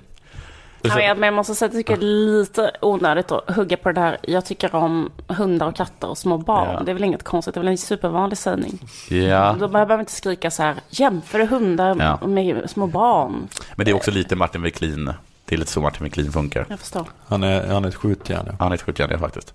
Vet, 0.82 1.18
men 1.18 1.22
jag 1.26 1.34
måste 1.34 1.54
säga 1.54 1.66
att 1.68 1.74
jag 1.74 1.80
tycker 1.86 1.96
det 1.96 2.06
är 2.06 2.38
lite 2.38 2.70
onödigt 2.80 3.32
att 3.32 3.50
hugga 3.56 3.76
på 3.76 3.92
det 3.92 4.00
där. 4.00 4.16
Jag 4.22 4.44
tycker 4.46 4.74
om 4.74 5.10
hundar 5.28 5.66
och 5.66 5.76
katter 5.76 6.08
och 6.08 6.18
små 6.18 6.38
barn. 6.38 6.68
Ja. 6.72 6.82
Det 6.84 6.90
är 6.90 6.94
väl 6.94 7.04
inget 7.04 7.22
konstigt, 7.22 7.54
det 7.54 7.58
är 7.58 7.62
väl 7.62 7.68
en 7.70 7.78
supervanlig 7.78 8.38
sägning. 8.38 8.78
Ja, 9.08 9.56
Då 9.60 9.68
behöver 9.68 9.94
man 9.94 10.00
inte 10.00 10.12
skrika 10.12 10.50
så 10.50 10.62
här, 10.62 10.74
jämför 10.88 11.40
hundar 11.46 11.96
Ja. 12.20 12.26
med 12.26 12.70
små 12.70 12.86
barn? 12.86 13.48
men 13.76 13.84
det 13.84 13.90
är 13.90 13.94
också 13.94 14.10
lite 14.10 14.36
Martin 14.36 14.62
Wiklin, 14.62 15.12
det 15.44 15.54
är 15.54 15.58
lite 15.58 15.70
så 15.72 15.80
Martin 15.80 16.04
Wiklin 16.04 16.32
funkar. 16.32 16.66
Jag 16.68 16.78
förstår. 16.78 17.06
Han 17.26 17.42
är, 17.42 17.66
han 17.66 17.84
är 17.84 17.88
ett 17.88 17.94
skjutjärn. 17.94 18.46
Ja. 18.46 18.52
Han 18.58 18.70
är 18.72 18.74
ett 18.74 18.82
skjutjärn 18.82 19.18
faktiskt. 19.18 19.54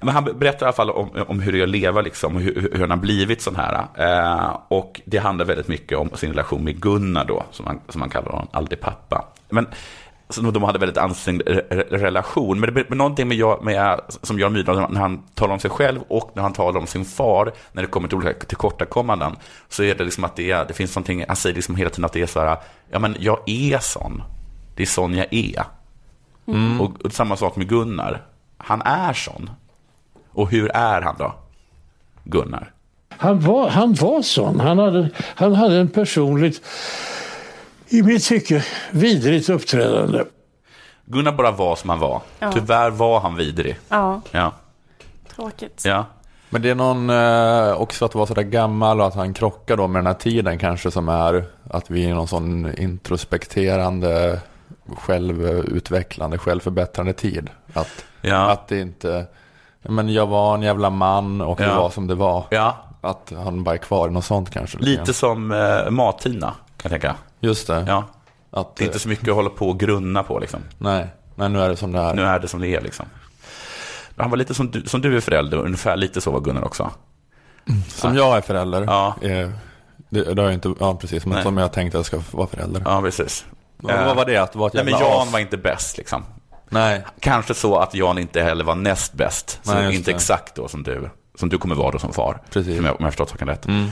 Men 0.00 0.08
han 0.14 0.24
berättar 0.24 0.66
i 0.66 0.68
alla 0.68 0.72
fall 0.72 0.90
om, 0.90 1.08
om 1.28 1.40
hur 1.40 1.52
det 1.52 1.58
är 1.58 1.62
att 1.62 1.68
leva, 1.68 2.00
liksom, 2.00 2.36
och 2.36 2.42
hur, 2.42 2.70
hur 2.72 2.80
han 2.80 2.90
har 2.90 2.96
blivit 2.96 3.42
sån 3.42 3.56
här. 3.56 3.86
Eh, 3.94 4.56
och 4.68 5.00
det 5.04 5.18
handlar 5.18 5.44
väldigt 5.44 5.68
mycket 5.68 5.98
om 5.98 6.10
sin 6.14 6.30
relation 6.30 6.64
med 6.64 6.80
Gunnar 6.80 7.24
då, 7.24 7.44
som 7.50 7.66
han, 7.66 7.80
som 7.88 8.00
han 8.00 8.10
kallar 8.10 8.30
honom, 8.30 8.48
aldrig 8.52 8.80
pappa. 8.80 9.24
Men 9.48 9.66
så 10.30 10.40
de 10.40 10.62
hade 10.62 10.78
väldigt 10.78 10.98
ansträngd 10.98 11.42
re- 11.42 11.68
re- 11.68 11.88
relation. 11.98 12.60
Men 12.60 12.74
det 12.74 12.90
är 12.90 12.94
någonting 12.94 13.28
med, 13.28 13.36
jag, 13.36 13.64
med 13.64 14.00
som 14.22 14.38
Jan 14.38 14.52
Myrdal, 14.52 14.92
när 14.92 15.00
han 15.00 15.22
talar 15.34 15.52
om 15.54 15.60
sig 15.60 15.70
själv 15.70 16.00
och 16.08 16.30
när 16.34 16.42
han 16.42 16.52
talar 16.52 16.80
om 16.80 16.86
sin 16.86 17.04
far, 17.04 17.52
när 17.72 17.82
det 17.82 17.88
kommer 17.88 18.08
till 18.08 18.18
olika 18.18 18.46
tillkortakommanden, 18.46 19.36
så 19.68 19.82
är 19.82 19.94
det 19.94 20.04
liksom 20.04 20.24
att 20.24 20.36
det, 20.36 20.50
är, 20.50 20.64
det 20.64 20.74
finns 20.74 20.96
någonting, 20.96 21.24
han 21.28 21.36
säger 21.36 21.56
liksom 21.56 21.76
hela 21.76 21.90
tiden 21.90 22.04
att 22.04 22.12
det 22.12 22.22
är 22.22 22.26
så 22.26 22.40
här, 22.40 22.56
ja 22.90 22.98
men 22.98 23.16
jag 23.18 23.38
är 23.46 23.78
sån. 23.78 24.22
Det 24.76 24.82
är 24.82 24.86
sån 24.86 25.14
jag 25.14 25.26
är. 25.34 25.64
Och, 26.80 27.04
och 27.04 27.12
samma 27.12 27.36
sak 27.36 27.56
med 27.56 27.68
Gunnar. 27.68 28.22
Han 28.58 28.82
är 28.82 29.12
sån. 29.12 29.50
Och 30.30 30.50
hur 30.50 30.70
är 30.74 31.02
han 31.02 31.16
då? 31.18 31.34
Gunnar. 32.24 32.72
Han 33.08 33.40
var, 33.40 33.68
han 33.68 33.94
var 33.94 34.22
sån. 34.22 34.60
Han 34.60 34.78
hade, 34.78 35.10
han 35.34 35.54
hade 35.54 35.76
en 35.76 35.88
personligt, 35.88 36.62
i 37.88 38.02
mitt 38.02 38.24
tycke, 38.24 38.64
vidrigt 38.90 39.48
uppträdande. 39.48 40.24
Gunnar 41.04 41.32
bara 41.32 41.50
var 41.50 41.76
som 41.76 41.90
han 41.90 41.98
var. 41.98 42.20
Ja. 42.38 42.52
Tyvärr 42.52 42.90
var 42.90 43.20
han 43.20 43.36
vidrig. 43.36 43.78
Ja, 43.88 44.20
Ja. 44.30 44.52
tråkigt. 45.36 45.82
ja. 45.84 46.04
Men 46.50 46.62
det 46.62 46.70
är 46.70 46.74
någon 46.74 47.10
eh, 47.10 47.80
också 47.80 48.04
att 48.04 48.14
vara 48.14 48.26
sådär 48.26 48.42
gammal 48.42 49.00
och 49.00 49.06
att 49.06 49.14
han 49.14 49.34
krockar 49.34 49.76
då 49.76 49.86
med 49.88 49.98
den 50.00 50.06
här 50.06 50.14
tiden 50.14 50.58
kanske 50.58 50.90
som 50.90 51.08
är 51.08 51.44
att 51.70 51.90
vi 51.90 52.04
är 52.04 52.08
i 52.08 52.12
någon 52.12 52.28
sån 52.28 52.74
introspekterande, 52.78 54.40
självutvecklande, 54.96 56.38
självförbättrande 56.38 57.12
tid. 57.12 57.50
Att, 57.72 58.04
Ja. 58.22 58.50
att 58.50 58.68
det 58.68 58.80
inte, 58.80 59.26
men 59.82 60.08
jag 60.12 60.26
var 60.26 60.54
en 60.54 60.62
jävla 60.62 60.90
man 60.90 61.40
och 61.40 61.56
det 61.56 61.64
Ja. 61.64 61.80
var 61.82 61.90
som 61.90 62.06
det 62.06 62.14
var. 62.14 62.44
ja. 62.50 62.76
Att 63.00 63.32
han 63.44 63.64
bara 63.64 63.74
är 63.74 63.78
kvar 63.78 64.08
i 64.08 64.10
något 64.10 64.24
sånt 64.24 64.50
kanske. 64.50 64.78
Lite 64.78 65.14
som 65.14 65.52
eh, 65.52 65.90
Mat-Tina, 65.90 66.54
kan 66.76 66.90
jag 66.92 67.00
tänka. 67.00 67.14
Just 67.40 67.66
det. 67.66 67.84
Ja. 67.86 68.04
Att, 68.50 68.76
Det 68.76 68.84
är 68.84 68.86
inte 68.86 68.98
så 68.98 69.08
mycket 69.08 69.28
att 69.28 69.34
hålla 69.34 69.50
på 69.50 69.68
och 69.68 69.80
grunna 69.80 70.22
på 70.22 70.38
liksom. 70.38 70.60
Nej, 70.78 71.06
nej 71.34 71.48
nu 71.48 71.60
är 71.60 71.68
det 71.68 71.76
som 71.76 71.92
det 71.92 71.98
är. 72.00 72.14
Nu 72.14 72.22
är 72.22 72.38
det 72.38 72.48
som 72.48 72.60
det 72.60 72.68
är 72.68 72.80
liksom. 72.80 73.06
Han 74.16 74.30
var 74.30 74.36
lite 74.36 74.54
som 74.54 74.70
du, 74.70 74.82
som 74.82 75.00
du 75.00 75.16
är 75.16 75.20
förälder, 75.20 75.56
ungefär 75.58 75.96
lite 75.96 76.20
så 76.20 76.30
var 76.30 76.40
Gunnar 76.40 76.64
också. 76.64 76.90
Som 77.88 78.16
jag 78.16 78.36
är 78.36 78.40
förälder. 78.40 78.82
Ja. 78.86 79.14
Eh, 79.22 79.50
det, 80.10 80.34
det 80.34 80.42
har 80.42 80.48
jag 80.48 80.54
inte, 80.54 80.74
ja 80.80 80.94
precis, 80.94 81.26
men 81.26 81.34
Nej. 81.34 81.42
som 81.42 81.56
jag 81.56 81.72
tänkte 81.72 81.98
att 81.98 82.12
jag 82.12 82.22
ska 82.22 82.36
vara 82.38 82.46
förälder. 82.46 82.82
Ja, 82.84 83.00
precis. 83.02 83.44
Vad- 83.76 84.04
vad 84.06 84.16
var 84.16 84.24
det? 84.26 84.36
Att 84.36 84.56
vara 84.56 84.66
ett 84.68 84.74
Nej, 84.74 84.84
men 84.84 84.92
Jan 85.00 85.22
as? 85.28 85.32
var 85.32 85.38
inte 85.38 85.56
bäst 85.56 85.98
liksom. 85.98 86.24
Nej, 86.68 87.04
Kanske 87.20 87.54
så 87.54 87.76
att 87.78 87.94
Jan 87.94 88.18
inte 88.18 88.42
heller 88.42 88.64
var 88.64 88.74
näst 88.74 89.12
bäst. 89.14 89.60
Så 89.62 89.74
Nej, 89.74 89.94
inte 89.96 90.10
det. 90.10 90.14
exakt 90.14 90.54
då 90.54 90.68
som 90.68 90.82
du, 90.82 91.10
som 91.38 91.48
du 91.48 91.58
kommer 91.58 91.74
vara 91.74 91.90
då 91.90 91.98
som 91.98 92.12
far. 92.12 92.40
Precis. 92.52 92.76
Som 92.76 92.84
jag, 92.84 92.94
om 92.96 93.04
jag 93.04 93.12
förstått 93.12 93.30
saken 93.30 93.48
rätt. 93.48 93.66
Mm. 93.66 93.88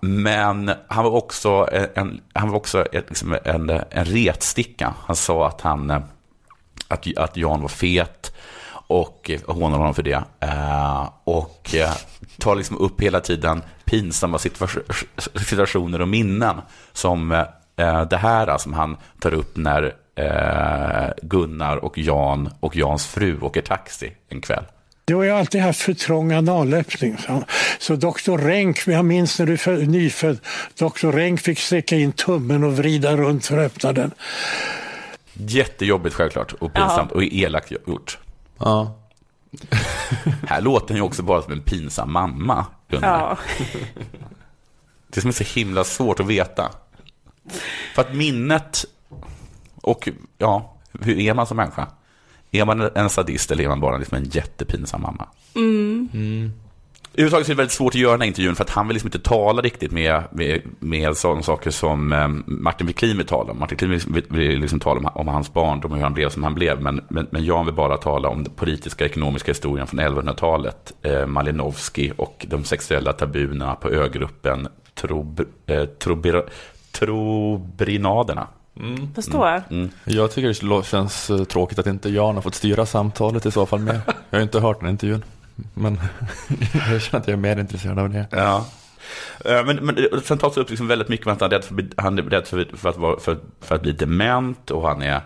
Men 0.00 0.70
han 0.88 1.04
var 1.04 1.10
också, 1.10 1.68
en, 1.94 2.20
han 2.32 2.48
var 2.48 2.56
också 2.56 2.86
liksom 2.92 3.36
en, 3.44 3.70
en 3.70 4.04
retsticka. 4.04 4.94
Han 5.06 5.16
sa 5.16 5.46
att, 5.46 5.60
han, 5.60 5.90
eh, 5.90 6.00
att, 6.88 7.16
att 7.16 7.36
Jan 7.36 7.60
var 7.62 7.68
fet 7.68 8.34
och 8.70 9.30
hånade 9.46 9.76
honom 9.76 9.94
för 9.94 10.02
det. 10.02 10.22
Eh, 10.40 11.08
och 11.24 11.74
eh, 11.74 11.92
tar 12.38 12.56
liksom 12.56 12.78
upp 12.78 13.00
hela 13.00 13.20
tiden 13.20 13.62
pinsamma 13.84 14.38
situationer 15.34 16.00
och 16.00 16.08
minnen. 16.08 16.56
Som 16.92 17.44
det 18.10 18.16
här 18.16 18.58
som 18.58 18.72
han 18.72 18.96
tar 19.20 19.34
upp 19.34 19.56
när 19.56 19.94
Gunnar 21.22 21.76
och 21.76 21.98
Jan 21.98 22.50
och 22.60 22.76
Jans 22.76 23.06
fru 23.06 23.40
åker 23.40 23.62
taxi 23.62 24.16
en 24.28 24.40
kväll. 24.40 24.64
Du 25.08 25.14
har 25.14 25.22
ju 25.24 25.30
alltid 25.30 25.60
haft 25.60 25.80
för 25.80 25.94
trång 25.94 26.32
analöppning. 26.32 27.18
Så, 27.18 27.44
så 27.78 27.96
doktor 27.96 28.38
Renck, 28.38 28.86
jag 28.86 29.04
minns 29.04 29.38
när 29.38 29.46
du 29.46 29.52
är 29.52 29.86
nyfödd, 29.86 30.38
doktor 30.78 31.12
Renck 31.12 31.40
fick 31.40 31.58
sträcka 31.58 31.96
in 31.96 32.12
tummen 32.12 32.64
och 32.64 32.76
vrida 32.76 33.16
runt 33.16 33.46
för 33.46 33.58
att 33.58 33.66
öppna 33.66 33.92
den. 33.92 34.10
Jättejobbigt 35.32 36.14
självklart 36.14 36.52
och 36.52 36.74
pinsamt 36.74 37.12
och 37.12 37.24
elakt 37.24 37.70
gjort. 37.70 38.18
ja. 38.58 38.98
Här 40.46 40.60
låter 40.60 40.88
han 40.88 40.96
ju 40.96 41.02
också 41.02 41.22
bara 41.22 41.42
som 41.42 41.52
en 41.52 41.62
pinsam 41.62 42.12
mamma. 42.12 42.66
Ja. 42.88 43.38
Det 45.08 45.20
som 45.20 45.28
är 45.28 45.32
så 45.32 45.44
himla 45.44 45.84
svårt 45.84 46.20
att 46.20 46.26
veta. 46.26 46.70
För 47.94 48.02
att 48.02 48.14
minnet 48.14 48.84
och 49.82 50.08
ja, 50.38 50.76
hur 51.00 51.18
är 51.18 51.34
man 51.34 51.46
som 51.46 51.56
människa? 51.56 51.86
Är 52.50 52.64
man 52.64 52.80
en 52.80 53.10
sadist 53.10 53.50
eller 53.50 53.64
är 53.64 53.68
man 53.68 53.80
bara 53.80 53.98
liksom 53.98 54.18
en 54.18 54.24
jättepinsam 54.24 55.02
mamma? 55.02 55.26
Mm. 55.54 56.52
Överhuvudtaget 57.12 57.46
så 57.46 57.52
är 57.52 57.54
det 57.54 57.58
väldigt 57.58 57.72
svårt 57.72 57.94
att 57.94 58.00
göra 58.00 58.12
den 58.12 58.20
här 58.20 58.28
intervjun 58.28 58.54
för 58.54 58.64
att 58.64 58.70
han 58.70 58.88
vill 58.88 58.94
liksom 58.94 59.08
inte 59.08 59.18
tala 59.18 59.62
riktigt 59.62 59.92
med, 59.92 60.22
med, 60.30 60.62
med 60.78 61.16
sådana 61.16 61.42
saker 61.42 61.70
som 61.70 62.12
eh, 62.12 62.28
Martin 62.46 62.86
Wiklin 62.86 63.16
vill 63.16 63.26
tala 63.26 63.52
om. 63.52 63.58
Martin 63.58 63.90
Wiklin 63.90 64.22
vill, 64.28 64.60
liksom 64.60 64.80
tala 64.80 65.00
om, 65.00 65.06
om 65.14 65.28
hans 65.28 65.52
barndom 65.52 65.90
och 65.90 65.96
hur 65.96 66.04
han 66.04 66.14
blev 66.14 66.28
som 66.28 66.42
han 66.42 66.54
blev. 66.54 66.82
Men, 66.82 67.00
men, 67.08 67.26
men 67.30 67.44
Jan 67.44 67.66
vill 67.66 67.74
bara 67.74 67.96
tala 67.96 68.28
om 68.28 68.44
den 68.44 68.52
politiska 68.52 69.04
ekonomiska 69.04 69.50
historien 69.50 69.86
från 69.86 70.00
1100-talet. 70.00 70.92
Eh, 71.02 71.26
Malinowski 71.26 72.12
och 72.16 72.46
de 72.48 72.64
sexuella 72.64 73.12
tabuerna 73.12 73.74
på 73.74 73.90
ögruppen 73.90 74.68
Trob, 74.94 75.40
eh, 75.66 75.84
trobir, 75.84 76.44
Trobrinaderna. 76.92 78.46
Förstår 79.14 79.48
jag. 79.48 79.62
Mm. 79.70 79.90
Jag 80.04 80.30
tycker 80.30 80.48
det 80.78 80.84
känns 80.86 81.30
eh, 81.30 81.44
tråkigt 81.44 81.78
att 81.78 81.86
inte 81.86 82.08
Jan 82.10 82.34
har 82.34 82.42
fått 82.42 82.54
styra 82.54 82.86
samtalet 82.86 83.46
i 83.46 83.50
så 83.50 83.66
fall 83.66 83.80
med. 83.80 84.00
Jag 84.30 84.38
har 84.38 84.42
inte 84.42 84.60
hört 84.60 84.80
den 84.80 84.88
intervjun. 84.88 85.24
Men 85.74 86.00
jag 86.90 87.02
känner 87.02 87.20
att 87.20 87.28
jag 87.28 87.32
är 87.32 87.36
mer 87.36 87.58
intresserad 87.58 87.98
av 87.98 88.10
det. 88.10 88.26
Ja. 88.30 88.66
Eh, 89.44 89.64
Men, 89.64 89.76
men 89.76 89.96
sen 90.24 90.38
tas 90.38 90.54
det 90.54 90.60
upp 90.60 90.70
liksom 90.70 90.88
väldigt 90.88 91.08
mycket 91.08 91.26
med 91.26 91.32
att 91.32 91.40
han 91.40 91.50
är 91.52 91.54
rädd 91.56 91.64
för, 91.64 91.72
att 91.72 91.76
bli- 91.76 91.90
han 91.96 92.18
är 92.18 92.22
rädd 92.22 92.46
för, 92.46 92.76
för, 92.76 92.88
att, 92.88 92.96
vara, 92.96 93.20
för, 93.20 93.38
för 93.60 93.74
att 93.74 93.82
bli 93.82 93.92
dement 93.92 94.70
och 94.70 94.88
han 94.88 95.02
är 95.02 95.20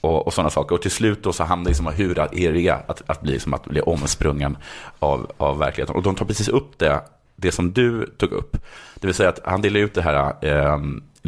och, 0.00 0.26
och 0.26 0.34
sådana 0.34 0.50
saker. 0.50 0.74
Och 0.74 0.82
till 0.82 0.90
slut 0.90 1.22
då 1.22 1.32
så 1.32 1.44
det 1.64 1.70
liksom 1.70 1.86
om 1.86 1.92
hur 1.92 2.14
är 2.18 2.52
det 2.52 2.60
att, 2.86 3.02
att, 3.06 3.20
bli, 3.20 3.32
liksom 3.32 3.54
att 3.54 3.64
bli 3.64 3.80
omsprungen 3.80 4.56
av, 4.98 5.30
av 5.36 5.58
verkligheten. 5.58 5.96
Och 5.96 6.02
de 6.02 6.14
tar 6.14 6.24
precis 6.24 6.48
upp 6.48 6.78
det, 6.78 7.00
det 7.36 7.52
som 7.52 7.72
du 7.72 8.06
tog 8.18 8.32
upp. 8.32 8.56
Det 8.94 9.06
vill 9.06 9.14
säga 9.14 9.28
att 9.28 9.40
han 9.44 9.62
delar 9.62 9.80
ut 9.80 9.94
det 9.94 10.02
här 10.02 10.34
eh, 10.44 10.78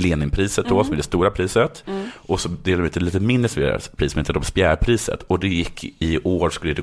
Leninpriset 0.00 0.66
då, 0.68 0.84
som 0.84 0.92
är 0.92 0.96
det 0.96 1.02
stora 1.02 1.30
priset. 1.30 1.84
Och 2.12 2.40
så 2.40 2.48
delar 2.48 2.82
de 2.82 2.86
ut 2.86 2.96
ett 2.96 3.02
lite 3.02 3.20
mindre 3.20 3.78
pris 3.96 4.12
som 4.12 4.18
heter 4.18 4.32
Robespierrepriset. 4.32 5.22
Och 5.22 5.38
det 5.38 5.48
gick 5.48 5.84
i 5.98 6.18
år, 6.24 6.50
skulle 6.50 6.74
det 6.74 6.82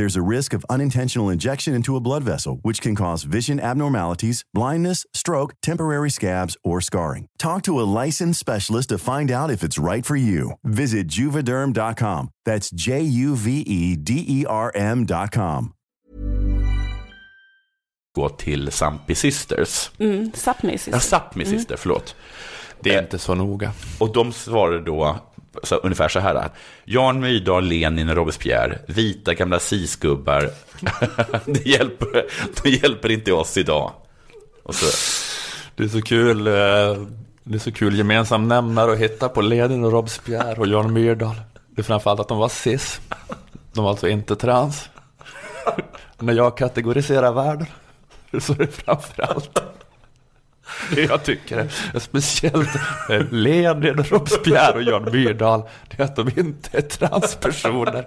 There's 0.00 0.16
a 0.16 0.36
risk 0.36 0.54
of 0.54 0.64
unintentional 0.70 1.28
injection 1.28 1.74
into 1.74 1.94
a 1.94 2.00
blood 2.00 2.24
vessel, 2.24 2.58
which 2.62 2.80
can 2.80 2.94
cause 2.94 3.22
vision 3.22 3.60
abnormalities, 3.60 4.46
blindness, 4.54 5.04
stroke, 5.12 5.52
temporary 5.60 6.08
scabs, 6.10 6.56
or 6.64 6.80
scarring. 6.80 7.26
Talk 7.38 7.62
to 7.64 7.78
a 7.78 7.84
licensed 8.04 8.40
specialist 8.40 8.88
to 8.88 8.96
find 8.96 9.30
out 9.30 9.50
if 9.50 9.62
it's 9.62 9.78
right 9.78 10.06
for 10.06 10.16
you. 10.16 10.52
Visit 10.64 11.06
juvederm.com. 11.08 12.30
That's 12.46 12.70
J 12.70 13.02
U 13.02 13.36
V 13.36 13.60
E 13.60 13.94
D 13.96 14.24
E 14.26 14.46
R 14.48 14.72
M.com. 14.74 15.74
Gå 18.16 18.28
till 18.28 18.70
Zampi 18.70 19.14
Sisters. 19.14 19.90
Mm, 19.98 20.30
Sápmi 20.34 20.78
Sisters. 20.78 20.94
Ja, 20.94 21.18
Sápmi 21.18 21.44
Sister, 21.44 21.76
förlåt. 21.76 22.14
Det 22.80 22.94
är 22.94 23.02
inte 23.02 23.18
så 23.18 23.34
noga. 23.34 23.72
Och 23.98 24.12
de 24.12 24.32
svarade 24.32 24.80
då 24.80 25.18
så, 25.62 25.76
ungefär 25.76 26.08
så 26.08 26.20
här. 26.20 26.48
Jan 26.84 27.20
Myrdal, 27.20 27.64
Lenin, 27.64 28.08
och 28.08 28.16
Robespierre, 28.16 28.78
vita 28.86 29.34
gamla 29.34 29.58
sisgubbar. 29.58 30.50
det, 31.44 31.66
hjälper, 31.66 32.26
det 32.62 32.70
hjälper 32.70 33.10
inte 33.10 33.32
oss 33.32 33.56
idag. 33.56 33.92
Och 34.62 34.74
så, 34.74 34.86
Det 35.74 35.84
är 35.84 35.88
så 35.88 36.02
kul. 36.02 36.46
Eh, 36.46 36.52
det 37.44 37.54
är 37.54 37.58
så 37.58 37.72
kul 37.72 37.98
gemensam 37.98 38.48
nämnare 38.48 38.92
att 38.92 38.98
hitta 38.98 39.28
på 39.28 39.40
Lenin 39.40 39.84
och 39.84 39.92
Robespierre 39.92 40.60
och 40.60 40.66
Jan 40.66 40.92
Myrdal. 40.92 41.36
Det 41.70 41.80
är 41.80 41.82
framförallt 41.82 42.20
att 42.20 42.28
de 42.28 42.38
var 42.38 42.48
cis. 42.48 43.00
De 43.72 43.84
var 43.84 43.90
alltså 43.90 44.08
inte 44.08 44.36
trans. 44.36 44.88
När 46.18 46.32
jag 46.32 46.56
kategoriserar 46.56 47.32
världen 47.32 47.66
så 48.40 48.52
är 48.52 48.56
det 48.56 48.66
framförallt 48.66 49.62
jag 50.96 51.22
tycker 51.24 51.68
är 51.94 51.98
speciellt 51.98 52.68
med 53.08 53.32
Lenin, 53.32 53.96
Robespierre 54.04 54.72
och 54.74 54.82
Jan 54.82 55.04
Myrdal. 55.12 55.62
Det 55.88 56.00
är 56.00 56.04
att 56.04 56.16
de 56.16 56.28
inte 56.36 56.78
är 56.78 56.82
transpersoner. 56.82 58.04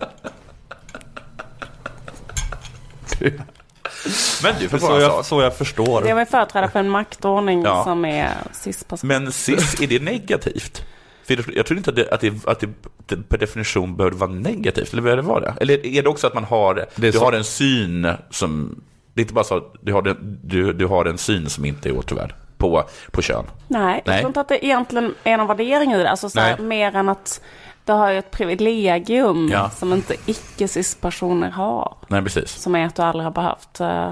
men 4.43 4.53
du, 4.59 4.67
Det 4.67 4.69
för 4.69 4.77
är 4.77 4.79
så 4.81 4.99
jag, 4.99 5.25
så 5.25 5.41
jag 5.41 5.57
förstår. 5.57 6.01
Det 6.01 6.09
är 6.09 6.15
väl 6.15 6.25
företrädare 6.25 6.71
för 6.71 6.79
en 6.79 6.89
maktordning 6.89 7.63
Ja. 7.63 7.83
som 7.83 8.05
är 8.05 8.29
cis-person. 8.51 9.07
Men 9.07 9.31
cis, 9.31 9.81
är 9.81 9.87
det 9.87 10.01
negativt? 10.01 10.85
För 11.25 11.45
jag- 11.55 11.65
tror 11.65 11.77
inte 11.77 11.89
att 11.89 11.95
det, 11.95 12.11
att 12.11 12.19
det, 12.21 12.47
att 12.47 12.63
det, 13.07 13.29
per 13.29 13.37
definition 13.37 13.95
behöver 13.97 14.17
vara 14.17 14.29
negativt, 14.31 14.93
eller 14.93 15.01
behöver 15.01 15.21
det 15.21 15.27
vara 15.27 15.39
det? 15.39 15.53
Eller 15.61 15.85
är 15.85 16.03
det 16.03 16.09
också 16.09 16.27
att 16.27 16.33
man 16.33 16.43
har, 16.43 16.85
du 16.95 17.11
så- 17.11 17.19
har 17.25 17.33
en 17.33 17.43
syn 17.43 18.11
som, 18.29 18.81
det 19.13 19.21
är 19.21 19.23
inte 19.23 19.33
bara 19.33 19.43
så 19.43 19.57
att 19.57 19.73
du 19.81 19.93
har, 19.93 20.01
den, 20.01 20.39
du, 20.43 20.73
du 20.73 20.85
har 20.85 21.05
en 21.05 21.17
syn 21.17 21.49
som 21.49 21.65
inte 21.65 21.89
är 21.89 21.97
återvärd 21.97 22.33
på, 22.63 22.83
på 23.11 23.21
kön? 23.21 23.45
Nej, 23.67 24.01
jag 24.05 24.11
Nej. 24.11 24.19
tror 24.21 24.29
inte 24.29 24.41
att 24.41 24.47
det 24.49 24.65
egentligen 24.65 25.15
är 25.23 25.37
någon 25.37 25.47
värdering 25.47 25.93
i 25.93 25.97
det. 25.97 26.09
Alltså 26.09 26.29
så 26.29 26.39
här, 26.39 26.55
Nej. 26.57 26.65
mer 26.67 26.95
än 26.95 27.09
att 27.09 27.41
det 27.85 27.91
har 27.93 28.09
ju 28.11 28.17
ett 28.19 28.31
privilegium 28.31 29.49
Ja. 29.51 29.69
som 29.69 29.93
inte 29.93 30.15
icke-cis-personer 30.25 31.49
har. 31.49 31.95
Nej, 32.07 32.21
precis. 32.21 32.49
Som 32.51 32.75
är 32.75 32.85
att 32.85 32.95
du 32.95 33.01
aldrig 33.01 33.23
har 33.23 33.31
behövt 33.31 33.79
eh, 33.79 34.11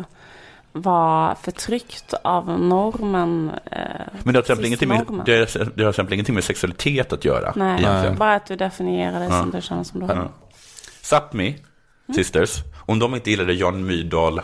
vara 0.71 1.35
förtryckt 1.35 2.13
av 2.23 2.59
normen. 2.59 3.51
eh, 3.71 3.77
Men 4.23 4.33
det 4.33 4.37
har 4.37 4.41
till 4.41 4.51
exempel 4.51 4.65
ingenting 4.65 4.89
med, 4.89 4.97
cis-normen. 4.99 5.25
det 5.25 5.31
har, 5.37 5.59
det 5.59 5.59
har 5.59 5.71
till 5.75 5.87
exempel 5.89 6.13
ingenting 6.13 6.35
med 6.35 6.43
sexualitet 6.43 7.13
att 7.13 7.25
göra. 7.25 7.53
Nej, 7.55 7.79
egentligen. 7.83 8.17
bara 8.17 8.35
att 8.35 8.45
du 8.45 8.55
definierar 8.55 9.19
dig 9.19 9.29
som 9.29 9.51
du 9.51 9.61
känner 9.61 9.83
som 9.83 9.99
du 9.99 10.05
har. 10.05 10.15
Ja. 10.15 10.29
Sápmi 11.03 11.55
Sisters, 12.15 12.57
om 12.85 12.99
de 12.99 13.15
inte 13.15 13.29
gillade 13.31 13.53
Jan 13.53 13.85
Myrdal 13.85 14.41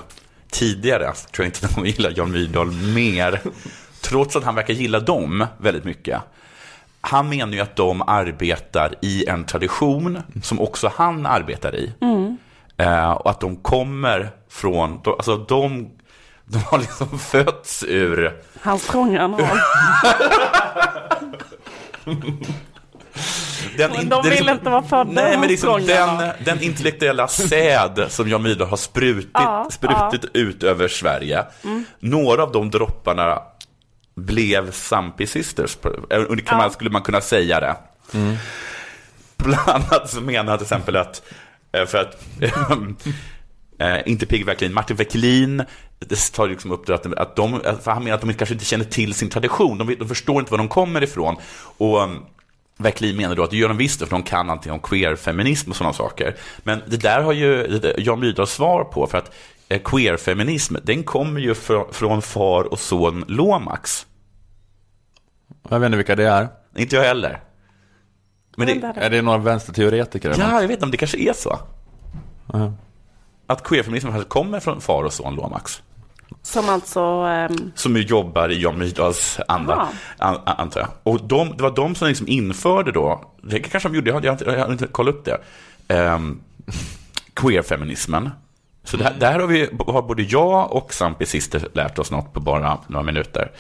tidigare, 0.51 1.14
tror 1.32 1.45
jag 1.45 1.47
inte 1.47 1.68
de 1.76 1.86
gillar 1.86 2.14
Jan 2.16 2.32
Myrdal 2.32 2.72
mer. 2.72 3.41
Trots 4.10 4.36
att 4.36 4.43
han 4.43 4.55
verkar 4.55 4.74
gilla 4.74 4.99
dem 4.99 5.45
väldigt 5.58 5.84
mycket. 5.84 6.22
Han 7.01 7.30
menar 7.30 7.53
ju 7.53 7.60
att 7.60 7.76
de 7.76 8.01
arbetar 8.01 8.93
i 9.01 9.26
en 9.28 9.43
tradition 9.43 10.22
som 10.43 10.60
också 10.62 10.91
han 10.95 11.26
arbetar 11.26 11.76
i. 11.76 11.93
Eh, 12.78 13.12
och 13.12 13.30
att 13.30 13.39
de 13.39 13.55
kommer 13.55 14.30
från, 14.49 14.99
de, 15.03 15.14
alltså 15.14 15.38
de, 15.38 15.89
de 16.45 16.58
har 16.58 16.78
liksom 16.78 17.20
fötts 17.32 17.84
ur 17.88 18.41
Hans 18.62 18.88
trånga 18.88 19.22
anal. 19.22 19.41
Den, 23.78 23.91
Men 23.91 24.10
de 24.10 24.24
vill 24.30 24.49
inte 24.49 24.70
vara 24.70 24.84
födda 24.84 25.12
Nej, 25.12 25.38
men 25.38 25.47
liksom 25.47 25.86
den, 25.86 26.32
den 26.45 26.62
intellektuella 26.62 27.28
säd 27.28 28.05
som 28.10 28.30
Jan 28.30 28.43
Myrdal 28.43 28.68
har 28.68 28.78
sprutit, 28.78 29.30
Ja, 29.34 29.68
sprutit 29.72 30.26
ut 30.36 30.64
över 30.64 30.88
Sverige. 30.88 31.43
Några 31.99 32.43
av 32.43 32.51
de 32.51 32.70
dropparna 32.70 33.41
blev 34.18 34.72
Zampi 34.72 35.28
Sisters. 35.28 35.78
eh, 36.09 36.26
Kan 36.45 36.57
man, 36.57 36.63
Ja. 36.65 36.70
skulle 36.70 36.89
man 36.89 37.01
kunna 37.01 37.22
säga 37.22 37.59
det. 37.59 37.76
Bland 39.38 39.70
annat 39.70 40.09
så 40.09 40.22
menar 40.22 40.49
han 40.49 40.57
till 40.57 40.65
exempel 40.65 40.95
att, 40.95 41.22
eh, 41.72 41.86
för 41.86 41.97
att, 41.97 42.24
eh, 43.80 43.97
inte 44.05 44.26
Pigg 44.26 44.45
Verkelin, 44.45 44.74
Martin 44.74 44.95
Verkelin, 44.97 45.63
det 45.99 46.32
tar 46.34 46.47
liksom 46.47 46.72
upp 46.72 46.86
det 46.88 46.93
att, 46.95 47.13
att 47.13 47.36
de, 47.36 47.61
för 47.84 47.91
han 47.91 48.03
menar 48.03 48.15
att 48.15 48.22
de 48.22 48.34
kanske 48.34 48.53
inte 48.53 48.65
känner 48.65 48.86
till 48.86 49.13
sin 49.13 49.30
tradition, 49.30 49.78
de, 49.78 49.95
de 49.99 50.07
förstår 50.07 50.39
inte 50.39 50.51
var 50.51 50.57
de 50.57 50.68
kommer 50.68 51.03
ifrån. 51.03 51.36
Och 51.78 52.01
um, 52.03 52.26
Verkelin 52.78 53.18
menar 53.18 53.36
då 53.36 53.43
att 53.43 53.49
det 53.51 53.57
gör 53.57 53.68
de 53.68 53.78
visst 53.78 53.99
för 53.99 54.09
de 54.09 54.24
kan 54.24 54.49
allting 54.49 54.72
om 54.72 54.80
queerfeminism 54.80 55.70
och 55.70 55.76
sådana 55.76 55.93
saker. 55.93 56.36
Men 56.63 56.82
det 56.88 56.97
där 56.97 57.22
har 57.22 57.34
ju 57.34 57.80
Jan 57.97 58.20
Myrdal 58.20 58.47
svar 58.47 58.84
på, 58.84 59.07
för 59.07 59.18
att 59.18 59.32
queerfeminism, 59.70 60.76
den 60.84 61.03
kommer 61.03 61.39
ju 61.39 61.53
fr- 61.53 61.91
från 61.91 62.22
far 62.22 62.63
och 62.63 62.80
son 62.80 63.26
Lomax. 63.28 64.05
Jag 65.70 65.80
vet 65.80 65.86
inte 65.86 65.97
vilka 65.97 66.15
det 66.15 66.28
är. 66.30 66.47
Inte 66.76 66.95
jag 66.95 67.03
heller. 67.03 67.39
Men 68.57 68.68
det, 68.68 68.93
är 68.95 69.09
det? 69.09 69.22
Några 69.22 69.38
vänsterteoretiker? 69.38 70.36
ja, 70.39 70.61
jag 70.61 70.68
vet 70.68 70.72
inte 70.72 70.86
om 70.86 70.91
det 70.91 70.97
kanske 70.97 71.18
är 71.18 71.34
så. 71.34 71.59
Ja. 72.53 72.74
Att 73.47 73.63
queerfeminism 73.63 74.07
kanske 74.07 74.30
kommer 74.30 74.59
från 74.59 74.82
far 74.82 75.03
och 75.03 75.13
son 75.13 75.36
Lomax. 75.36 75.82
Som 76.41 76.70
alltså... 76.70 76.99
ehm, 77.01 77.72
Som 77.76 77.95
ju 77.95 78.01
jobbar 78.03 78.49
i 78.49 78.61
Jan 78.61 78.78
Myrdals 78.78 79.39
anda, 79.47 79.88
an, 80.18 80.38
antar 80.45 80.80
jag. 80.80 80.89
Och 81.03 81.28
de, 81.28 81.57
det 81.57 81.63
var 81.63 81.76
de 81.76 81.95
som 81.95 82.07
liksom 82.07 82.28
införde 82.28 82.91
då, 82.91 83.34
det 83.43 83.59
kanske 83.59 83.89
de 83.89 83.95
gjorde, 83.95 84.09
jag 84.09 84.15
har, 84.15 84.22
jag 84.22 84.32
har 84.32 84.34
inte, 84.39 84.45
jag 84.51 84.65
har 84.65 84.72
inte 84.72 84.88
kollat 84.88 85.15
upp 85.15 85.26
det, 85.26 85.39
um, 86.13 86.41
queerfeminismen. 87.34 88.30
Så 88.88 88.98
det 88.98 89.04
här, 89.04 89.14
där 89.20 89.40
har, 89.40 89.48
vi, 89.48 89.70
har 89.88 90.02
både 90.02 90.24
jag 90.24 90.74
och 90.74 90.94
Zampi 90.94 91.26
Sister 91.26 91.68
lärt 91.74 92.00
oss 92.00 92.12
något 92.12 92.34
på 92.34 92.40
bara 92.40 92.78
några 92.88 93.04
minuter. 93.04 93.52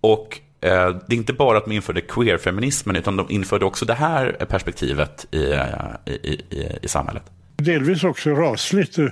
Och 0.00 0.38
eh, 0.60 0.88
det 1.08 1.14
är 1.14 1.16
inte 1.16 1.32
bara 1.32 1.58
att 1.58 1.64
de 1.64 1.72
införde 1.72 2.00
queerfeminismen, 2.00 2.96
utan 2.96 3.16
de 3.16 3.30
införde 3.30 3.64
också 3.64 3.84
det 3.84 3.94
här 3.94 4.46
perspektivet 4.48 5.26
i, 5.30 5.52
eh, 5.52 5.64
i, 6.06 6.42
i, 6.50 6.78
i, 6.82 6.88
samhället. 6.88 7.22
Delvis 7.56 8.04
också 8.04 8.30
rasligt 8.30 8.98
eh, 8.98 9.06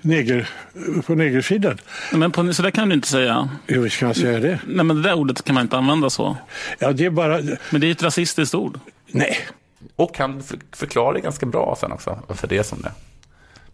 neger, 0.00 0.48
på 1.06 1.14
negersidan. 1.14 1.78
Men 2.12 2.30
på, 2.30 2.52
så 2.52 2.62
där 2.62 2.70
kan 2.70 2.88
du 2.88 2.94
inte 2.94 3.08
säga. 3.08 3.48
Jo, 3.66 3.82
visst 3.82 3.98
kan 3.98 4.08
jag 4.08 4.16
säga 4.16 4.40
det. 4.40 4.58
Nej, 4.66 4.84
men 4.84 4.96
det 4.96 5.02
där 5.02 5.14
ordet 5.14 5.44
kan 5.44 5.54
man 5.54 5.62
inte 5.62 5.76
använda 5.76 6.10
så. 6.10 6.36
Ja, 6.78 6.92
det 6.92 7.04
är 7.04 7.10
bara... 7.10 7.40
Men 7.70 7.80
det 7.80 7.86
är 7.86 7.90
ett 7.90 8.02
rasistiskt 8.02 8.54
ord. 8.54 8.78
Nej. 9.06 9.36
Och 9.96 10.18
han 10.18 10.42
för- 10.42 10.58
förklarar 10.72 11.14
det 11.14 11.20
ganska 11.20 11.46
bra 11.46 11.76
sen 11.80 11.92
också, 11.92 12.18
varför 12.26 12.48
det 12.48 12.58
är 12.58 12.62
som 12.62 12.82
det 12.82 12.88
är. 12.88 12.92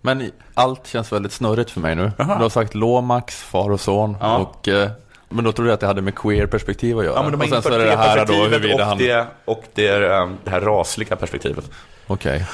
Men 0.00 0.30
allt 0.54 0.86
känns 0.86 1.12
väldigt 1.12 1.32
snurrigt 1.32 1.70
för 1.70 1.80
mig 1.80 1.94
nu. 1.94 2.12
Aha. 2.18 2.34
Du 2.34 2.42
har 2.42 2.50
sagt 2.50 2.74
Lomax, 2.74 3.42
far 3.42 3.70
och 3.70 3.80
son. 3.80 4.16
Ja. 4.20 4.38
Och, 4.38 4.68
eh, 4.68 4.90
men 5.28 5.44
då 5.44 5.52
trodde 5.52 5.70
jag 5.70 5.74
att 5.74 5.80
det 5.80 5.86
hade 5.86 6.02
med 6.02 6.14
queer-perspektiv 6.14 6.98
att 6.98 7.04
göra. 7.04 7.14
Ja, 7.14 7.22
men 7.22 7.32
de 7.32 7.36
har 7.36 7.44
och 7.44 7.50
sen 7.52 7.62
så 7.62 7.78
är 7.78 7.78
det 7.78 7.84
det 7.84 7.96
här 7.96 8.26
då 8.26 8.32
huruvida 8.32 8.74
och, 8.74 8.80
han... 8.80 8.98
det, 8.98 9.26
och 9.44 9.64
det, 9.74 9.92
um, 9.92 10.38
det 10.44 10.50
här 10.50 10.60
rasliga 10.60 11.16
perspektivet. 11.16 11.70
Okej. 12.06 12.46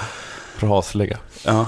Rasliga. 0.61 1.19
Ja. 1.45 1.67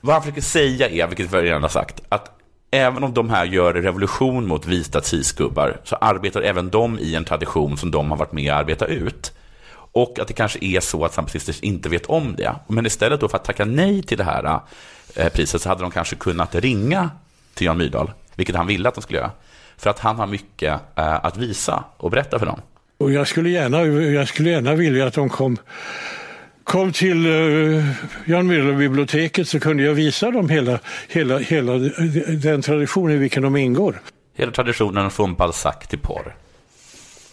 Vad 0.00 0.14
han 0.14 0.22
försöker 0.22 0.42
säga 0.42 0.88
är, 0.88 1.06
vilket 1.06 1.32
vi 1.32 1.42
redan 1.42 1.62
har 1.62 1.68
sagt, 1.68 2.02
att 2.08 2.30
även 2.70 3.04
om 3.04 3.14
de 3.14 3.30
här 3.30 3.44
gör 3.44 3.74
revolution 3.74 4.46
mot 4.46 4.66
vita 4.66 5.02
cisgubbar 5.02 5.80
så 5.84 5.96
arbetar 5.96 6.42
även 6.42 6.70
de 6.70 6.98
i 6.98 7.14
en 7.14 7.24
tradition 7.24 7.76
som 7.76 7.90
de 7.90 8.10
har 8.10 8.18
varit 8.18 8.32
med 8.32 8.52
att 8.52 8.60
arbeta 8.60 8.86
ut. 8.86 9.32
Och 9.98 10.18
att 10.18 10.28
det 10.28 10.34
kanske 10.34 10.58
är 10.62 10.80
så 10.80 11.04
att 11.04 11.14
Sam 11.14 11.28
Sisters 11.28 11.60
inte 11.60 11.88
vet 11.88 12.06
om 12.06 12.36
det. 12.36 12.54
Men 12.68 12.86
istället 12.86 13.20
då 13.20 13.28
för 13.28 13.36
att 13.36 13.44
tacka 13.44 13.64
nej 13.64 14.02
till 14.02 14.18
det 14.18 14.24
här 14.24 14.60
eh, 15.14 15.28
priset 15.28 15.62
så 15.62 15.68
hade 15.68 15.82
de 15.82 15.90
kanske 15.90 16.16
kunnat 16.16 16.54
ringa 16.54 17.10
till 17.54 17.66
Jan 17.66 17.78
Myrdal, 17.78 18.12
vilket 18.34 18.56
han 18.56 18.66
ville 18.66 18.88
att 18.88 18.94
de 18.94 19.02
skulle 19.02 19.18
göra. 19.18 19.30
För 19.76 19.90
att 19.90 19.98
han 19.98 20.16
har 20.16 20.26
mycket 20.26 20.80
eh, 20.96 21.24
att 21.24 21.36
visa 21.36 21.84
och 21.96 22.10
berätta 22.10 22.38
för 22.38 22.46
dem. 22.46 22.60
Och 22.98 23.12
jag 23.12 23.28
skulle 23.28 23.50
gärna, 23.50 23.84
jag 23.86 24.28
skulle 24.28 24.50
gärna 24.50 24.74
vilja 24.74 25.06
att 25.06 25.14
de 25.14 25.28
kom, 25.28 25.56
kom 26.64 26.92
till 26.92 27.26
uh, 27.26 27.84
Jan 28.24 28.46
Myrdal-biblioteket 28.46 29.48
så 29.48 29.60
kunde 29.60 29.82
jag 29.82 29.94
visa 29.94 30.30
dem 30.30 30.48
hela, 30.48 30.78
hela, 31.08 31.38
hela 31.38 31.72
den 32.42 32.62
tradition 32.62 33.10
i 33.10 33.16
vilken 33.16 33.42
de 33.42 33.56
ingår. 33.56 34.00
Hela 34.34 34.52
traditionen 34.52 35.10
från 35.10 35.34
Balzac 35.34 35.88
till 35.88 35.98
porr. 35.98 36.34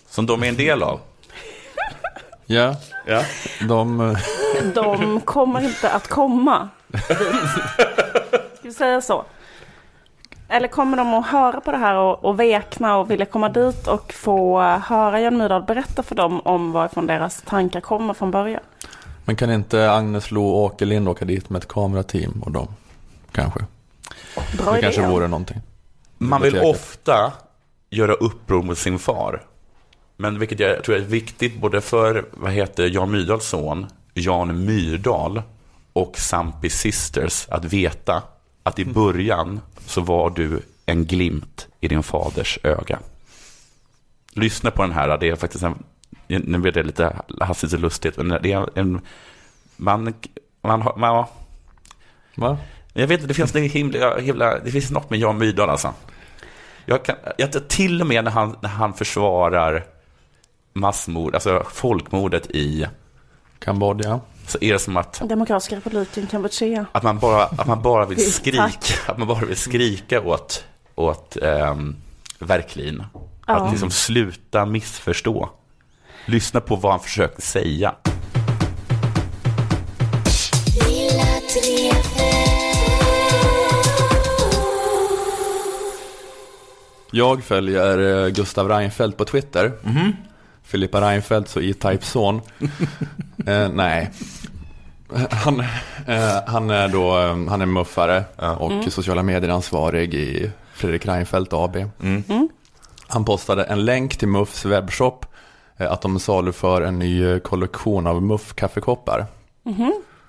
Som 0.09 0.26
de 0.26 0.43
är 0.43 0.47
en 0.47 0.55
del 0.55 0.84
av. 0.84 0.99
Ja, 2.45 2.75
Ja. 3.05 3.21
de... 3.67 3.99
eh, 4.01 4.17
De 4.73 5.21
kommer 5.21 5.61
inte 5.61 5.91
att 5.91 6.07
komma. 6.07 6.69
Ska 8.59 8.61
vi 8.61 8.73
säga 8.73 9.01
så? 9.01 9.25
Eller 10.49 10.67
kommer 10.67 10.97
de 10.97 11.13
att 11.13 11.27
höra 11.27 11.61
på 11.61 11.71
det 11.71 11.77
här 11.77 11.95
och, 11.95 12.25
och 12.25 12.39
vekna 12.39 12.97
och 12.97 13.11
vilja 13.11 13.25
komma 13.25 13.49
dit 13.49 13.87
och 13.87 14.13
få 14.13 14.61
höra 14.61 15.19
Jan 15.21 15.37
Myrdal 15.37 15.63
berätta 15.63 16.03
för 16.03 16.15
dem 16.15 16.39
om 16.41 16.71
varifrån 16.71 17.07
deras 17.07 17.41
tankar 17.41 17.81
kommer 17.81 18.13
från 18.13 18.31
början? 18.31 18.61
Men 19.25 19.35
kan 19.35 19.51
inte 19.51 19.91
Agnes 19.91 20.31
Lo 20.31 20.47
och 20.47 20.63
Åkerlind 20.63 21.09
åka 21.09 21.25
dit 21.25 21.49
med 21.49 21.59
ett 21.61 21.67
kamerateam 21.67 22.41
och 22.45 22.51
dem? 22.51 22.67
Kanske. 23.31 23.59
Bra 24.57 24.71
det 24.71 24.77
idé. 24.77 24.81
kanske 24.81 25.07
vore 25.07 25.27
någonting. 25.27 25.61
Man 26.17 26.41
vill 26.41 26.57
ofta 26.59 27.33
göra 27.89 28.13
uppror 28.13 28.63
mot 28.63 28.77
sin 28.77 28.99
far. 28.99 29.43
Men 30.18 30.39
vilket 30.39 30.59
jag 30.59 30.84
tror 30.84 30.95
är 30.95 30.99
viktigt 30.99 31.57
både 31.61 31.82
för 31.82 32.26
vad 32.32 32.51
heter 32.51 32.88
Jan 32.88 33.11
Myrdals 33.11 33.45
son, 33.45 33.86
Jan 34.13 34.66
Myrdal 34.66 35.41
och 35.93 36.18
Sampi 36.18 36.70
Sisters 36.70 37.47
att 37.49 37.66
veta 37.66 38.24
att 38.63 38.80
i 38.80 38.86
början 38.86 39.59
så 39.86 40.01
var 40.01 40.30
du 40.30 40.61
en 40.86 41.05
glimt 41.05 41.68
i 41.80 41.88
din 41.88 42.03
faders 42.03 42.59
öga. 42.63 42.99
Lyssna 44.34 44.72
på 44.72 44.82
den 44.82 44.91
här, 44.91 45.18
det 45.18 45.30
är 45.30 45.36
faktiskt 45.36 45.63
en, 45.63 45.84
nu 46.28 46.57
blir 46.57 46.72
det 46.72 46.84
lite 46.84 47.16
hastigt 47.39 47.74
och 47.74 47.80
lustigt, 47.80 48.18
men 48.18 48.30
det 48.43 48.51
är 48.51 48.80
en, 48.80 49.01
man, 49.78 50.13
man, 50.61 50.82
har- 50.82 50.97
man, 50.97 51.26
Va? 52.36 52.57
jag 52.93 53.07
vet 53.07 53.20
inte, 53.20 53.28
det 53.28 53.34
finns, 53.34 53.55
en 53.55 53.63
himla, 53.70 54.18
himla, 54.18 54.59
det 54.59 54.72
finns 54.72 54.91
något 54.91 55.09
med 55.09 55.20
Jan 55.20 55.38
Myrdal 55.38 55.70
alltså. 55.70 55.93
Jag 56.86 57.05
kan, 57.05 57.16
jag, 57.38 57.68
till 57.68 58.01
och 58.01 58.07
med 58.07 58.24
när 58.24 58.32
han, 58.32 58.55
när 58.61 58.70
han 58.70 58.93
försvarar 58.93 59.84
massmord, 60.76 61.36
alltså 61.36 61.65
folkmordet 61.71 62.51
i, 62.51 62.88
Kambodja. 63.59 64.19
så 64.47 64.57
är 64.61 64.73
det 64.73 64.80
som 64.80 64.97
att, 64.97 65.21
Demokratiska 65.30 65.76
republiken 65.76 66.28
Kampuchea. 66.28 66.86
att, 66.91 67.03
man, 67.03 67.19
bara, 67.19 67.43
att 67.43 67.67
man 67.67 67.82
bara 67.82 68.05
vill 68.05 68.32
skrika, 68.34 68.67
att 69.07 69.17
man 69.17 69.28
bara 69.28 69.45
vill 69.45 69.57
skrika 69.57 70.21
åt, 70.21 70.63
åt 70.95 71.38
um, 71.41 71.95
Verklin. 72.39 73.03
Ja. 73.47 73.55
Att 73.55 73.71
liksom 73.71 73.91
sluta 73.91 74.65
missförstå. 74.65 75.49
Lyssna 76.26 76.61
på 76.61 76.76
vad 76.76 76.91
han 76.91 77.01
försöker 77.01 77.41
säga. 77.41 77.95
Jag 87.11 87.43
följer 87.43 88.26
eh, 88.26 88.30
Gustav 88.30 88.69
Reinfeldt 88.69 89.17
på 89.17 89.26
Twitter. 89.26 89.71
Filippa 90.66 91.01
Reinfeldt 91.01 91.55
och 91.55 91.63
E-Types 91.63 92.09
son. 92.09 92.41
eh, 93.47 93.70
nej. 93.70 94.11
Han, 95.32 95.59
eh, 96.07 96.39
han 96.47 96.70
är 96.70 96.88
då 96.88 97.18
eh, 97.20 97.49
han 97.49 97.61
är 97.61 97.66
muffare 97.66 98.24
och 98.57 98.72
Mm. 98.72 98.91
sociala 98.91 99.24
medier-ansvarig 99.24 100.13
i 100.13 100.51
Fredrik 100.74 101.05
Reinfeldt 101.05 101.53
AB. 101.53 101.76
Han 103.07 103.26
postade 103.26 103.63
en 103.63 103.86
länk 103.86 104.18
till 104.18 104.28
Muffs 104.28 104.66
webbshop 104.66 105.26
eh, 105.78 105.91
att 105.91 106.01
de 106.01 106.20
saluför 106.20 106.82
en 106.82 106.99
ny 106.99 107.26
eh, 107.26 107.39
kollektion 107.39 108.07
av 108.07 108.22
Muff-kaffekoppar. 108.24 109.26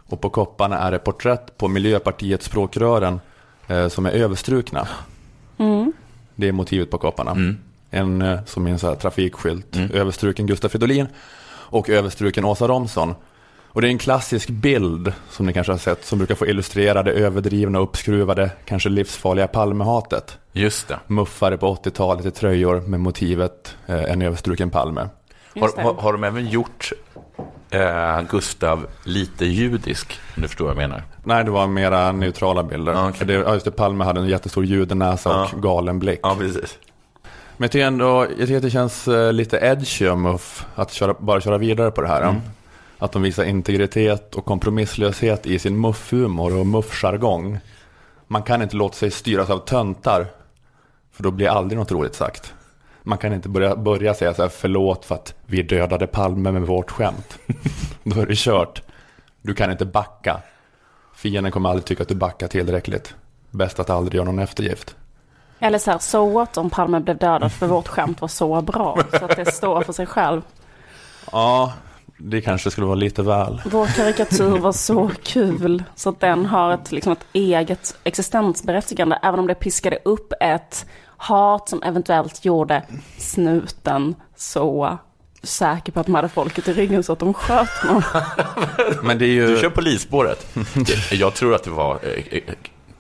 Och 0.09 0.20
på 0.20 0.30
kopparna 0.30 0.78
är 0.78 0.91
det 0.91 0.99
porträtt 0.99 1.59
på 1.59 1.68
Miljöpartiets 1.68 2.47
språkrören 2.47 3.20
eh, 3.68 3.89
som 3.89 4.07
är 4.07 4.11
överstrukna. 4.11 4.89
Det 6.34 6.49
är 6.49 6.53
motivet 6.53 6.91
på 6.91 6.99
kopparna. 6.99 7.37
En 7.97 8.22
eh, 8.22 8.38
som 8.44 8.66
är 8.66 8.70
en 8.70 8.78
så 8.78 8.88
här 8.88 8.94
trafikskylt, 8.94 9.76
överstruken 9.94 10.47
Gustaf 10.47 10.72
Fridolin 10.72 11.07
och 11.68 11.88
överstruken 11.90 12.44
Åsa 12.44 12.68
Romson. 12.68 13.14
Och 13.76 13.82
det 13.82 13.88
är 13.88 13.90
en 13.90 13.99
klassisk 13.99 14.49
bild 14.49 15.12
som 15.30 15.47
ni 15.47 15.53
kanske 15.53 15.72
har 15.72 15.78
sett 15.78 16.05
som 16.05 16.18
brukar 16.18 16.34
få 16.34 16.47
illustrera 16.47 17.03
det 17.03 17.12
överdrivna, 17.12 17.78
uppskruvade, 17.78 18.51
kanske 18.64 18.88
livsfarliga 18.88 19.47
Palmehatet. 19.47 20.38
Just 20.53 20.88
det. 20.88 20.99
Muffare 21.07 21.57
på 21.57 21.74
80-talet 21.74 22.26
i 22.26 22.30
tröjor 22.30 22.80
med 22.80 23.01
motivet 23.01 23.76
eh, 23.86 24.12
en 24.12 24.22
överstruken 24.22 24.70
Palme. 24.70 25.09
Har, 25.61 25.82
har, 25.82 25.94
har 25.94 26.12
de 26.12 26.24
även 26.24 26.49
gjort 26.49 26.92
eh, 27.70 28.22
Gustav 28.30 28.86
lite 29.05 29.47
judisk? 29.47 30.20
Om 30.36 30.42
du 30.42 30.49
förstår 30.49 30.64
vad 30.64 30.72
jag 30.72 30.88
menar. 30.88 31.03
Nej, 31.24 31.44
det 31.44 31.51
var 31.51 31.66
mera 31.66 32.12
neutrala 32.12 32.62
bilder. 32.62 33.09
Okej. 33.09 33.18
För 33.18 33.24
det, 33.24 33.32
ja, 33.32 33.53
just 33.55 33.64
det, 33.64 33.70
Palme 33.70 34.05
hade 34.05 34.20
en 34.20 34.28
jättestor 34.28 34.64
judenäsa 34.64 35.42
och 35.42 35.62
galen 35.62 35.99
blick. 35.99 36.20
Ja, 36.22 36.36
precis. 36.38 36.78
Men 37.57 37.64
jag 37.64 37.70
tycker 37.70 37.86
ändå, 37.86 38.26
jag 38.38 38.38
tycker 38.38 38.57
att 38.57 38.62
det 38.62 38.70
känns 38.70 39.09
eh, 39.09 39.32
lite 39.32 39.57
edgy 39.57 40.14
Muff 40.14 40.66
att 40.74 40.92
köra, 40.92 41.14
bara 41.18 41.40
köra 41.40 41.59
vidare 41.59 41.90
på 41.90 42.00
det 42.00 42.09
här. 42.09 42.22
Mm. 42.22 42.36
Att 42.98 43.12
de 43.12 43.22
visar 43.22 43.44
integritet 43.44 44.34
och 44.34 44.44
kompromisslöshet 44.44 45.46
i 45.46 45.59
sin 45.59 45.80
muffhumor 45.80 46.57
och 46.59 46.66
muffjargong. 46.66 47.59
Man 48.26 48.42
kan 48.42 48.62
inte 48.62 48.76
låta 48.76 48.94
sig 48.94 49.11
styras 49.11 49.50
av 49.50 49.59
töntar, 49.59 50.26
för 51.12 51.22
då 51.22 51.30
blir 51.30 51.48
aldrig 51.48 51.78
något 51.78 51.92
roligt 51.92 52.14
sagt. 52.14 52.54
Man 53.02 53.18
kan 53.18 53.32
inte 53.32 53.48
börja, 53.48 53.76
börja 53.76 54.14
säga 54.14 54.34
så 54.34 54.42
här, 54.42 54.48
förlåt 54.48 55.04
för 55.04 55.14
att 55.14 55.34
vi 55.46 55.62
dödade 55.62 56.07
Palme 56.07 56.52
med 56.52 56.62
vårt 56.62 56.90
skämt. 56.90 57.38
då 58.02 58.20
är 58.20 58.26
det 58.26 58.36
kört. 58.36 58.82
Du 59.42 59.54
kan 59.54 59.70
inte 59.70 59.84
backa. 59.84 60.40
Fienden 61.14 61.52
kommer 61.52 61.68
aldrig 61.68 61.84
tycka 61.84 62.02
att 62.02 62.09
du 62.09 62.14
backar 62.14 62.48
tillräckligt. 62.48 63.14
Bäst 63.50 63.80
att 63.80 63.90
aldrig 63.90 64.14
göra 64.14 64.24
någon 64.24 64.38
eftergift. 64.38 64.96
Eller 65.59 65.78
så 65.78 65.90
här, 65.90 65.98
så 65.98 66.28
what 66.30 66.57
om 66.57 66.70
Palme 66.70 67.00
blev 67.00 67.16
dödad 67.16 67.52
för 67.52 67.66
vårt 67.66 67.88
skämt 67.88 68.20
var 68.20 68.28
så 68.28 68.61
bra. 68.62 68.98
Så 69.18 69.24
att 69.24 69.36
det 69.36 69.52
står 69.52 69.82
för 69.82 69.92
sig 69.92 70.07
själv. 70.07 70.42
Ja, 71.32 71.72
det 72.18 72.40
kanske 72.40 72.70
skulle 72.70 72.86
vara 72.86 72.94
lite 72.94 73.22
väl. 73.22 73.62
Vår 73.64 73.86
karikatyr 73.86 74.59
var 74.59 74.72
så 74.72 75.11
kul 75.22 75.84
så 75.94 76.09
att 76.09 76.20
den 76.20 76.46
har 76.46 76.72
ett, 76.72 76.92
liksom 76.92 77.12
ett 77.12 77.26
eget 77.32 77.96
existensberättigande. 78.04 79.18
Även 79.22 79.40
om 79.40 79.46
det 79.46 79.54
piskade 79.54 79.98
upp 80.04 80.32
ett 80.40 80.86
hat 81.16 81.68
som 81.68 81.82
eventuellt 81.82 82.44
gjorde 82.44 82.82
snuten 83.18 84.14
så 84.36 84.98
säker 85.42 85.92
på 85.92 86.00
att 86.00 86.07
de 86.07 86.14
hade 86.14 86.28
folket 86.28 86.68
i 86.68 86.72
ryggen 86.72 87.02
så 87.02 87.12
att 87.12 87.18
de 87.18 87.34
sköt 87.34 87.68
honom. 87.68 88.02
Men 89.02 89.18
det 89.18 89.24
är 89.24 89.30
ju... 89.30 89.46
Du 89.46 89.57
kör 89.57 89.70
polisspåret. 89.70 90.57
jag 91.12 91.34
tror 91.34 91.54
att 91.54 91.64
det 91.64 91.70
var... 91.70 91.98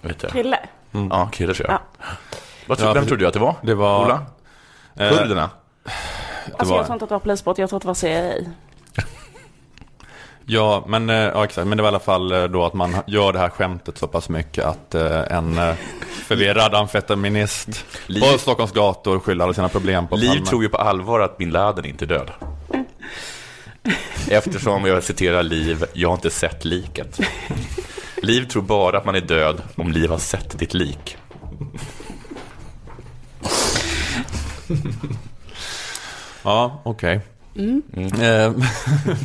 Det? 0.02 0.30
Krille. 0.30 0.58
Ja, 1.10 1.28
Krille 1.32 1.54
tror 1.54 1.70
jag. 1.70 1.80
Ja. 1.98 2.06
Vad 2.66 2.78
tror, 2.78 2.90
Ja, 2.90 2.94
vem 2.94 3.06
trodde 3.06 3.22
du 3.24 3.26
att 3.28 3.34
det 3.34 3.40
var? 3.40 3.54
Det 3.62 3.74
var- 3.74 4.04
Ola? 4.04 4.26
eh, 4.96 5.10
Kurderna? 5.16 5.50
Alltså 6.58 6.72
var- 6.72 6.76
jag 6.76 6.86
tror 6.86 6.94
inte 6.94 7.04
att 7.04 7.08
det 7.08 7.14
var 7.14 7.20
polisbrott, 7.20 7.58
jag 7.58 7.68
tror 7.68 7.76
att 7.76 7.82
det 7.82 7.86
var 7.88 7.94
CIA. 7.94 8.32
Ja, 10.48 10.84
men, 10.88 11.10
eh, 11.10 11.16
ja, 11.16 11.44
exakt. 11.44 11.66
men 11.68 11.76
det 11.76 11.82
var 11.82 11.88
i 11.88 11.92
alla 11.92 11.98
fall 11.98 12.32
eh, 12.32 12.44
då 12.44 12.64
att 12.64 12.74
man 12.74 12.96
gör 13.06 13.32
det 13.32 13.38
här 13.38 13.48
skämtet 13.48 13.98
så 13.98 14.06
pass 14.06 14.28
mycket 14.28 14.64
att 14.64 14.94
eh, 14.94 15.20
en 15.36 15.60
förvirrad 16.26 16.74
amfetaminist 16.74 17.68
Liv- 18.06 18.20
på 18.32 18.38
Stockholms 18.38 18.72
gator 18.72 19.18
skyller 19.18 19.44
alla 19.44 19.54
sina 19.54 19.68
problem 19.68 20.06
på 20.08 20.16
Liv 20.16 20.28
Palme. 20.28 20.46
tror 20.46 20.62
ju 20.62 20.68
på 20.68 20.76
allvar 20.78 21.20
att 21.20 21.36
bin 21.38 21.50
Laden 21.50 21.84
inte 21.84 22.04
är 22.04 22.06
död. 22.06 22.30
Eftersom, 24.28 24.84
jag 24.84 25.02
citerar 25.04 25.42
Liv, 25.42 25.84
jag 25.92 26.08
har 26.08 26.14
inte 26.14 26.30
sett 26.30 26.64
liket. 26.64 27.20
Liv 28.22 28.48
tror 28.48 28.62
bara 28.62 28.98
att 28.98 29.04
man 29.04 29.14
är 29.14 29.20
död 29.20 29.62
om 29.76 29.92
Liv 29.92 30.10
har 30.10 30.18
sett 30.18 30.58
ditt 30.58 30.74
lik. 30.74 31.16
Ja, 36.44 36.80
okej. 36.82 37.20
Mm. 37.56 37.82
Eh, 37.96 38.52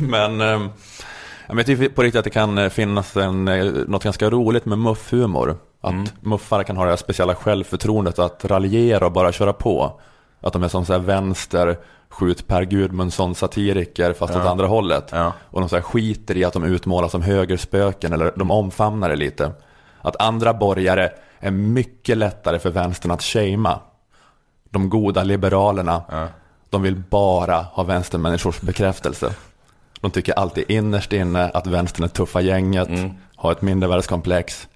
men, 0.00 0.40
eh, 0.40 0.46
ja, 0.46 1.48
men 1.48 1.56
jag 1.56 1.66
tycker 1.66 1.88
på 1.88 2.02
riktigt 2.02 2.18
att 2.18 2.24
det 2.24 2.30
kan 2.30 2.58
eh, 2.58 2.68
finnas 2.68 3.16
en, 3.16 3.48
eh, 3.48 3.64
något 3.64 4.04
ganska 4.04 4.30
roligt 4.30 4.64
med 4.64 4.78
muffhumor. 4.78 5.56
Att 5.80 6.14
muffare 6.20 6.64
kan 6.64 6.76
ha 6.76 6.84
det 6.84 6.90
här 6.90 6.96
speciella 6.96 7.34
självförtroendet 7.34 8.18
att 8.18 8.44
raljera 8.44 9.06
och 9.06 9.12
bara 9.12 9.32
köra 9.32 9.52
på. 9.52 10.00
Att 10.40 10.52
de 10.52 10.62
är 10.62 10.68
som 10.68 10.84
så 10.84 10.92
här 10.92 11.00
vänster, 11.00 11.76
skjut 12.08 12.46
Per 12.46 12.62
Gudmundsson 12.62 13.34
satiriker 13.34 14.12
fast 14.12 14.36
åt 14.36 14.46
andra 14.46 14.66
hållet. 14.66 15.08
Ja. 15.12 15.32
Och 15.40 15.60
de 15.60 15.68
så 15.68 15.76
här 15.76 15.82
skiter 15.82 16.36
i 16.36 16.44
att 16.44 16.52
de 16.52 16.64
utmålas 16.64 17.12
som 17.12 17.22
högerspöken 17.22 18.12
eller 18.12 18.32
de 18.36 18.50
omfamnar 18.50 19.08
det 19.08 19.16
lite. 19.16 19.52
Att 20.00 20.22
andra 20.22 20.54
borgare 20.54 21.10
är 21.40 21.50
mycket 21.50 22.18
lättare 22.18 22.58
för 22.58 22.70
vänstern 22.70 23.10
att 23.10 23.22
shamea. 23.22 23.80
De 24.72 24.90
goda 24.90 25.24
liberalerna, 25.24 26.02
de 26.70 26.82
vill 26.82 26.96
bara 26.96 27.56
ha 27.56 27.82
vänstermänniskors 27.82 28.60
bekräftelse. 28.60 29.34
De 30.00 30.10
tycker 30.10 30.32
alltid 30.32 30.70
innerst 30.70 31.12
inne 31.12 31.50
att 31.50 31.66
vänstern 31.66 32.04
är 32.04 32.08
tuffa 32.08 32.40
gänget, 32.40 32.88
har 33.36 33.52
ett 33.52 33.62
mindervärdeskomplex. 33.62 34.68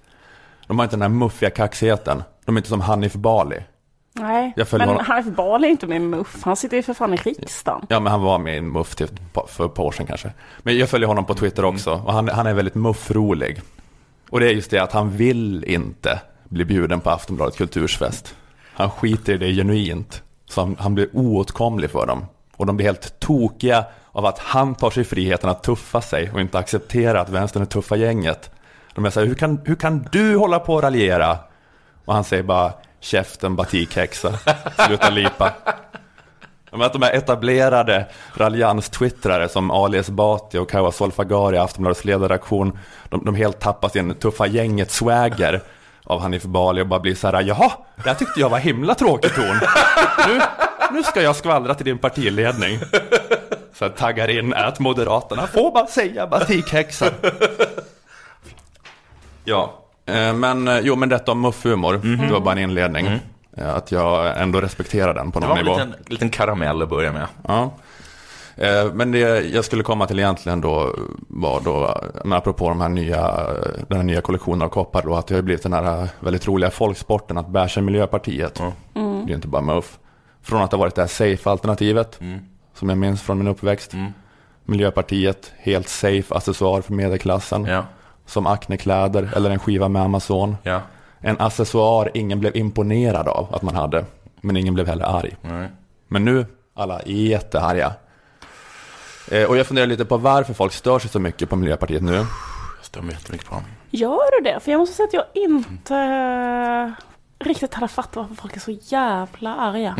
De 0.67 0.79
har 0.79 0.85
inte 0.85 0.95
den 0.95 1.01
här 1.01 1.09
muffiga 1.09 1.49
kaxigheten. 1.49 2.23
De 2.45 2.55
är 2.55 2.59
inte 2.59 2.69
som 2.69 2.81
Hanif 2.81 3.13
Bali. 3.13 3.63
Nej, 4.13 4.53
men 4.71 4.81
honom. 4.81 5.05
Hanif 5.05 5.25
Bali 5.25 5.67
är 5.67 5.71
inte 5.71 5.87
med 5.87 5.95
i 5.95 5.99
MUF. 5.99 6.43
Han 6.43 6.55
sitter 6.55 6.77
ju 6.77 6.83
för 6.83 6.93
fan 6.93 7.13
i 7.13 7.17
riksdagen. 7.17 7.85
Ja, 7.89 7.99
men 7.99 8.11
han 8.11 8.21
var 8.21 8.39
med 8.39 8.53
i 8.53 8.57
en 8.57 8.71
muff 8.71 8.95
till, 8.95 9.07
för 9.47 9.65
ett 9.65 9.73
par 9.73 9.83
år 9.83 9.91
sedan 9.91 10.05
kanske. 10.05 10.31
Men 10.63 10.77
jag 10.77 10.89
följer 10.89 11.07
honom 11.07 11.25
på 11.25 11.33
Twitter 11.33 11.65
också 11.65 12.01
och 12.05 12.13
han, 12.13 12.29
han 12.29 12.47
är 12.47 12.53
väldigt 12.53 12.75
muffrolig. 12.75 13.61
Och 14.29 14.39
det 14.39 14.47
är 14.47 14.51
just 14.51 14.71
det 14.71 14.79
att 14.79 14.91
han 14.91 15.11
vill 15.11 15.63
inte 15.63 16.21
bli 16.43 16.65
bjuden 16.65 16.99
på 16.99 17.09
Aftonbladet 17.09 17.57
kultursfest. 17.57 18.35
Han 18.77 18.89
skiter 18.89 19.33
i 19.33 19.37
det 19.37 19.53
genuint. 19.53 20.23
Så 20.49 20.61
han, 20.61 20.75
han 20.79 20.95
blir 20.95 21.09
oåtkomlig 21.13 21.89
för 21.89 22.05
dem. 22.05 22.25
Och 22.57 22.65
de 22.65 22.77
blir 22.77 22.85
helt 22.85 23.19
tokiga 23.19 23.85
av 24.11 24.25
att 24.25 24.39
han 24.39 24.75
tar 24.75 24.89
sig 24.89 25.03
friheten 25.03 25.49
att 25.49 25.63
tuffa 25.63 26.01
sig 26.01 26.31
och 26.31 26.41
inte 26.41 26.59
acceptera 26.59 27.21
att 27.21 27.29
vänstern 27.29 27.61
är 27.63 27.65
tuffa 27.65 27.95
gänget. 27.95 28.51
De 28.95 29.05
är 29.05 29.09
så 29.09 29.19
här, 29.19 29.27
hur 29.27 29.35
kan, 29.35 29.61
hur 29.65 29.75
kan 29.75 30.07
du 30.11 30.35
hålla 30.35 30.59
på 30.59 30.73
och 30.73 30.81
raljera? 30.81 31.37
Och 32.05 32.13
han 32.13 32.23
säger 32.23 32.43
bara, 32.43 32.73
käften 32.99 33.55
batikhäxa, 33.55 34.39
sluta 34.87 35.09
lipa. 35.09 35.53
Men 36.71 36.81
att 36.81 36.93
de 36.93 37.01
här 37.01 37.13
etablerade 37.13 38.05
raljans-twittrare 38.33 39.47
som 39.47 39.71
Ali 39.71 39.97
Esbati 39.97 40.57
och 40.57 40.69
Kawa 40.69 40.91
Solfagari, 40.91 41.57
Aftonbladets 41.57 42.05
ledarredaktion, 42.05 42.79
de, 43.09 43.25
de 43.25 43.35
helt 43.35 43.59
tappar 43.59 43.89
sin 43.89 44.15
tuffa 44.15 44.47
gänget-swagger 44.47 45.61
av 46.07 46.21
Hanif 46.21 46.43
Bali 46.43 46.81
och 46.81 46.87
bara 46.87 46.99
blir 46.99 47.15
så 47.15 47.27
här, 47.27 47.41
jaha, 47.43 47.71
det 47.95 48.09
här 48.09 48.15
tyckte 48.15 48.39
jag 48.39 48.49
var 48.49 48.57
himla 48.59 48.95
tråkigt 48.95 49.35
ton. 49.35 49.59
Nu, 50.27 50.41
nu 50.91 51.03
ska 51.03 51.21
jag 51.21 51.35
skvallra 51.35 51.73
till 51.75 51.85
din 51.85 51.97
partiledning. 51.97 52.79
Så 53.73 53.83
jag 53.83 53.95
taggar 53.95 54.27
in 54.27 54.53
att 54.53 54.79
Moderaterna 54.79 55.47
får 55.47 55.71
bara 55.71 55.87
säga 55.87 56.27
batikhäxa. 56.27 57.09
Ja, 59.43 59.73
eh, 60.05 60.33
men 60.33 60.67
eh, 60.67 60.79
jo, 60.79 60.95
men 60.95 61.09
detta 61.09 61.31
om 61.31 61.41
muffhumor, 61.41 61.93
det 62.27 62.33
var 62.33 62.39
bara 62.39 62.51
en 62.51 62.57
inledning. 62.57 63.07
Eh, 63.57 63.75
Att 63.75 63.91
jag 63.91 64.41
ändå 64.41 64.61
respekterar 64.61 65.13
den 65.13 65.31
på 65.31 65.39
Det 65.39 65.47
någon 65.47 65.55
var 65.55 65.59
en 65.59 65.65
nivå. 65.65 65.77
liten, 65.77 65.95
liten 66.07 66.29
karamell 66.29 66.81
att 66.81 66.89
börja 66.89 67.11
med. 67.11 67.27
Ja. 67.47 67.71
Eh, 68.57 68.93
Men 68.93 69.11
det 69.11 69.19
jag 69.41 69.65
skulle 69.65 69.83
komma 69.83 70.07
till 70.07 70.19
egentligen 70.19 70.61
då 70.61 70.95
var 71.27 71.61
då, 71.61 72.01
men 72.23 72.33
apropå 72.37 72.69
de 72.69 72.81
här 72.81 72.89
nya, 72.89 73.47
den 73.87 73.97
här 73.97 74.03
nya 74.03 74.21
kollektionen 74.21 74.61
av 74.61 74.69
koppar 74.69 75.01
då, 75.01 75.15
att 75.15 75.27
det 75.27 75.35
har 75.35 75.41
blivit 75.41 75.63
den 75.63 75.73
här 75.73 76.09
väldigt 76.19 76.47
roliga 76.47 76.69
folksporten 76.69 77.37
att 77.37 77.47
basha 77.47 77.81
Miljöpartiet. 77.81 78.61
Det 79.25 79.31
är 79.31 79.35
inte 79.35 79.47
bara 79.47 79.61
muff. 79.61 79.99
Från 80.41 80.61
att 80.61 80.71
ha 80.71 80.79
varit 80.79 80.95
det 80.95 81.01
här 81.01 81.07
safe-alternativet, 81.07 82.19
som 82.73 82.89
jag 82.89 82.97
minns 82.97 83.21
från 83.21 83.37
min 83.37 83.47
uppväxt. 83.47 83.93
Miljöpartiet, 84.65 85.51
helt 85.57 85.87
safe 85.89 86.35
accessoar 86.35 86.81
för 86.81 86.93
medelklassen. 86.93 87.65
Ja. 87.65 87.83
Som 88.25 88.47
Acne-kläder 88.47 89.29
eller 89.35 89.49
en 89.49 89.59
skiva 89.59 89.87
med 89.89 90.01
Amazon. 90.01 90.55
Ja. 90.63 90.81
En 91.19 91.39
accessoar 91.39 92.11
ingen 92.13 92.39
blev 92.39 92.55
imponerad 92.57 93.27
av 93.27 93.55
att 93.55 93.61
man 93.61 93.75
hade, 93.75 94.05
men 94.41 94.57
ingen 94.57 94.73
blev 94.73 94.87
heller 94.87 95.05
arg. 95.05 95.35
Nej. 95.41 95.67
Men 96.07 96.25
nu, 96.25 96.45
alla 96.75 96.99
är 96.99 97.11
jättearga. 97.11 97.93
Eh, 99.31 99.43
och 99.43 99.57
jag 99.57 99.67
funderar 99.67 99.87
lite 99.87 100.05
på 100.05 100.17
varför 100.17 100.53
folk 100.53 100.73
stör 100.73 100.99
sig 100.99 101.09
så 101.09 101.19
mycket 101.19 101.49
på 101.49 101.55
Miljöpartiet 101.55 102.01
nu. 102.03 102.13
Jag 102.15 102.25
stör 102.81 103.01
mig 103.01 103.11
jättemycket 103.15 103.47
på 103.47 103.55
dem. 103.55 103.63
Gör 103.89 104.37
du 104.41 104.43
det? 104.51 104.59
För 104.59 104.71
jag 104.71 104.79
måste 104.79 104.95
säga 104.95 105.07
att 105.07 105.13
jag 105.13 105.25
inte 105.33 105.95
eh, 105.95 107.47
riktigt 107.47 107.73
hade 107.73 107.87
fattat 107.87 108.15
varför 108.15 108.35
folk 108.35 108.55
är 108.55 108.59
så 108.59 108.71
jävla 108.81 109.55
arga. 109.55 109.95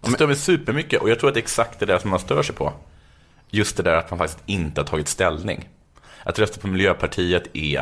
Jag 0.00 0.12
stör 0.12 0.26
mig 0.26 0.36
supermycket 0.36 1.02
och 1.02 1.10
jag 1.10 1.18
tror 1.20 1.28
att 1.28 1.34
det 1.34 1.38
är 1.40 1.42
exakt 1.42 1.80
det 1.80 1.86
där 1.86 1.98
som 1.98 2.10
man 2.10 2.18
stör 2.18 2.42
sig 2.42 2.54
på. 2.54 2.72
Just 3.50 3.76
det 3.76 3.82
där 3.82 3.96
att 3.96 4.10
man 4.10 4.18
faktiskt 4.18 4.42
inte 4.46 4.80
har 4.80 4.86
tagit 4.86 5.08
ställning. 5.08 5.68
Att 6.24 6.38
rösta 6.38 6.60
på 6.60 6.66
Miljöpartiet 6.66 7.42
är 7.56 7.80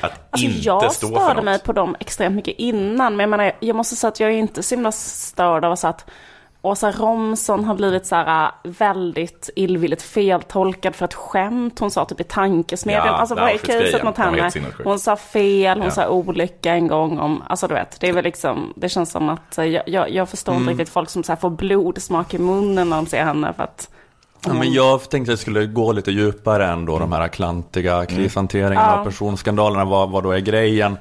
att 0.00 0.12
Alltså 0.30 0.46
inte 0.46 0.58
jag 0.58 0.92
stå 0.92 1.08
för 1.08 1.14
störde 1.14 1.34
något. 1.34 1.44
mig 1.44 1.58
på 1.58 1.72
dem 1.72 1.96
extremt 2.00 2.34
mycket 2.34 2.54
innan. 2.58 3.16
Men 3.16 3.20
jag 3.20 3.30
menar, 3.30 3.52
jag 3.60 3.76
måste 3.76 3.96
säga 3.96 4.08
att 4.08 4.20
jag 4.20 4.30
är 4.30 4.34
inte 4.34 4.62
så 4.62 4.74
himla 4.74 4.92
störd 4.92 5.64
av 5.64 5.72
att 5.82 6.04
Åsa 6.66 6.92
Romson 6.92 7.64
har 7.64 7.74
blivit 7.74 8.06
så 8.06 8.14
här 8.16 8.50
väldigt 8.62 9.50
illvilligt 9.56 10.02
feltolkad 10.02 10.94
för 10.94 11.04
ett 11.04 11.14
skämt 11.14 11.78
hon 11.78 11.90
sa 11.90 12.04
typ 12.04 12.20
i 12.20 12.24
tankesmedjan. 12.24 13.06
Ja, 13.06 13.12
alltså 13.12 13.34
vad 13.34 13.50
är 13.50 13.58
caset 13.58 14.04
mot 14.04 14.16
henne? 14.18 14.50
Hon 14.84 14.98
sa 14.98 15.16
fel, 15.16 15.78
hon 15.78 15.84
Ja. 15.86 15.90
sa 15.90 16.08
olycka 16.08 16.72
en 16.74 16.88
gång 16.88 17.18
om, 17.18 17.42
alltså 17.48 17.68
du 17.68 17.74
vet, 17.74 18.00
det 18.00 18.08
är 18.08 18.12
väl 18.12 18.24
liksom, 18.24 18.72
det 18.76 18.88
känns 18.88 19.10
som 19.10 19.28
att 19.28 19.58
eh, 19.58 19.64
jag, 19.64 19.82
jag, 19.88 20.10
jag 20.10 20.28
förstår 20.28 20.52
Mm. 20.52 20.62
inte 20.62 20.72
riktigt 20.72 20.92
folk 20.92 21.10
som 21.10 21.22
så 21.22 21.32
här 21.32 21.36
får 21.36 21.50
blodsmak 21.50 22.34
i 22.34 22.38
munnen 22.38 22.90
när 22.90 22.96
de 22.96 23.06
ser 23.06 23.24
henne 23.24 23.52
för 23.52 23.62
att 23.62 23.90
Ja, 24.46 24.52
men 24.54 24.72
jag 24.72 25.00
tänkte 25.10 25.18
att 25.32 25.32
jag 25.32 25.38
skulle 25.38 25.66
gå 25.66 25.92
lite 25.92 26.10
djupare 26.10 26.66
än 26.66 26.84
då 26.84 26.98
de 26.98 27.12
här 27.12 27.28
klantiga 27.28 28.06
krishanteringarna 28.06 28.86
Ja. 28.92 28.98
och 28.98 29.04
personskandalerna. 29.06 29.84
Vad, 29.84 30.10
vad 30.10 30.22
då 30.22 30.30
är 30.32 30.38
grejen? 30.38 30.98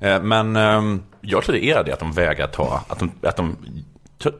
Eh, 0.00 0.22
Men 0.22 0.56
ehm, 0.56 1.02
Jag 1.20 1.42
tror 1.44 1.52
det 1.56 1.64
är 1.64 1.84
det 1.84 1.92
att 1.92 1.98
de 1.98 2.12
vägrar 2.12 2.46
ta, 2.46 2.80
att 2.88 2.98
de, 2.98 3.10
att 3.22 3.36
de 3.36 3.56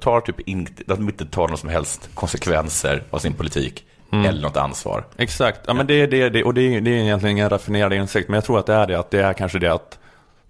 tar 0.01 0.21
typ 0.21 0.41
in, 0.41 0.69
att 0.89 0.97
de 0.97 1.09
inte 1.09 1.27
tar 1.27 1.43
några 1.43 1.57
som 1.57 1.69
helst 1.69 2.11
konsekvenser 2.15 3.03
av 3.11 3.19
sin 3.19 3.35
politik 3.35 3.85
eller 4.13 4.43
något 4.43 4.57
ansvar. 4.57 5.05
exakt, 5.17 5.61
ja, 5.67 5.75
men 5.75 5.87
det 5.87 6.07
det, 6.07 6.29
det 6.29 6.45
och 6.45 6.55
det 6.55 6.77
är, 6.77 6.81
det 6.81 6.91
är 6.91 6.95
egentligen 6.95 7.37
ingen 7.37 7.51
raffinerad 7.51 7.93
insikt. 7.93 8.29
Men 8.29 8.35
jag 8.35 8.45
tror 8.45 8.59
att 8.59 8.67
det 8.67 8.75
är 8.75 8.87
det, 8.87 8.99
att 8.99 9.11
det 9.11 9.23
är 9.23 9.33
kanske 9.33 9.59
det 9.59 9.73
att 9.73 9.99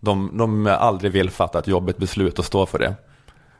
de, 0.01 0.31
de 0.39 0.66
aldrig 0.66 1.12
vill 1.12 1.31
fatta 1.31 1.59
ett 1.59 1.66
jobbigt 1.66 1.97
beslut 1.97 2.39
och 2.39 2.45
stå 2.45 2.66
för 2.66 2.78
det. 2.78 2.95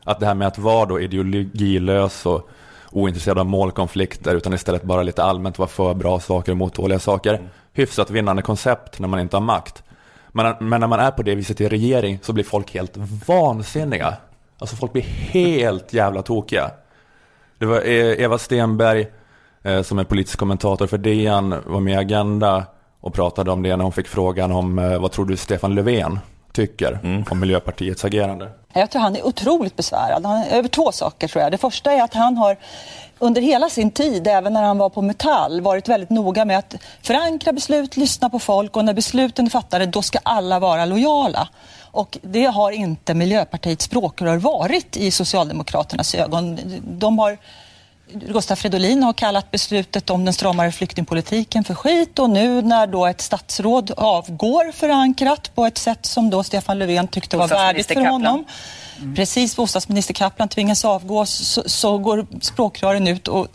Att 0.03 0.19
det 0.19 0.25
här 0.25 0.35
med 0.35 0.47
att 0.47 0.57
vara 0.57 0.85
då 0.85 0.99
ideologilös 0.99 2.25
och 2.25 2.49
ointresserad 2.91 3.39
av 3.39 3.45
målkonflikter 3.45 4.35
utan 4.35 4.53
istället 4.53 4.83
bara 4.83 5.03
lite 5.03 5.23
allmänt 5.23 5.59
vara 5.59 5.69
för 5.69 5.93
bra 5.93 6.19
saker 6.19 6.53
mot 6.53 6.73
dåliga 6.73 6.99
saker. 6.99 7.39
Hyfsat 7.73 8.11
vinnande 8.11 8.41
koncept 8.41 8.99
när 8.99 9.07
man 9.07 9.19
inte 9.19 9.35
har 9.35 9.41
makt. 9.41 9.83
Men, 10.31 10.55
men 10.59 10.79
när 10.79 10.87
man 10.87 10.99
är 10.99 11.11
på 11.11 11.23
det 11.23 11.35
viset 11.35 11.61
i 11.61 11.67
regering 11.67 12.19
så 12.21 12.33
blir 12.33 12.43
folk 12.43 12.73
helt 12.73 12.97
vansinniga. 13.27 14.17
Alltså 14.61 14.75
folk 14.75 14.93
blir 14.93 15.03
helt 15.03 15.93
jävla 15.93 16.21
tokiga. 16.21 16.71
Det 17.57 17.65
var 17.65 17.81
eh, 17.81 18.21
Eva 18.21 18.37
Stenberg 18.37 19.07
eh, 19.63 19.81
som 19.81 19.99
är 19.99 20.03
politisk 20.03 20.39
kommentator 20.39 20.87
för 20.87 20.97
DN 20.97 21.55
var 21.65 21.79
med 21.79 21.93
i 21.93 21.97
Agenda 21.97 22.65
och 23.01 23.13
pratade 23.13 23.51
om 23.51 23.63
det 23.63 23.75
när 23.75 23.83
hon 23.83 23.93
fick 23.93 24.07
frågan 24.07 24.51
om 24.51 24.79
eh, 24.79 24.99
vad 24.99 25.11
tror 25.11 25.25
du 25.25 25.37
Stefan 25.37 25.75
Löfven 25.75 26.19
tycker 26.53 27.23
om 27.29 27.39
Miljöpartiets 27.39 28.05
agerande. 28.05 28.49
Jag 28.73 28.91
tror 28.91 29.01
han 29.01 29.15
är 29.15 29.25
otroligt 29.25 29.75
besvärad. 29.75 30.25
Han, 30.25 30.43
över 30.43 30.69
två 30.69 30.91
saker 30.91 31.27
tror 31.27 31.43
jag. 31.43 31.51
Det 31.51 31.57
första 31.57 31.91
är 31.91 32.03
att 32.03 32.13
han 32.13 32.37
har 32.37 32.57
under 33.19 33.41
hela 33.41 33.69
sin 33.69 33.91
tid, 33.91 34.27
även 34.27 34.53
när 34.53 34.63
han 34.63 34.77
var 34.77 34.89
på 34.89 35.01
Metall, 35.01 35.61
varit 35.61 35.89
väldigt 35.89 36.09
noga 36.09 36.45
med 36.45 36.57
att 36.57 36.75
förankra 37.01 37.53
beslut, 37.53 37.97
lyssna 37.97 38.29
på 38.29 38.39
folk 38.39 38.77
och 38.77 38.85
när 38.85 38.93
besluten 38.93 39.45
är 39.45 39.49
fattade, 39.49 39.85
då 39.85 40.01
ska 40.01 40.19
alla 40.23 40.59
vara 40.59 40.85
lojala. 40.85 41.47
Och 41.91 42.17
det 42.21 42.45
har 42.45 42.71
inte 42.71 43.13
Miljöpartiets 43.13 43.85
språkrör 43.85 44.37
varit 44.37 44.97
i 44.97 45.11
Socialdemokraternas 45.11 46.15
ögon. 46.15 46.59
De 46.83 47.19
har 47.19 47.37
Gustaf 48.13 48.59
Fridolin 48.59 49.03
har 49.03 49.13
kallat 49.13 49.51
beslutet 49.51 50.09
om 50.09 50.25
den 50.25 50.33
stramare 50.33 50.71
flyktingpolitiken 50.71 51.63
för 51.63 51.73
skit 51.73 52.19
och 52.19 52.29
nu 52.29 52.61
när 52.61 52.87
då 52.87 53.05
ett 53.05 53.21
statsråd 53.21 53.91
avgår 53.97 54.71
förankrat 54.71 55.55
på 55.55 55.65
ett 55.65 55.77
sätt 55.77 56.05
som 56.05 56.29
då 56.29 56.43
Stefan 56.43 56.79
Löfven 56.79 57.07
tyckte 57.07 57.37
var 57.37 57.47
värdigt 57.47 57.87
för 57.87 57.95
Bostadsminister 57.95 58.11
honom. 58.11 58.45
Precis, 59.15 59.55
bostadsminister 59.55 60.13
Kaplan 60.13 60.49
tvingas 60.49 60.85
avgå 60.85 61.25
så, 61.25 61.63
så 61.65 61.97
går 61.97 62.25
språkrören 62.41 63.07
ut 63.07 63.27
och 63.27 63.47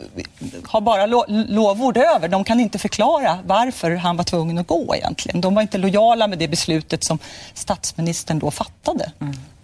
har 0.67 0.81
bara 0.81 1.05
lo, 1.05 1.25
lovord 1.27 1.97
över. 1.97 2.27
De 2.27 2.43
kan 2.43 2.59
inte 2.59 2.79
förklara 2.79 3.39
varför 3.45 3.91
han 3.91 4.17
var 4.17 4.23
tvungen 4.23 4.57
att 4.57 4.67
gå 4.67 4.95
egentligen. 4.95 5.41
De 5.41 5.55
var 5.55 5.61
inte 5.61 5.77
lojala 5.77 6.27
med 6.27 6.39
det 6.39 6.47
beslutet 6.47 7.03
som 7.03 7.19
statsministern 7.53 8.39
då 8.39 8.51
fattade. 8.51 9.11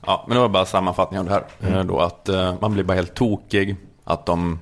Ja, 0.05 0.23
men 0.27 0.35
det 0.35 0.41
var 0.41 0.49
bara 0.49 0.65
sammanfattning 0.65 1.19
av 1.19 1.25
det 1.25 1.31
här. 1.31 1.77
Eh, 1.79 1.83
Då 1.83 1.99
att 1.99 2.29
eh, 2.29 2.53
man 2.61 2.73
blir 2.73 2.83
bara 2.83 2.95
helt 2.95 3.13
tokig. 3.13 3.75
Att 4.03 4.25
de, 4.25 4.59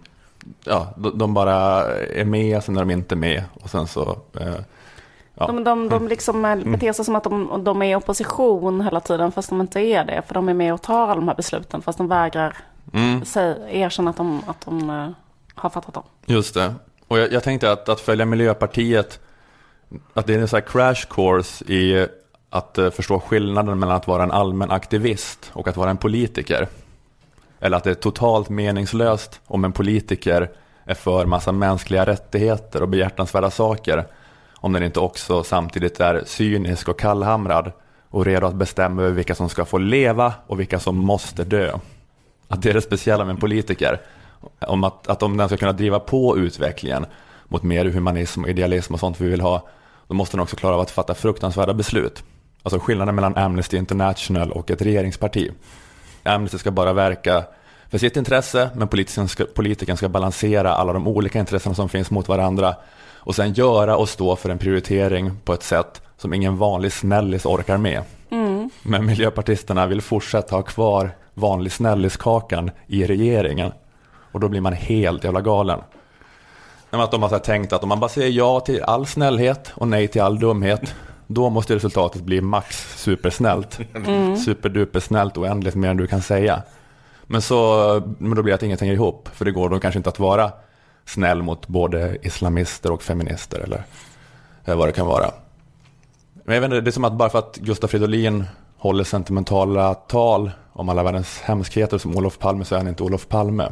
ja, 0.64 0.94
de, 0.98 1.18
de 1.18 1.34
bara 1.34 1.56
är 1.96 2.26
med, 2.26 2.64
sen 2.64 2.76
är 2.76 2.80
de 2.80 2.92
inte 2.92 3.16
med. 3.16 3.44
Och 3.62 3.70
sen 3.70 3.88
så, 3.88 4.18
eh, 4.40 4.56
ja. 5.36 5.48
De, 5.48 5.64
de, 5.64 5.90
de 5.90 6.08
liksom 6.08 6.46
eh, 6.46 6.56
beter 6.56 6.94
sig 6.94 7.06
som 7.06 7.16
att 7.16 7.24
de, 7.24 7.64
de 7.64 7.82
är 7.82 7.92
i 7.92 7.96
opposition 7.96 8.82
hela 8.82 9.00
tiden 9.00 9.32
fast 9.32 9.50
de 9.50 9.62
inte 9.62 9.80
är 9.80 10.06
det. 10.06 10.22
För 10.28 10.34
de 10.34 10.50
är 10.50 10.54
med 10.54 10.74
och 10.74 10.82
tar 10.82 11.04
alla 11.04 11.16
de 11.16 11.28
här 11.28 11.36
besluten 11.36 11.82
fast 11.82 11.98
de 11.98 12.08
vägrar 12.08 12.58
säg, 13.26 13.56
erkänna 13.70 14.10
att 14.10 14.18
de, 14.18 14.42
att 14.48 14.66
de 14.66 14.90
eh, 14.90 15.10
har 15.56 15.70
fattat 15.70 15.94
dem. 15.94 16.04
Just 16.26 16.54
det. 16.54 16.74
Och 17.08 17.20
jag, 17.20 17.32
jag 17.32 17.44
tänkte 17.44 17.72
att, 17.72 17.90
att 17.90 18.00
följa 18.00 18.26
Miljöpartiet, 18.26 19.20
att 20.14 20.28
det 20.28 20.34
är 20.34 20.40
en 20.40 20.48
här 20.52 20.62
crash 20.62 21.06
course 21.10 21.66
i 21.74 22.08
att 22.50 22.78
eh, 22.78 22.90
förstå 22.90 23.20
skillnaden 23.20 23.80
mellan 23.80 23.96
att 23.96 24.08
vara 24.08 24.24
en 24.24 24.32
allmän 24.32 24.72
aktivist 24.72 25.52
och 25.54 25.68
att 25.68 25.78
vara 25.78 25.90
en 25.90 25.98
politiker. 25.98 26.68
Eller 27.60 27.78
att 27.78 27.84
det 27.84 27.90
är 27.90 27.94
totalt 27.94 28.50
meningslöst 28.50 29.42
om 29.48 29.66
en 29.66 29.72
politiker 29.72 30.50
är 30.86 30.94
för 30.94 31.26
massa 31.26 31.52
mänskliga 31.52 32.06
rättigheter 32.06 32.82
och 32.82 32.90
behjärtansvärda 32.90 33.52
saker. 33.52 34.06
Om 34.62 34.74
den 34.74 34.84
inte 34.84 35.00
också 35.00 35.44
samtidigt 35.44 36.00
är 36.00 36.24
cynisk 36.26 36.90
och 36.90 37.00
kallhamrad 37.00 37.72
och 38.10 38.26
redo 38.26 38.48
att 38.48 38.56
bestämma 38.56 39.02
över 39.02 39.12
vilka 39.12 39.36
som 39.36 39.50
ska 39.50 39.66
få 39.66 39.78
leva 39.78 40.34
och 40.48 40.60
vilka 40.60 40.80
som 40.80 40.98
måste 40.98 41.44
dö. 41.44 41.78
Att 42.48 42.62
det 42.62 42.70
är 42.70 42.74
det 42.74 42.82
speciella 42.82 43.26
med 43.26 43.34
en 43.34 43.40
politiker. 43.40 44.02
Om 44.60 44.84
att, 44.84 45.08
att 45.08 45.24
om 45.24 45.38
den 45.38 45.48
ska 45.48 45.58
kunna 45.58 45.72
driva 45.72 46.00
på 46.00 46.38
utvecklingen 46.38 47.06
mot 47.48 47.64
mer 47.64 47.86
humanism 47.86 48.44
och 48.44 48.50
idealism 48.50 48.94
och 48.94 49.00
sånt 49.00 49.22
vi 49.22 49.30
vill 49.30 49.42
ha, 49.42 49.68
då 50.08 50.14
måste 50.14 50.38
den 50.38 50.44
också 50.44 50.56
klara 50.56 50.76
av 50.76 50.82
att 50.82 50.92
fatta 50.92 51.14
fruktansvärda 51.14 51.74
beslut. 51.74 52.24
Alltså 52.64 52.80
skillnaden 52.80 53.16
mellan 53.16 53.38
Amnesty 53.38 53.78
International 53.78 54.52
och 54.52 54.72
ett 54.72 54.82
regeringsparti. 54.82 55.52
Amnesty 56.24 56.58
ska 56.58 56.72
bara 56.72 56.94
verka 56.94 57.44
för 57.90 57.98
sitt 57.98 58.18
intresse, 58.18 58.70
men 58.76 58.88
politikern 58.88 59.28
ska, 59.28 59.46
politikern 59.46 59.98
ska 59.98 60.10
balansera 60.10 60.74
alla 60.74 60.94
de 60.94 61.08
olika 61.08 61.40
intressena 61.40 61.76
som 61.76 61.90
finns 61.90 62.12
mot 62.12 62.28
varandra 62.28 62.76
och 63.24 63.36
sen 63.36 63.54
göra 63.54 63.98
och 63.98 64.10
stå 64.10 64.36
för 64.36 64.50
en 64.50 64.58
prioritering 64.58 65.32
på 65.44 65.54
ett 65.54 65.64
sätt 65.64 66.02
som 66.18 66.34
ingen 66.34 66.58
vanlig 66.58 66.94
snällis 66.94 67.46
orkar 67.46 67.78
med. 67.78 68.04
Mm. 68.30 68.70
Men 68.84 69.06
miljöpartisterna 69.06 69.88
vill 69.88 70.02
fortsätta 70.02 70.56
ha 70.56 70.64
kvar 70.64 71.12
vanlig 71.34 71.72
snälliskakan 71.72 72.72
i 72.88 73.06
regeringen. 73.06 73.72
Och 74.32 74.40
då 74.40 74.48
blir 74.48 74.62
man 74.62 74.74
helt 74.74 75.24
jävla 75.24 75.42
galen. 75.42 75.80
Att 76.90 77.12
de 77.12 77.24
har 77.24 77.40
tänkt 77.40 77.74
att 77.74 77.84
om 77.84 77.90
man 77.90 78.00
bara 78.00 78.10
säger 78.10 78.30
ja 78.30 78.60
till 78.60 78.84
all 78.84 79.06
snällhet 79.06 79.72
och 79.76 79.88
nej 79.88 80.08
till 80.08 80.22
all 80.22 80.40
dumhet, 80.40 80.96
då 81.28 81.50
måste 81.50 81.76
resultatet 81.76 82.22
bli 82.22 82.42
max 82.42 83.02
supersnällt. 83.04 83.80
Mm. 83.96 84.38
Superdupersnällt 84.38 85.38
oändligt 85.38 85.76
mer 85.76 85.90
än 85.90 85.98
du 85.98 86.08
kan 86.08 86.22
säga. 86.22 86.62
Men, 87.24 87.42
så, 87.42 88.02
men 88.18 88.36
då 88.36 88.44
blir 88.44 88.52
det 88.52 88.56
att 88.56 88.64
inget 88.64 88.82
hänger 88.82 88.94
ihop, 88.94 89.30
för 89.34 89.46
det 89.46 89.52
går 89.52 89.70
då 89.70 89.80
kanske 89.80 90.00
inte 90.00 90.10
att 90.10 90.20
vara 90.20 90.52
snäll 91.06 91.42
mot 91.42 91.68
både 91.68 92.18
islamister 92.22 92.92
och 92.92 93.04
feminister 93.04 93.60
eller 93.60 93.84
eh, 94.66 94.76
vad 94.76 94.88
det 94.88 94.92
kan 94.92 95.08
vara. 95.08 95.32
Men 96.44 96.56
jag 96.56 96.62
vet 96.62 96.72
inte, 96.72 96.82
det 96.82 96.90
är 96.90 96.92
som 96.92 97.06
att 97.06 97.14
bara 97.14 97.30
för 97.30 97.40
att 97.40 97.58
Gustaf 97.58 97.92
Fridolin 97.92 98.46
håller 98.78 99.04
sentimentala 99.04 99.94
tal 99.94 100.52
om 100.74 100.90
alla 100.90 101.04
världens 101.04 101.42
hemskheter 101.42 101.98
som 101.98 102.18
Olof 102.18 102.40
Palme 102.40 102.66
så 102.66 102.76
är 102.76 102.80
han 102.80 102.88
inte 102.88 103.04
Olof 103.04 103.28
Palme. 103.28 103.72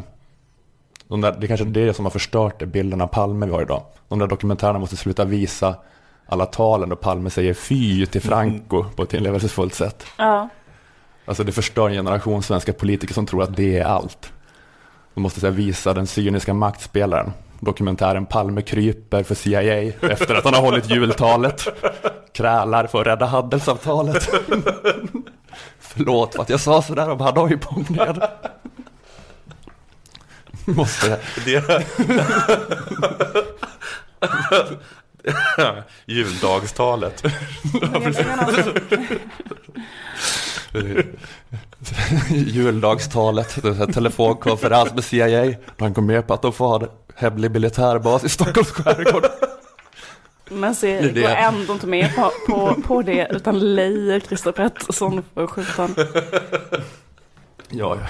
De 1.07 1.21
där, 1.21 1.36
det 1.39 1.45
är 1.45 1.47
kanske 1.47 1.65
det 1.65 1.93
som 1.93 2.05
har 2.05 2.09
förstört 2.09 2.63
bilden 2.63 3.01
av 3.01 3.07
Palme 3.07 3.45
vi 3.45 3.51
har 3.51 3.61
idag. 3.61 3.84
De 4.07 4.19
där 4.19 4.27
dokumentärerna 4.27 4.80
måste 4.80 4.97
sluta 4.97 5.25
visa 5.25 5.75
alla 6.25 6.45
talen 6.45 6.91
och 6.91 6.99
Palme 6.99 7.30
säger 7.30 7.53
fy 7.53 8.05
till 8.05 8.21
Franco 8.21 8.86
på 8.95 9.03
ett 9.03 9.13
inlevelsefullt 9.13 9.73
sätt. 9.73 10.05
Ja. 10.17 10.49
Alltså 11.25 11.43
det 11.43 11.51
förstör 11.51 11.88
en 11.88 11.93
generation 11.93 12.43
svenska 12.43 12.73
politiker 12.73 13.13
som 13.13 13.25
tror 13.25 13.43
att 13.43 13.55
det 13.55 13.77
är 13.77 13.86
allt. 13.86 14.32
De 15.20 15.24
måste 15.24 15.47
här, 15.47 15.51
visa 15.51 15.93
den 15.93 16.07
cyniska 16.07 16.53
maktspelaren. 16.53 17.32
Dokumentären 17.59 18.26
Palme 18.26 18.61
kryper 18.61 19.24
för 19.24 19.36
CIA 19.36 19.93
efter 20.01 20.36
att 20.36 20.43
han 20.43 20.53
har 20.53 20.61
hållit 20.61 20.89
jultalet. 20.89 21.67
Krälar 22.34 22.88
för 22.88 23.01
att 23.01 23.07
rädda 23.07 23.26
handelsavtalet. 23.26 24.30
Förlåt 25.80 26.36
för 26.36 26.41
att 26.41 26.49
jag 26.49 26.59
sa 26.59 26.82
sådär 26.82 27.09
om 27.09 27.20
Hanoi-bombningen. 27.20 28.22
Måste 30.65 31.20
Det... 31.45 31.86
Juldagstalet. 36.05 37.24
Juldagstalet, 42.30 43.57
telefonkonferens 43.93 44.93
med 44.93 45.03
CIA. 45.03 45.53
Han 45.78 45.93
kom 45.93 46.05
med 46.05 46.28
på 46.28 46.34
att 46.34 46.41
de 46.41 46.53
får 46.53 46.67
ha 46.80 46.88
hemlig 47.15 47.51
militärbas 47.51 48.24
i 48.24 48.30
Stockholms 48.30 48.72
skärgård. 48.72 49.26
Men 50.49 50.76
se, 50.76 51.01
Det 51.01 51.22
går 51.22 51.30
ändå 51.30 51.74
inte 51.74 51.88
med 51.88 52.15
på, 52.15 52.32
på, 52.47 52.82
på 52.82 53.01
det 53.01 53.28
utan 53.32 53.76
lejer 53.76 54.20
Christer 54.20 54.51
Pettersson 54.51 55.24
för 55.34 55.47
skjuta 55.47 55.82
honom. 55.82 55.95
Ja, 57.70 57.97
ja. 57.97 58.07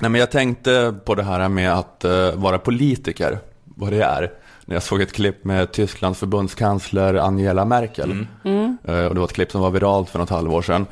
Nej, 0.00 0.10
men 0.10 0.20
jag 0.20 0.30
tänkte 0.30 0.94
på 1.04 1.14
det 1.14 1.22
här 1.22 1.48
med 1.48 1.72
att 1.72 2.04
eh, 2.04 2.32
vara 2.34 2.58
politiker, 2.58 3.38
vad 3.64 3.92
det 3.92 4.04
är. 4.04 4.30
När 4.64 4.76
jag 4.76 4.82
såg 4.82 5.00
ett 5.02 5.12
klipp 5.12 5.44
med 5.44 5.72
Tysklands 5.72 6.18
förbundskansler 6.18 7.14
Angela 7.14 7.64
Merkel. 7.64 8.26
Mm. 8.44 8.78
Eh, 8.84 9.04
och 9.04 9.14
det 9.14 9.20
var 9.20 9.24
ett 9.24 9.32
klipp 9.32 9.50
som 9.50 9.60
var 9.60 9.70
viralt 9.70 10.10
för 10.10 10.18
något 10.18 10.30
halvår 10.30 10.62
sedan. 10.62 10.86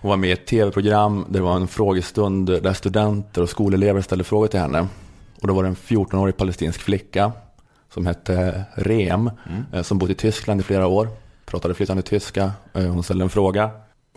Hon 0.00 0.08
var 0.08 0.16
med 0.16 0.30
i 0.30 0.32
ett 0.32 0.46
tv-program 0.46 1.24
där 1.28 1.38
det 1.38 1.44
var 1.44 1.56
en 1.56 1.68
frågestund 1.68 2.46
där 2.46 2.72
studenter 2.72 3.42
och 3.42 3.48
skolelever 3.48 4.00
ställde 4.00 4.24
frågor 4.24 4.46
till 4.46 4.60
henne. 4.60 4.86
Och 5.42 5.48
då 5.48 5.54
var 5.54 5.62
det 5.62 5.68
en 5.68 5.76
14-årig 5.76 6.36
palestinsk 6.36 6.80
flicka 6.80 7.32
som 7.94 8.06
hette 8.06 8.64
Rem, 8.74 9.30
eh, 9.72 9.82
som 9.82 9.98
bott 9.98 10.10
i 10.10 10.14
Tyskland 10.14 10.60
i 10.60 10.64
flera 10.64 10.86
år. 10.86 11.08
Pratade 11.46 11.74
flytande 11.74 12.02
tyska. 12.02 12.52
Eh, 12.74 12.82
hon 12.82 13.02
ställde 13.02 13.24
en 13.24 13.30
fråga. 13.30 13.70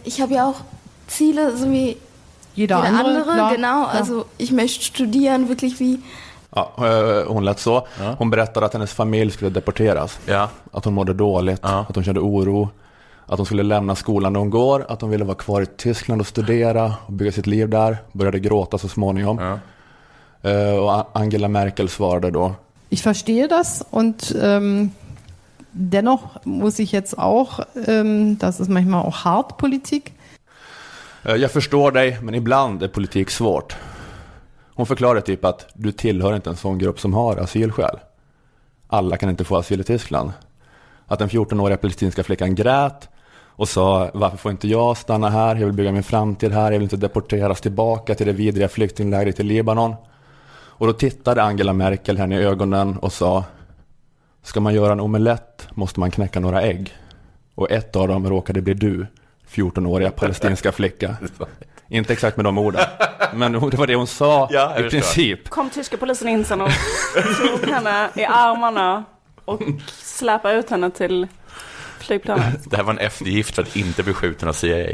Ich 0.04 0.20
habe 0.20 0.34
ja 0.34 0.50
auch 0.50 0.58
Ziele, 1.08 1.58
so 1.58 1.66
wie 1.66 1.98
Jeder 2.54 2.78
jeder 2.78 2.88
andere, 2.88 3.22
andere. 3.22 3.56
genau, 3.56 3.86
klar. 3.86 4.00
also 4.00 4.26
ich 4.38 4.52
möchte 4.52 4.84
studieren, 4.84 5.48
wirklich 5.50 5.80
wie 5.80 6.00
Ja, 6.56 6.72
eh, 6.78 7.28
hon 7.32 7.46
lät 7.46 7.60
så. 7.60 7.88
Hon 8.18 8.30
berättade 8.30 8.66
att 8.66 8.74
hennes 8.74 8.94
familj 8.94 9.32
skulle 9.32 9.50
deporteras. 9.50 10.20
Att 10.72 10.86
hon 10.86 10.94
mådde 10.94 11.14
dåligt, 11.14 11.60
att 11.64 11.96
hon 11.96 12.04
kände 12.04 12.20
oro. 12.20 12.70
Att 13.26 13.38
hon 13.38 13.46
skulle 13.46 13.64
lämna 13.64 13.96
skolan 13.96 14.34
när 14.34 14.40
hon 14.40 14.50
går, 14.50 14.86
att 14.90 15.02
hon 15.02 15.10
ville 15.10 15.24
vara 15.24 15.36
kvar 15.38 15.62
i 15.62 15.66
Tyskland 15.66 16.22
och 16.22 16.28
studera 16.28 16.94
och 17.06 17.14
bygga 17.14 17.32
sitt 17.32 17.48
liv 17.48 17.70
där. 17.70 17.98
Började 18.12 18.40
gråta 18.40 18.78
så 18.78 18.88
småningom. 18.88 19.40
Eh, 20.42 20.76
Och 20.76 21.18
Angela 21.20 21.48
Merkel 21.48 21.90
svarade 21.90 22.32
då. 22.32 22.54
Ich 22.90 23.04
verstehe 23.06 23.48
das 23.48 23.84
und 23.92 24.36
ähm, 24.44 24.92
dennoch 25.72 26.22
muss 26.44 26.80
ich 26.80 26.92
jetzt 26.94 27.20
auch, 27.20 27.60
ähm, 27.88 28.38
das 28.40 28.60
ist 28.60 28.70
manchmal 28.70 29.06
auch 29.06 29.26
hart 29.26 29.58
Politik, 29.58 30.14
Eh, 31.26 31.36
Jag 31.36 31.52
förstår 31.52 31.92
dig, 31.92 32.18
men 32.22 32.36
ibland 32.36 32.84
är 32.84 32.88
politik 32.88 33.30
svårt. 33.30 33.76
Hon 34.80 34.86
förklarade 34.86 35.22
typ 35.22 35.46
att 35.46 35.68
du 35.74 35.92
tillhör 35.92 36.36
inte 36.36 36.50
en 36.50 36.56
sån 36.56 36.78
grupp 36.78 37.00
som 37.00 37.14
har 37.14 37.38
asylskäl. 37.38 38.00
Alla 38.88 39.18
kan 39.18 39.30
inte 39.30 39.44
få 39.44 39.58
asyl 39.58 39.82
i 39.82 39.84
Tyskland. 39.84 40.32
Att 41.06 41.20
den 41.20 41.30
14-åriga 41.30 41.78
palestinska 41.78 42.24
flickan 42.24 42.56
grät 42.56 43.10
och 43.36 43.70
sa 43.70 44.10
varför 44.14 44.38
får 44.38 44.52
inte 44.52 44.68
jag 44.68 44.98
stanna 44.98 45.30
här? 45.30 45.56
Jag 45.56 45.66
vill 45.66 45.76
bygga 45.76 45.92
min 45.92 46.04
framtid 46.04 46.52
här. 46.52 46.64
Jag 46.64 46.80
vill 46.80 46.84
inte 46.84 46.98
deporteras 46.98 47.62
tillbaka 47.62 48.16
till 48.16 48.28
det 48.28 48.34
vidriga 48.34 48.70
flyktinglägret 48.70 49.40
i 49.40 49.44
Libanon. 49.44 49.96
Och 50.52 50.88
då 50.88 50.94
tittade 50.94 51.44
Angela 51.44 51.74
Merkel 51.74 52.18
henne 52.18 52.40
i 52.40 52.44
ögonen 52.44 52.98
och 52.98 53.14
sa 53.14 53.44
Ska 54.44 54.60
man 54.60 54.74
göra 54.74 54.92
en 54.92 55.00
omelett 55.00 55.68
måste 55.72 56.00
man 56.00 56.12
knäcka 56.12 56.40
några 56.40 56.62
ägg. 56.62 56.94
Och 57.56 57.72
ett 57.72 57.96
av 57.96 58.08
dem 58.08 58.30
råkade 58.30 58.62
bli 58.62 58.74
du, 58.74 59.08
14-åriga 59.50 60.12
palestinska 60.12 60.72
flicka. 60.72 61.18
Inte 61.90 62.14
exakt 62.14 62.38
med 62.38 62.46
de 62.46 62.58
orden, 62.58 62.82
men 63.34 63.52
det 63.52 63.78
var 63.78 63.88
det 63.88 63.96
hon 63.96 64.08
sa 64.08 64.48
Ja, 64.52 64.80
i 64.80 64.90
princip. 64.90 65.50
Kom 65.50 65.70
tyska 65.70 65.98
polisen 65.98 66.28
in 66.28 66.46
sen 66.46 66.62
och 66.62 66.72
tog 67.38 67.70
henne 67.70 68.10
i 68.16 68.26
armarna 68.26 69.04
och 69.46 69.62
släpade 70.04 70.56
ut 70.56 70.70
henne 70.70 70.92
till 70.92 71.28
flygplanet. 72.00 72.70
Det 72.70 72.78
här 72.78 72.84
var 72.84 72.94
en 72.94 73.00
eftergift 73.00 73.56
för 73.56 73.62
att 73.62 73.76
inte 73.76 74.04
bli 74.04 74.14
skjuten 74.14 74.50
av 74.50 74.54
CIA. 74.54 74.90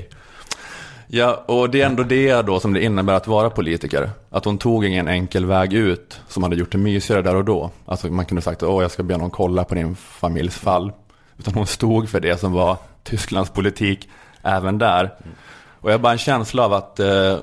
Ja, 1.07 1.43
och 1.47 1.69
det 1.69 1.81
är 1.81 1.85
ändå 1.85 2.03
det 2.03 2.41
då 2.41 2.59
som 2.59 2.73
det 2.73 2.83
innebär 2.83 3.13
att 3.13 3.27
vara 3.27 3.49
politiker. 3.49 4.09
Att 4.29 4.45
hon 4.45 4.57
tog 4.57 4.85
ingen 4.85 5.07
enkel 5.07 5.45
väg 5.45 5.73
ut 5.73 6.21
som 6.27 6.43
hade 6.43 6.55
gjort 6.55 6.71
det 6.71 6.77
mysigare 6.77 7.21
där 7.21 7.35
och 7.35 7.45
då. 7.45 7.71
Alltså 7.85 8.07
man 8.07 8.25
kunde 8.25 8.41
sagt, 8.41 8.63
åh 8.63 8.81
jag 8.81 8.91
ska 8.91 9.03
be 9.03 9.17
någon 9.17 9.29
kolla 9.29 9.63
på 9.63 9.75
din 9.75 9.95
familjs 9.95 10.55
fall. 10.55 10.91
Utan 11.37 11.53
hon 11.53 11.67
stod 11.67 12.09
för 12.09 12.19
det 12.19 12.39
som 12.39 12.51
var 12.51 12.77
Tysklands 13.03 13.51
politik 13.51 14.09
även 14.43 14.77
där. 14.77 15.13
Och 15.85 15.91
jag 15.91 15.93
har 15.93 15.99
bara 15.99 16.13
en 16.13 16.17
känsla 16.19 16.65
av 16.65 16.73
att 16.73 16.99
eh, 16.99 17.37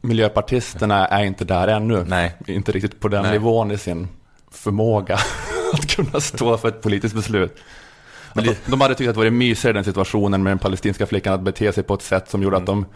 miljöpartisterna 0.00 1.06
är 1.06 1.24
inte 1.24 1.44
där 1.44 1.68
ännu. 1.68 2.04
Nej. 2.08 2.34
Inte 2.46 2.72
riktigt 2.72 3.00
på 3.00 3.08
den 3.08 3.22
Nej. 3.22 3.32
nivån 3.32 3.70
i 3.70 3.78
sin 3.78 4.08
förmåga 4.50 5.14
att 5.72 5.86
kunna 5.86 6.20
stå 6.20 6.56
för 6.56 6.68
ett 6.68 6.82
politiskt 6.82 7.14
beslut. 7.14 7.56
Men 8.34 8.44
de, 8.44 8.54
de 8.66 8.80
hade 8.80 8.94
tyckt 8.94 9.08
att 9.08 9.14
det 9.14 9.20
var 9.24 9.30
mysigare 9.30 9.72
den 9.72 9.84
situationen 9.84 10.42
med 10.42 10.50
den 10.50 10.58
palestinska 10.58 11.06
flickan 11.06 11.34
att 11.34 11.40
bete 11.40 11.72
sig 11.72 11.82
på 11.84 11.94
ett 11.94 12.02
sätt 12.02 12.30
som 12.30 12.42
gjorde 12.42 12.56
att 12.56 12.66
de 12.66 12.86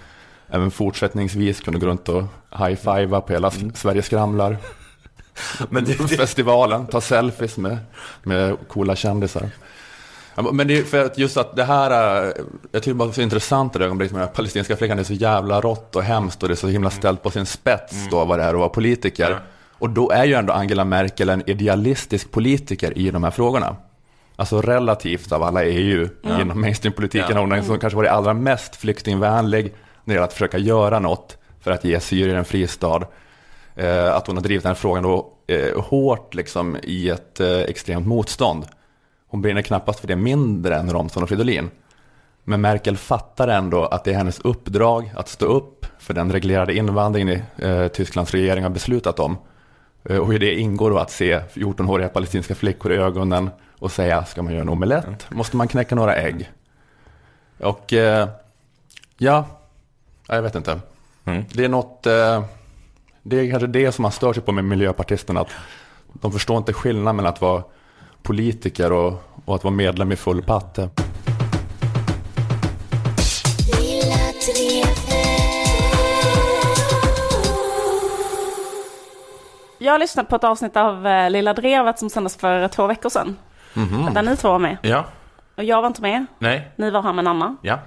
även 0.49 0.71
fortsättningsvis 0.71 1.61
kunde 1.61 1.81
gå 1.81 1.87
runt 1.87 2.09
och 2.09 2.23
high-fivea 2.59 3.21
på 3.21 3.33
hela 3.33 3.51
mm. 3.51 3.75
Sverige 3.75 4.03
skramlar. 4.03 4.57
Men 5.69 5.85
det- 5.85 5.99
det- 5.99 6.17
Festivalen, 6.17 6.87
ta 6.87 7.01
selfies 7.01 7.57
med, 7.57 7.79
med 8.23 8.57
coola 8.69 8.97
kändisar. 8.97 9.51
Men 10.53 10.67
det 10.69 10.79
är 10.79 10.83
för 10.83 11.05
att 11.05 11.19
just 11.19 11.37
att 11.37 11.57
det 11.57 11.65
här, 11.65 11.91
är- 11.91 12.33
jag 12.73 12.83
tycker 12.83 12.95
bara 12.95 13.05
det 13.09 13.13
är 13.13 13.15
så 13.15 13.21
intressant 13.21 13.73
det 13.73 13.85
ögonblicket 13.85 14.13
med 14.13 14.21
den 14.21 14.29
här 14.29 14.35
palestinska 14.35 14.77
flickan, 14.77 14.97
det 14.97 15.03
är 15.03 15.05
så 15.05 15.13
jävla 15.13 15.61
rått 15.61 15.97
och 15.97 16.03
hemskt 16.03 16.43
och 16.43 16.49
det 16.49 16.55
är 16.55 16.57
så 16.57 16.69
himla 16.69 16.91
ställt 16.91 17.23
på 17.23 17.31
sin 17.31 17.47
spets 17.47 17.95
då 18.11 18.25
vad 18.25 18.39
det 18.39 18.43
är 18.45 18.49
att 18.55 18.59
vara 18.59 18.69
politiker. 18.69 19.39
Och 19.79 19.91
då 19.91 20.11
är 20.11 20.25
ju 20.25 20.35
ändå 20.35 20.53
Angela 20.53 20.85
Merkel 20.85 21.29
en 21.29 21.51
idealistisk 21.51 22.31
politiker 22.31 22.99
i 22.99 23.11
de 23.11 23.25
här 23.25 23.31
frågorna. 23.31 23.77
Alltså 24.37 24.61
relativt 24.61 25.33
av 25.33 25.43
alla 25.43 25.65
EU 25.65 26.09
Ja. 26.23 26.41
inom 26.41 26.61
mainstreampolitiken 26.61 27.29
Ja. 27.31 27.41
hon 27.41 27.53
är 27.53 27.57
den 27.57 27.65
som 27.65 27.79
kanske 27.79 27.97
var 27.97 28.03
det 28.05 28.11
allra 28.13 28.35
mest 28.35 28.77
flyktingvänlig 28.77 29.65
när 29.65 29.73
det 30.05 30.13
gäller 30.13 30.25
att 30.27 30.33
försöka 30.33 30.59
göra 30.59 30.99
något 30.99 31.37
för 31.61 31.71
att 31.71 31.85
ge 31.85 32.01
Syrien 32.01 32.37
en 32.37 32.45
fristad. 32.45 33.03
Eh, 33.77 34.15
att 34.15 34.27
hon 34.27 34.37
har 34.37 34.43
drivit 34.43 34.63
den 34.63 34.71
här 34.71 34.75
frågan 34.75 35.03
då, 35.03 35.33
eh, 35.47 35.81
hårt 35.83 36.35
liksom, 36.35 36.77
i 36.83 37.09
ett 37.11 37.41
eh, 37.41 37.59
extremt 37.61 38.07
motstånd. 38.07 38.65
Hon 39.35 39.43
brinner 39.43 39.63
knappast 39.63 40.01
för 40.01 40.09
det 40.09 40.17
mindre 40.17 40.77
än 40.77 40.93
Romson 40.93 41.23
och 41.23 41.29
Fridolin. 41.29 41.71
Men 42.45 42.61
Merkel 42.61 42.97
fattar 42.97 43.49
ändå 43.49 43.85
att 43.87 44.05
det 44.05 44.11
är 44.13 44.15
hennes 44.17 44.41
uppdrag 44.41 45.13
att 45.17 45.29
stå 45.29 45.47
upp 45.47 45.87
för 45.99 46.15
den 46.15 46.33
reglerade 46.33 46.75
invandringen 46.75 47.29
i 47.29 47.65
eh, 47.65 47.89
Tysklands 47.89 48.31
regering 48.33 48.63
har 48.63 48.71
beslutat 48.71 49.19
om. 49.19 49.37
Eh, 50.05 50.17
Och 50.19 50.35
i 50.35 50.39
det 50.39 50.55
ingår 50.55 50.91
då 50.91 50.99
att 50.99 51.11
se 51.11 51.39
14-åriga 51.55 52.09
palestinska 52.09 52.55
flickor 52.55 52.93
i 52.93 52.97
ögonen 52.97 53.51
och 53.79 53.93
säga, 53.93 54.25
ska 54.25 54.43
man 54.43 54.53
göra 54.53 54.63
en 54.63 54.69
omelett? 54.69 55.31
Måste 55.31 55.57
man 55.57 55.69
knäcka 55.69 55.95
några 55.95 56.17
ägg? 56.17 56.51
Och 57.61 57.93
eh, 57.93 58.29
ja, 59.19 59.47
jag 60.29 60.43
vet 60.43 60.55
inte. 60.55 60.81
Det 61.53 61.65
är 61.65 61.69
något, 61.69 62.07
eh, 62.07 62.45
det 63.23 63.37
är 63.37 63.51
kanske 63.51 63.67
det 63.67 63.93
som 63.93 64.03
man 64.03 64.13
stör 64.13 64.33
sig 64.33 64.43
på 64.43 64.53
med 64.53 64.65
miljöpartisterna, 64.65 65.41
att 65.41 65.51
de 66.13 66.33
förstår 66.33 66.57
inte 66.59 66.73
skillnaden 66.73 67.17
mellan 67.17 67.33
att 67.33 67.41
vara 67.41 67.63
politiker 68.25 68.93
och, 68.93 69.13
och 69.45 69.55
att 69.55 69.65
vara 69.65 69.75
medlem 69.75 70.13
i 70.13 70.17
full 70.17 70.43
patte. 70.43 70.91
Jag 79.79 79.93
har 79.93 79.99
lyssnat 79.99 80.29
på 80.29 80.37
ett 80.37 80.45
avsnitt 80.45 80.77
av 80.77 81.07
eh, 81.07 81.31
Lilla 81.31 81.55
Drevet 81.55 81.99
som 81.99 82.11
sändes 82.11 82.37
för 82.37 82.69
två 82.69 82.87
veckor 82.87 83.09
sedan. 83.09 83.37
Mhm. 83.75 84.15
Där 84.15 84.23
ni 84.23 84.37
två 84.37 84.49
var 84.49 84.59
med. 84.59 84.77
Ja. 84.83 85.05
Och 85.57 85.65
jag 85.65 85.81
var 85.83 85.87
inte 85.87 86.03
med. 86.03 86.27
Nej. 86.39 86.71
Ni 86.77 86.91
var 86.91 87.03
här 87.03 87.13
med 87.13 87.29
Anna. 87.29 87.57
Ja. 87.63 87.79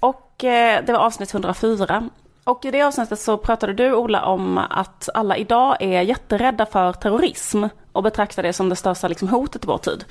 Och 0.00 0.44
eh, 0.44 0.84
det 0.84 0.92
var 0.92 1.00
avsnitt 1.00 1.34
104. 1.34 2.08
Och 2.44 2.64
i 2.64 2.70
det 2.70 2.82
avsnittet 2.82 3.20
så 3.20 3.36
pratade 3.36 3.72
du 3.72 3.94
Ola 3.94 4.24
om 4.24 4.58
att 4.58 5.08
alla 5.14 5.36
idag 5.36 5.76
är 5.80 6.02
jätterädda 6.02 6.66
för 6.66 6.92
terrorism 6.92 7.64
och 7.92 8.02
betraktar 8.02 8.42
det 8.42 8.52
som 8.52 8.68
det 8.68 8.76
största 8.76 9.08
liksom, 9.08 9.28
hotet 9.28 9.64
i 9.64 9.66
vår 9.66 9.78
tid. 9.78 10.04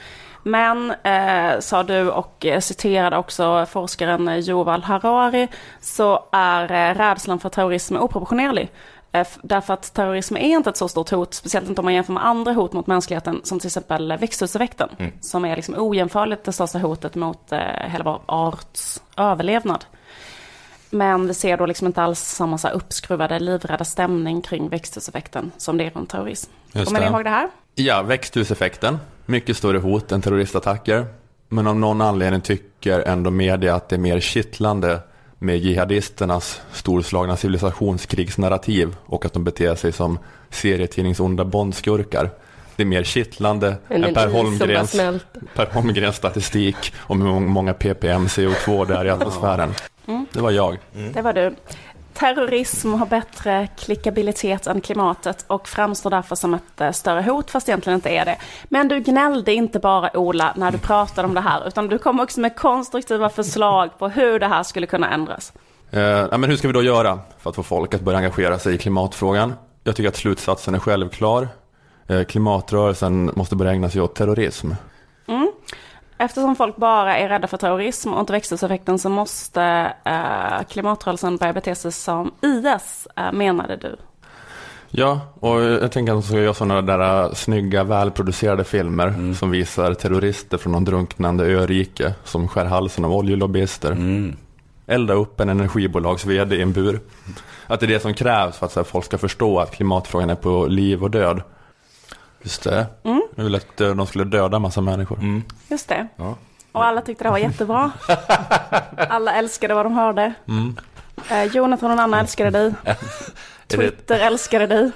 Men, 0.43 0.91
eh, 0.91 1.59
sa 1.59 1.83
du 1.83 2.11
och 2.11 2.45
eh, 2.45 2.59
citerade 2.59 3.17
också 3.17 3.65
forskaren 3.69 4.29
Yuval 4.29 4.83
Harari, 4.83 5.47
så 5.81 6.25
är 6.31 6.63
eh, 6.71 6.95
rädslan 6.95 7.39
för 7.39 7.49
terrorism 7.49 7.95
oproportionerlig. 7.97 8.71
Eh, 9.11 9.27
Därför 9.41 9.73
att 9.73 9.93
terrorism 9.93 10.35
är 10.37 10.39
inte 10.41 10.69
ett 10.69 10.77
så 10.77 10.87
stort 10.87 11.09
hot, 11.09 11.33
speciellt 11.33 11.69
inte 11.69 11.81
om 11.81 11.85
man 11.85 11.93
jämför 11.93 12.13
med 12.13 12.25
andra 12.25 12.53
hot 12.53 12.73
mot 12.73 12.87
mänskligheten, 12.87 13.41
som 13.43 13.59
till 13.59 13.67
exempel 13.67 14.17
växthuseffekten, 14.17 14.89
Mm. 14.97 15.11
som 15.21 15.45
är 15.45 15.55
liksom 15.55 15.75
ojämförligt 15.77 16.43
det 16.43 16.51
största 16.51 16.79
hotet 16.79 17.15
mot 17.15 17.51
eh, 17.51 17.59
hela 17.87 18.03
vår 18.03 18.21
arts 18.25 19.01
överlevnad. 19.17 19.85
Men 20.91 21.27
vi 21.27 21.33
ser 21.33 21.57
då 21.57 21.65
liksom 21.65 21.87
inte 21.87 22.01
alls 22.01 22.19
samma 22.19 22.57
så 22.57 22.67
här 22.67 22.75
uppskruvade, 22.75 23.39
livrädda 23.39 23.85
stämning 23.85 24.41
kring 24.41 24.69
växthuseffekten 24.69 25.51
som 25.57 25.77
det 25.77 25.83
är 25.83 25.89
runt 25.89 26.09
terrorism. 26.09 26.51
Just 26.73 26.85
Kommer 26.85 26.99
ni 26.99 27.05
ihåg 27.05 27.23
det 27.23 27.29
här? 27.29 27.49
Ja, 27.75 28.01
växthuseffekten. 28.01 28.97
Mycket 29.25 29.57
större 29.57 29.77
hot 29.77 30.11
än 30.11 30.21
terroristattacker. 30.21 31.05
Men 31.49 31.67
av 31.67 31.75
någon 31.75 32.01
anledning 32.01 32.41
tycker 32.41 32.99
ändå 32.99 33.31
media 33.31 33.75
att 33.75 33.89
det 33.89 33.95
är 33.95 33.99
mer 33.99 34.19
kittlande 34.19 34.99
med 35.39 35.57
jihadisternas 35.57 36.61
storslagna 36.73 37.37
civilisationskrigsnarrativ 37.37 38.95
och 39.05 39.25
att 39.25 39.33
de 39.33 39.43
beter 39.43 39.75
sig 39.75 39.91
som 39.91 40.19
serietidningsonda 40.49 41.45
bondskurkar. 41.45 42.29
Det 42.75 42.83
är 42.83 42.87
mer 42.87 43.03
kittlande 43.03 43.75
Än 43.89 44.03
än 44.03 44.13
Per 44.13 44.27
Holmgrens, 44.27 44.91
per 45.55 45.65
Holmgrens 45.73 46.15
statistik 46.15 46.93
om 46.99 47.21
hur 47.21 47.39
många 47.39 47.73
ppm 47.73 48.27
CO2 48.27 48.85
det 48.87 48.95
är 48.95 49.05
i 49.05 49.09
atmosfären. 49.09 49.73
Mm. 50.07 50.25
Det 50.31 50.41
var 50.41 50.51
jag. 50.51 50.77
Det 51.13 51.21
var 51.21 51.33
du. 51.33 51.55
Terrorism 52.13 52.93
har 52.93 53.05
bättre 53.05 53.67
klickabilitet 53.77 54.67
än 54.67 54.81
klimatet 54.81 55.45
och 55.47 55.67
framstår 55.67 56.09
därför 56.09 56.35
som 56.35 56.53
ett 56.53 56.81
eh, 56.81 56.91
större 56.91 57.21
hot 57.21 57.51
fast 57.51 57.69
egentligen 57.69 57.95
inte 57.95 58.09
är 58.09 58.25
det. 58.25 58.37
Men 58.63 58.87
du 58.87 58.99
gnällde 58.99 59.53
inte 59.53 59.79
bara 59.79 60.17
Ola 60.17 60.53
när 60.55 60.71
du 60.71 60.77
pratade 60.77 61.27
om 61.27 61.33
det 61.33 61.41
här 61.41 61.67
utan 61.67 61.87
du 61.87 61.97
kom 61.97 62.19
också 62.19 62.39
med 62.39 62.55
konstruktiva 62.55 63.29
förslag 63.29 63.89
på 63.99 64.07
hur 64.07 64.39
det 64.39 64.47
här 64.47 64.63
skulle 64.63 64.87
kunna 64.87 65.11
ändras. 65.11 65.53
Eh, 65.91 66.01
ja, 66.01 66.37
men 66.37 66.49
hur 66.49 66.57
ska 66.57 66.67
vi 66.67 66.73
då 66.73 66.83
göra 66.83 67.19
för 67.39 67.49
att 67.49 67.55
få 67.55 67.63
folk 67.63 67.93
att 67.93 68.01
börja 68.01 68.17
engagera 68.17 68.59
sig 68.59 68.75
i 68.75 68.77
klimatfrågan? 68.77 69.53
Jag 69.83 69.95
tycker 69.95 70.09
att 70.09 70.15
slutsatsen 70.15 70.75
är 70.75 70.79
självklar. 70.79 71.47
Eh, 72.07 72.23
klimatrörelsen 72.23 73.31
måste 73.35 73.55
börja 73.55 73.71
ägna 73.71 73.89
sig 73.89 74.01
åt 74.01 74.15
terrorism. 74.15 74.71
Mm. 75.27 75.51
Eftersom 76.17 76.55
folk 76.55 76.75
bara 76.75 77.17
är 77.17 77.29
rädda 77.29 77.47
för 77.47 77.57
terrorism 77.57 78.13
och 78.13 78.19
inte 78.19 78.33
växthuseffekten 78.33 78.99
så 78.99 79.09
måste 79.09 79.93
eh, 80.05 80.67
klimatrörelsen 80.69 81.37
börja 81.37 81.53
bete 81.53 81.75
sig 81.75 81.91
som 81.91 82.31
IS, 82.41 83.07
eh, 83.15 83.31
menade 83.31 83.77
du. 83.77 83.95
Ja, 84.89 85.19
och 85.39 85.61
jag 85.61 85.91
tänker 85.91 86.13
att 86.13 86.21
de 86.21 86.27
ska 86.27 86.37
göra 86.37 86.53
sådana 86.53 86.81
där 86.81 87.23
äh, 87.23 87.33
snygga, 87.33 87.83
välproducerade 87.83 88.63
filmer 88.63 89.33
som 89.33 89.51
visar 89.51 89.93
terrorister 89.93 90.57
från 90.57 90.71
någon 90.71 90.85
drunknande 90.85 91.43
örike 91.43 92.13
som 92.23 92.47
skär 92.47 92.65
halsen 92.65 93.05
av 93.05 93.13
oljelobbyister. 93.13 93.97
Elda 94.87 95.13
upp 95.13 95.39
en 95.39 95.49
energibolags 95.49 96.25
vd 96.25 96.55
i 96.55 96.61
en 96.61 96.73
bur. 96.73 96.99
Att 97.67 97.79
det 97.79 97.85
är 97.85 97.87
det 97.87 97.99
som 97.99 98.13
krävs 98.13 98.57
för 98.57 98.65
att 98.65 98.71
så 98.71 98.79
här, 98.79 98.85
folk 98.85 99.05
ska 99.05 99.17
förstå 99.17 99.59
att 99.59 99.71
klimatfrågan 99.71 100.29
är 100.29 100.35
på 100.35 100.65
liv 100.65 101.03
och 101.03 101.11
död. 101.11 101.41
Just 102.43 102.63
det. 102.63 102.85
Mm. 103.03 103.21
Jag 103.35 103.43
ville 103.43 103.57
att 103.57 103.81
eh, 103.81 103.95
de 103.95 104.07
skulle 104.07 104.23
döda 104.23 104.55
en 104.55 104.61
massa 104.61 104.81
människor. 104.81 105.41
Just 105.69 105.87
det. 105.89 106.07
Ja. 106.15 106.35
Och 106.71 106.85
alla 106.85 107.01
tyckte 107.01 107.23
det 107.23 107.29
var 107.29 107.37
jättebra. 107.37 107.91
Alla 108.97 109.33
älskade 109.35 109.73
vad 109.73 109.85
de 109.85 109.93
hörde. 109.93 110.33
Mm. 110.47 110.77
Eh, 111.29 111.43
Jonathan 111.43 111.91
och 111.91 111.99
Anna 111.99 112.19
älskade 112.19 112.49
dig. 112.49 112.73
Twitter 113.67 114.19
älskade 114.19 114.67
dig. 114.67 114.91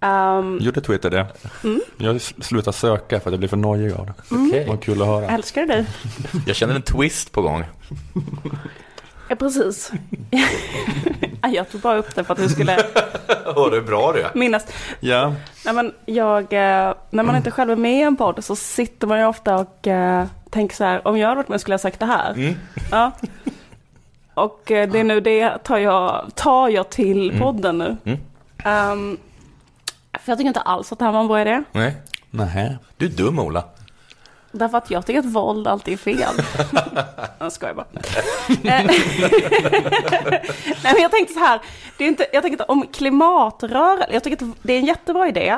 Um, 0.00 0.58
Gjorde 0.60 0.80
Twitter 0.80 1.10
det? 1.10 1.26
Mm. 1.64 1.80
Jag 1.96 2.20
slutade 2.20 2.76
söka 2.76 3.20
för 3.20 3.30
att 3.30 3.32
jag 3.32 3.38
blev 3.38 3.48
för 3.48 3.56
nojig 3.56 3.92
av 3.92 4.06
det. 4.06 4.34
Mm. 4.34 4.68
Var 4.68 4.76
kul 4.76 5.02
att 5.02 5.08
höra. 5.08 5.26
älskade 5.28 5.66
dig. 5.66 5.86
Jag 6.46 6.56
känner 6.56 6.74
en 6.74 6.82
twist 6.82 7.32
på 7.32 7.42
gång. 7.42 7.64
Ja, 9.28 9.36
precis. 9.36 9.92
Ja, 11.46 11.52
jag 11.54 11.70
tog 11.70 11.80
bara 11.80 11.96
upp 11.98 12.14
det 12.14 12.24
för 12.24 12.32
att 12.32 12.38
du 12.40 12.48
skulle 12.48 12.76
Åh, 13.56 13.70
det 13.70 13.76
är 13.76 13.80
bra 13.82 14.12
det. 14.12 14.30
minnas. 14.34 14.66
Ja. 15.00 15.34
Nej, 15.64 15.74
men 15.74 15.92
jag, 16.06 16.42
eh, 16.52 16.94
när 17.10 17.22
man 17.22 17.36
inte 17.36 17.50
själv 17.50 17.70
är 17.70 17.76
med 17.76 17.98
i 17.98 18.02
en 18.02 18.16
podd 18.16 18.44
så 18.44 18.56
sitter 18.56 19.06
man 19.06 19.18
ju 19.18 19.24
ofta 19.26 19.56
och 19.56 19.86
eh, 19.86 20.26
tänker 20.50 20.76
så 20.76 20.84
här, 20.84 21.08
om 21.08 21.18
jag 21.18 21.28
hade 21.28 21.36
varit 21.36 21.48
med 21.48 21.60
skulle 21.60 21.72
jag 21.72 21.78
ha 21.78 21.82
sagt 21.82 22.00
det 22.00 22.06
här. 22.06 22.32
Mm. 22.32 22.54
Ja. 22.90 23.12
Och 24.34 24.70
eh, 24.70 24.88
det 24.90 25.00
är 25.00 25.04
nu 25.04 25.20
det 25.20 25.58
tar 25.58 25.78
jag, 25.78 26.26
tar 26.34 26.68
jag 26.68 26.90
till 26.90 27.30
Mm. 27.30 27.42
podden 27.42 27.78
nu. 27.78 27.96
Mm. 28.04 28.18
Ehm, 28.64 29.16
för 30.20 30.32
jag 30.32 30.38
tycker 30.38 30.48
inte 30.48 30.60
alls 30.60 30.92
att 30.92 30.98
det 30.98 31.04
här 31.04 31.12
var 31.12 31.20
en 31.20 31.28
bra 31.28 31.40
idé. 31.40 31.62
Nej. 31.72 31.96
Nej. 32.30 32.76
Du 32.96 33.06
är 33.06 33.10
dum, 33.10 33.38
Ola. 33.38 33.64
Därför 34.58 34.78
att 34.78 34.90
jag 34.90 35.06
tycker 35.06 35.20
att 35.20 35.26
våld 35.26 35.66
alltid 35.66 35.94
är 35.94 35.98
fel. 35.98 36.34
jag 37.38 37.52
skojar 37.52 37.74
bara. 37.74 37.86
Eh, 38.48 38.56
Nej 40.84 40.92
men 40.92 41.02
jag 41.02 41.10
tänkte 41.10 41.34
så 41.34 41.40
här, 41.40 41.60
det 41.98 42.04
är 42.04 42.08
inte, 42.08 42.26
jag 42.32 42.42
tänker 42.42 42.62
att 42.62 42.68
om 42.68 42.86
klimatrörelse, 42.92 44.08
jag 44.12 44.24
tycker 44.24 44.46
att 44.46 44.56
det 44.62 44.72
är 44.72 44.78
en 44.78 44.86
jättebra 44.86 45.28
idé. 45.28 45.56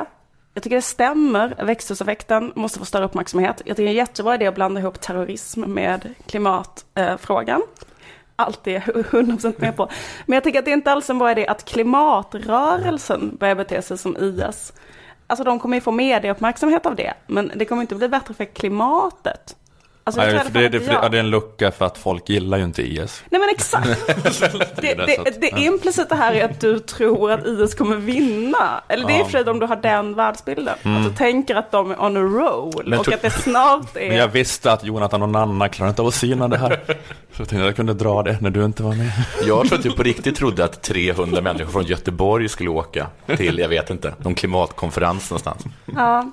Jag 0.53 0.63
tycker 0.63 0.75
det 0.75 0.81
stämmer, 0.81 1.55
växthuseffekten 1.63 2.51
måste 2.55 2.79
få 2.79 2.85
större 2.85 3.05
uppmärksamhet. 3.05 3.61
Jag 3.65 3.77
tycker 3.77 3.83
det 3.83 3.89
är 3.89 3.91
en 3.91 3.97
jättebra 3.97 4.35
idé 4.35 4.47
att 4.47 4.55
blanda 4.55 4.81
ihop 4.81 5.01
terrorism 5.01 5.61
med 5.61 6.13
klimatfrågan. 6.25 7.61
Allt 8.35 8.67
är 8.67 8.71
jag 8.71 8.81
100% 8.83 9.61
med 9.61 9.75
på. 9.75 9.89
Men 10.25 10.33
jag 10.33 10.43
tycker 10.43 10.59
att 10.59 10.65
det 10.65 10.71
är 10.71 10.73
inte 10.73 10.91
alls 10.91 11.09
en 11.09 11.17
bra 11.17 11.31
idé 11.31 11.47
att 11.47 11.65
klimatrörelsen 11.65 13.37
börjar 13.39 13.55
bete 13.55 13.81
sig 13.81 13.97
som 13.97 14.17
IS. 14.17 14.73
Alltså 15.29 15.43
de 15.43 15.59
kommer 15.59 15.77
ju 15.77 15.81
få 15.81 15.91
medieuppmärksamhet 15.91 16.85
av 16.85 16.95
det, 16.95 17.13
men 17.27 17.51
det 17.55 17.65
kommer 17.65 17.81
inte 17.81 17.95
bli 17.95 18.09
bättre 18.09 18.33
för 18.33 18.45
klimatet. 18.45 19.55
Alltså, 20.09 20.21
jag 20.21 20.33
Nej, 20.33 20.43
för 20.43 20.59
det, 20.59 20.69
det, 20.69 20.79
för 20.79 20.87
det, 20.87 20.99
ja, 21.01 21.09
det 21.09 21.17
är 21.17 21.19
en 21.19 21.29
lucka 21.29 21.71
för 21.71 21.85
att 21.85 21.97
folk 21.97 22.29
gillar 22.29 22.57
ju 22.57 22.63
inte 22.63 22.81
IS. 22.81 23.23
Nej 23.29 23.39
men 23.39 23.49
exakt. 23.49 23.87
Det, 24.81 24.93
det, 24.93 25.39
det, 25.41 25.49
ja. 25.51 25.57
implicita 25.57 26.15
här 26.15 26.33
är 26.33 26.45
att 26.45 26.59
du 26.59 26.79
tror 26.79 27.31
att 27.31 27.45
IS 27.45 27.75
kommer 27.75 27.95
vinna. 27.95 28.81
Eller 28.87 29.07
det 29.07 29.13
är 29.13 29.17
Ja. 29.19 29.25
för 29.25 29.31
sig 29.31 29.49
om 29.51 29.59
du 29.59 29.65
har 29.65 29.75
den 29.75 30.15
världsbilden. 30.15 30.75
Mm. 30.83 30.97
Att 30.97 31.03
du 31.09 31.15
tänker 31.15 31.55
att 31.55 31.71
de 31.71 31.91
är 31.91 32.01
on 32.03 32.17
a 32.17 32.19
roll 32.19 32.83
Men 32.85 32.99
och 32.99 33.13
att 33.13 33.21
det 33.21 33.29
snart 33.29 33.95
Men 33.95 34.07
jag 34.15 34.23
är... 34.23 34.27
visste 34.27 34.71
att 34.71 34.83
Jonathan 34.83 35.21
och 35.21 35.29
Nanna 35.29 35.69
klarar 35.69 35.89
inte 35.89 36.01
av 36.01 36.07
att 36.07 36.13
syna 36.13 36.47
det 36.47 36.57
här. 36.57 36.79
Så 37.33 37.41
jag 37.41 37.49
tänkte 37.49 37.57
att 37.57 37.65
jag 37.65 37.75
kunde 37.75 37.93
dra 37.93 38.23
det 38.23 38.37
när 38.41 38.49
du 38.49 38.65
inte 38.65 38.83
var 38.83 38.93
med. 38.95 39.11
Jag 39.45 39.67
tror 39.67 39.77
att 39.77 39.83
du 39.83 39.91
på 39.91 40.03
riktigt 40.03 40.35
trodde 40.35 40.63
att 40.65 40.81
300 40.81 41.41
människor 41.41 41.71
från 41.71 41.83
Göteborg 41.83 42.49
skulle 42.49 42.69
åka 42.69 43.07
till, 43.37 43.57
jag 43.59 43.69
vet 43.69 43.89
inte, 43.89 44.13
någon 44.17 44.35
klimatkonferens 44.35 45.29
någonstans. 45.31 45.63
Ja. 45.95 46.31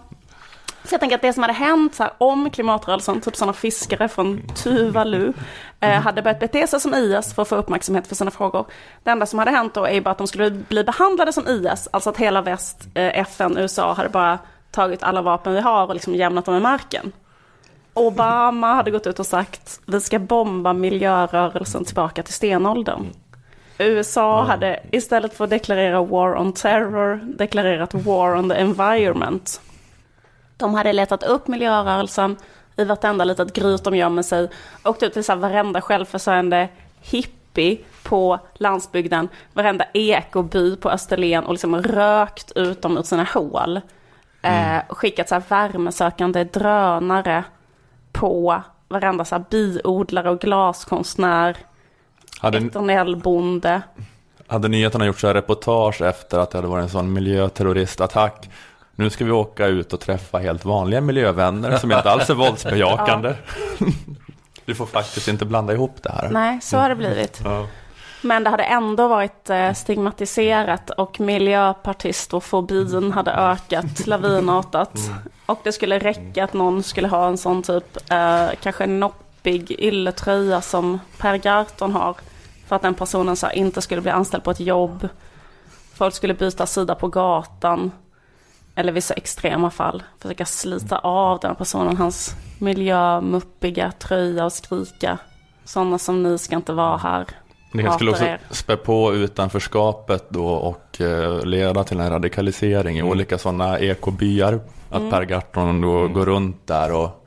Så 0.86 0.94
jag 0.94 1.00
tänker 1.00 1.16
att 1.16 1.22
det 1.22 1.32
som 1.32 1.42
hade 1.42 1.52
hänt 1.52 1.94
så 1.94 2.02
här, 2.02 2.12
om 2.18 2.50
klimatrörelsen, 2.50 3.20
typ 3.20 3.36
sådana 3.36 3.52
fiskare 3.52 4.08
från 4.08 4.42
Tuvalu, 4.54 5.32
eh, 5.80 5.90
hade 5.90 6.22
börjat 6.22 6.40
bete 6.40 6.66
sig 6.66 6.80
som 6.80 6.94
IS 6.94 7.34
för 7.34 7.42
att 7.42 7.48
få 7.48 7.56
uppmärksamhet 7.56 8.06
för 8.06 8.14
sina 8.14 8.30
frågor. 8.30 8.66
Det 9.02 9.10
enda 9.10 9.26
som 9.26 9.38
hade 9.38 9.50
hänt 9.50 9.74
då 9.74 9.86
är 9.86 10.00
bara 10.00 10.10
att 10.10 10.18
de 10.18 10.26
skulle 10.26 10.50
bli 10.50 10.84
behandlade 10.84 11.32
som 11.32 11.48
IS, 11.48 11.88
alltså 11.90 12.10
att 12.10 12.16
hela 12.16 12.42
väst, 12.42 12.88
eh, 12.94 13.18
FN, 13.20 13.58
USA 13.58 13.92
hade 13.92 14.08
bara 14.08 14.38
tagit 14.70 15.02
alla 15.02 15.22
vapen 15.22 15.52
vi 15.52 15.60
har 15.60 15.86
och 15.86 15.94
liksom 15.94 16.14
jämnat 16.14 16.44
dem 16.44 16.54
i 16.54 16.60
marken. 16.60 17.12
Obama 17.94 18.74
hade 18.74 18.90
gått 18.90 19.06
ut 19.06 19.18
och 19.18 19.26
sagt 19.26 19.80
vi 19.86 20.00
ska 20.00 20.18
bomba 20.18 20.72
miljörörelsen 20.72 21.84
tillbaka 21.84 22.22
till 22.22 22.34
stenåldern. 22.34 23.06
USA 23.78 24.44
hade 24.44 24.80
istället 24.92 25.34
för 25.34 25.44
att 25.44 25.50
deklarera 25.50 26.02
war 26.02 26.36
on 26.36 26.52
terror 26.52 27.20
deklarerat 27.38 27.94
war 27.94 28.36
on 28.36 28.48
the 28.48 28.54
environment. 28.54 29.60
De 30.56 30.74
hade 30.74 30.92
letat 30.92 31.22
upp 31.22 31.48
miljörörelsen 31.48 32.36
i 32.76 32.84
vartenda 32.84 33.24
litet 33.24 33.52
gryt 33.52 33.84
de 33.84 33.96
gömmer 33.96 34.22
sig, 34.22 34.50
åkt 34.84 35.02
ut 35.02 35.12
till 35.12 35.24
så 35.24 35.32
här 35.32 35.38
varenda 35.38 35.80
självförsörjande 35.80 36.68
hippie 37.00 37.78
på 38.02 38.38
landsbygden, 38.54 39.28
varenda 39.52 39.84
ekoby 39.92 40.76
på 40.76 40.90
Österlen 40.90 41.44
och 41.44 41.52
liksom 41.52 41.82
rökt 41.82 42.52
ut 42.52 42.82
dem 42.82 42.98
ur 42.98 43.02
sina 43.02 43.24
hål. 43.24 43.80
Eh, 44.42 44.78
skickat 44.88 45.28
så 45.28 45.34
här 45.34 45.42
värmesökande 45.48 46.44
drönare 46.44 47.44
på 48.12 48.62
varenda 48.88 49.24
så 49.24 49.34
här 49.34 49.44
biodlare 49.50 50.30
och 50.30 50.40
glaskonstnär, 50.40 51.56
Hade, 52.40 52.58
eternellbonde. 52.58 53.82
hade 54.46 54.68
nyheterna 54.68 55.06
gjort 55.06 55.20
så 55.20 55.26
här 55.26 55.34
reportage 55.34 56.02
efter 56.02 56.38
att 56.38 56.50
det 56.50 56.58
hade 56.58 56.68
varit 56.68 56.82
en 56.82 56.88
sån 56.88 57.12
miljöterroristattack. 57.12 58.50
Nu 58.96 59.10
ska 59.10 59.24
vi 59.24 59.30
åka 59.30 59.66
ut 59.66 59.92
och 59.92 60.00
träffa 60.00 60.38
helt 60.38 60.64
vanliga 60.64 61.00
miljövänner 61.00 61.76
som 61.76 61.92
inte 61.92 62.10
alls 62.10 62.30
är 62.30 62.34
våldsbejakande. 62.34 63.34
Du 64.66 64.74
får 64.74 64.86
faktiskt 64.86 65.28
inte 65.28 65.44
blanda 65.44 65.72
ihop 65.72 66.02
det 66.02 66.12
här. 66.12 66.30
Nej, 66.30 66.60
så 66.62 66.76
har 66.76 66.88
det 66.88 66.94
blivit. 66.94 67.40
Ja. 67.44 67.66
Men 68.22 68.44
det 68.44 68.50
hade 68.50 68.62
ändå 68.62 69.08
varit 69.08 69.50
eh, 69.50 69.72
stigmatiserat 69.72 70.90
och 70.90 71.20
miljöpartistofobin 71.20 73.12
hade 73.12 73.32
ökat 73.32 74.06
lavinartat. 74.06 74.98
Och 75.46 75.60
det 75.64 75.72
skulle 75.72 75.98
räcka 75.98 76.44
att 76.44 76.52
någon 76.52 76.82
skulle 76.82 77.08
ha 77.08 77.28
en 77.28 77.38
sån 77.38 77.62
typ, 77.62 78.10
eh, 78.10 78.46
kanske 78.62 78.86
noppig 78.86 79.70
ylletröja 79.70 80.60
som 80.60 80.98
Per 81.18 81.36
Gahrton 81.36 81.92
har. 81.92 82.14
För 82.66 82.76
att 82.76 82.82
den 82.82 82.94
personen 82.94 83.36
så 83.36 83.50
inte 83.50 83.82
skulle 83.82 84.00
bli 84.00 84.10
anställd 84.10 84.44
på 84.44 84.50
ett 84.50 84.60
jobb. 84.60 85.08
Folk 85.94 86.14
skulle 86.14 86.34
byta 86.34 86.66
sida 86.66 86.94
på 86.94 87.08
gatan. 87.08 87.90
Eller 88.76 88.92
vissa 88.92 89.14
extrema 89.14 89.70
fall. 89.70 90.02
Försöka 90.20 90.44
slita 90.44 90.98
av 90.98 91.38
den 91.40 91.54
personen, 91.54 91.96
hans 91.96 92.36
miljömuppiga 92.58 93.92
tröja 93.92 94.44
och 94.44 94.52
skrika. 94.52 95.18
Sådana 95.64 95.98
som 95.98 96.22
ni 96.22 96.38
ska 96.38 96.56
inte 96.56 96.72
vara 96.72 96.96
här. 96.96 97.26
Det 97.72 97.82
kanske 97.82 97.98
skulle 97.98 98.10
också 98.10 98.24
er. 98.24 98.40
spä 98.50 98.76
på 98.76 99.14
utanförskapet 99.14 100.26
då 100.28 100.46
och 100.46 101.00
eh, 101.00 101.44
leda 101.44 101.84
till 101.84 102.00
en 102.00 102.10
radikalisering 102.10 102.98
i 102.98 103.02
olika 103.02 103.38
sådana 103.38 103.78
ekobyar. 103.78 104.60
Att 104.90 104.98
Mm. 105.00 105.10
Per 105.10 105.22
Gahrton 105.22 105.80
då 105.80 106.08
går 106.08 106.26
runt 106.26 106.66
där 106.66 106.92
och 106.92 107.26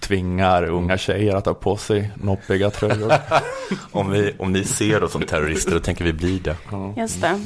tvingar 0.00 0.64
unga 0.64 0.98
tjejer 0.98 1.34
att 1.34 1.46
ha 1.46 1.54
på 1.54 1.76
sig 1.76 2.10
noppiga 2.14 2.70
tröjor. 2.70 3.12
om, 3.92 4.10
vi, 4.10 4.34
om 4.38 4.52
ni 4.52 4.64
ser 4.64 5.04
oss 5.04 5.12
som 5.12 5.22
terrorister, 5.22 5.72
då 5.72 5.80
tänker 5.80 6.04
vi 6.04 6.12
bli 6.12 6.38
det. 6.38 6.56
Just 6.96 7.20
det. 7.20 7.40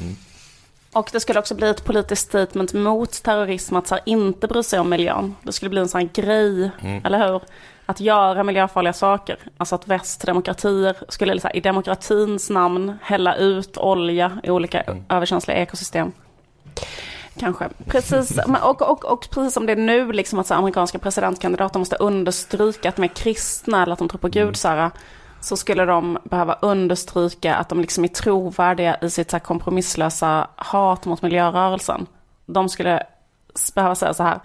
Och 0.92 1.08
det 1.12 1.20
skulle 1.20 1.38
också 1.38 1.54
bli 1.54 1.68
ett 1.68 1.84
politiskt 1.84 2.28
statement 2.28 2.72
mot 2.72 3.22
terrorism 3.22 3.76
att 3.76 3.86
så 3.86 3.98
inte 4.06 4.46
bry 4.48 4.62
sig 4.62 4.80
om 4.80 4.90
miljön. 4.90 5.36
Det 5.42 5.52
skulle 5.52 5.68
bli 5.68 5.80
en 5.80 5.88
sån 5.88 6.00
här 6.00 6.08
grej, 6.22 6.70
Mm. 6.80 7.04
eller 7.04 7.28
hur? 7.28 7.40
Att 7.86 8.00
göra 8.00 8.44
miljöfarliga 8.44 8.92
saker. 8.92 9.36
Alltså 9.56 9.74
att 9.74 9.88
västdemokratier 9.88 10.96
skulle 11.08 11.40
så 11.40 11.48
här, 11.48 11.56
i 11.56 11.60
demokratins 11.60 12.50
namn 12.50 12.98
hälla 13.02 13.36
ut 13.36 13.76
olja 13.78 14.38
i 14.42 14.50
olika 14.50 14.82
överkänsliga 15.08 15.56
ekosystem. 15.56 16.12
Kanske. 17.38 17.68
Precis, 17.86 18.38
och, 18.62 18.82
och, 18.82 19.04
och 19.04 19.28
precis 19.30 19.54
som 19.54 19.66
det 19.66 19.72
är 19.72 19.76
nu, 19.76 20.12
liksom 20.12 20.38
att 20.38 20.46
så 20.46 20.54
amerikanska 20.54 20.98
presidentkandidater 20.98 21.78
måste 21.78 21.96
understryka 21.96 22.88
att 22.88 22.96
de 22.96 23.02
är 23.02 23.08
kristna 23.08 23.82
eller 23.82 23.92
att 23.92 23.98
de 23.98 24.08
tror 24.08 24.18
på 24.18 24.28
Gud, 24.28 24.56
så, 24.56 24.68
här, 24.68 24.90
så 25.42 25.56
skulle 25.56 25.84
de 25.84 26.18
behöva 26.24 26.58
understryka 26.62 27.54
att 27.54 27.68
de 27.68 27.80
liksom 27.80 28.04
är 28.04 28.08
trovärdiga 28.08 28.96
i 29.00 29.10
sitt 29.10 29.30
så 29.30 29.40
kompromisslösa 29.40 30.48
hat 30.56 31.04
mot 31.04 31.22
miljörörelsen. 31.22 32.06
De 32.46 32.68
skulle 32.68 33.02
behöva 33.74 33.94
säga 33.94 34.14
så 34.14 34.22
här, 34.22 34.40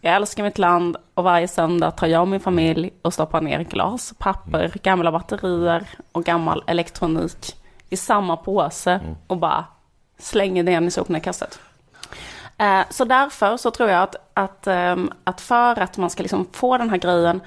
jag 0.00 0.14
älskar 0.14 0.42
mitt 0.42 0.58
land 0.58 0.96
och 1.14 1.24
varje 1.24 1.48
söndag 1.48 1.90
tar 1.90 2.06
jag 2.06 2.20
och 2.20 2.28
min 2.28 2.40
familj 2.40 2.92
och 3.02 3.14
stoppar 3.14 3.40
ner 3.40 3.62
glas, 3.62 4.14
papper, 4.18 4.72
gamla 4.82 5.12
batterier 5.12 5.88
och 6.12 6.24
gammal 6.24 6.64
elektronik 6.66 7.56
i 7.90 7.96
samma 7.96 8.36
påse 8.36 9.00
och 9.26 9.36
bara 9.36 9.64
slänger 10.18 10.62
det 10.62 10.72
in 10.72 10.86
i 10.86 10.90
sopnedkastet. 10.90 11.60
Eh, 12.58 12.80
Så 12.90 13.04
därför 13.04 13.56
så 13.56 13.70
tror 13.70 13.90
jag 13.90 14.02
att, 14.02 14.16
att, 14.34 14.66
ehm, 14.66 15.12
att 15.24 15.40
för 15.40 15.80
att 15.80 15.96
man 15.96 16.10
ska 16.10 16.22
liksom 16.22 16.46
få 16.52 16.78
den 16.78 16.90
här 16.90 16.98
grejen, 16.98 17.40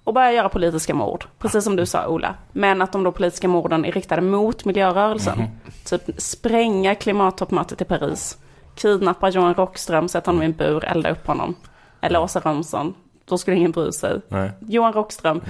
Och 0.03 0.13
börja 0.13 0.31
göra 0.31 0.49
politiska 0.49 0.93
mord, 0.93 1.25
precis 1.39 1.63
som 1.63 1.75
du 1.75 1.85
sa 1.85 2.07
Ola. 2.07 2.35
Men 2.51 2.81
att 2.81 2.91
de 2.91 3.03
då 3.03 3.11
politiska 3.11 3.47
morden 3.47 3.85
är 3.85 3.91
riktade 3.91 4.21
mot 4.21 4.65
miljörörelsen. 4.65 5.37
Typ 5.85 6.01
spränga 6.17 6.95
klimattoppmötet 6.95 7.81
i 7.81 7.85
Paris. 7.85 8.37
Kidnappa 8.75 9.29
Johan 9.29 9.53
Rockström, 9.53 10.07
sätta 10.07 10.31
honom 10.31 10.41
i 10.43 10.45
en 10.45 10.51
bur, 10.51 10.85
elda 10.85 11.09
upp 11.09 11.27
honom. 11.27 11.55
Eller 12.01 12.21
Åsa 12.21 12.39
Romson. 12.39 12.93
Då 13.25 13.37
skulle 13.37 13.57
ingen 13.57 13.71
bry 13.71 13.91
sig. 13.91 14.21
Nej. 14.27 14.51
Johan 14.67 14.93
Rockström. 14.93 15.41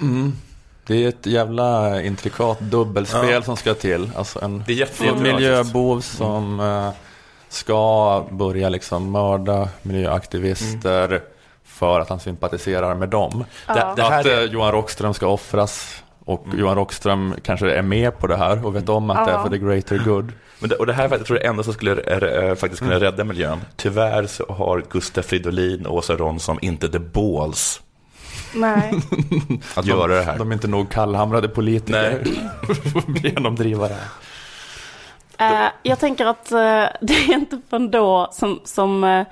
Mm. 0.00 0.32
Det 0.86 1.04
är 1.04 1.08
ett 1.08 1.26
jävla 1.26 2.02
intrikat 2.02 2.60
dubbelspel 2.60 3.30
Ja. 3.30 3.42
som 3.42 3.56
ska 3.56 3.74
till. 3.74 4.10
Alltså 4.16 4.44
en, 4.44 4.60
är 4.66 5.22
miljöbov 5.22 6.00
som 6.00 6.60
eh, 6.60 6.88
ska 7.48 8.24
börja 8.30 8.68
liksom 8.68 9.10
mörda 9.10 9.68
miljöaktivister 9.82 11.20
för 11.64 12.00
att 12.00 12.08
han 12.08 12.20
sympatiserar 12.20 12.94
med 12.94 13.08
dem. 13.08 13.44
Ja. 13.66 13.74
Det- 13.74 14.02
det 14.02 14.06
att 14.08 14.26
är- 14.26 14.38
eh, 14.38 14.44
Johan 14.44 14.72
Rockström 14.72 15.14
ska 15.14 15.26
offras 15.26 16.02
och 16.24 16.46
Johan 16.56 16.76
Rockström 16.76 17.34
kanske 17.42 17.70
är 17.72 17.82
med 17.82 18.18
på 18.18 18.26
det 18.26 18.36
här 18.36 18.66
och 18.66 18.76
vet 18.76 18.88
om 18.88 19.10
att 19.10 19.26
det 19.26 19.32
är 19.32 19.36
Ja. 19.36 19.42
för 19.42 19.50
the 19.50 19.58
greater 19.58 19.98
good. 19.98 20.32
Men 20.58 20.68
det, 20.70 20.76
och 20.76 20.86
det 20.86 20.92
här 20.92 21.04
är 21.04 21.08
faktiskt- 21.08 21.20
jag 21.20 21.26
tror 21.26 21.38
det 21.38 21.46
enda 21.46 21.62
som 21.62 21.72
skulle 21.72 21.92
eh, 22.50 22.54
faktiskt 22.54 22.82
kunna 22.82 23.00
rädda 23.00 23.24
miljön. 23.24 23.60
Tyvärr 23.76 24.26
så 24.26 24.46
har 24.48 24.82
Gustaf 24.90 25.24
Fridolin 25.26 25.86
och 25.86 25.94
Åsa 25.94 26.16
Romson 26.16 26.58
inte 26.62 26.88
the 26.88 26.98
balls 26.98 27.80
Nej. 28.56 29.02
att 29.74 29.86
göra 29.86 30.14
det 30.14 30.22
här. 30.22 30.38
De 30.38 30.50
är 30.50 30.54
inte 30.54 30.68
nog 30.68 30.90
kallhamrade 30.90 31.48
politiker 31.48 32.24
för 32.66 32.98
att 32.98 33.24
genomdriva 33.24 33.88
det 33.88 33.94
här. 33.94 34.08
Eh, 35.38 35.70
jag 35.82 35.98
tänker 35.98 36.26
att 36.26 36.52
eh, 36.52 36.58
det 37.00 37.14
är 37.14 37.34
inte 37.34 37.60
förrän 37.70 37.90
då 37.90 38.28
som, 38.32 38.60
som, 38.64 39.04
eh, 39.04 39.26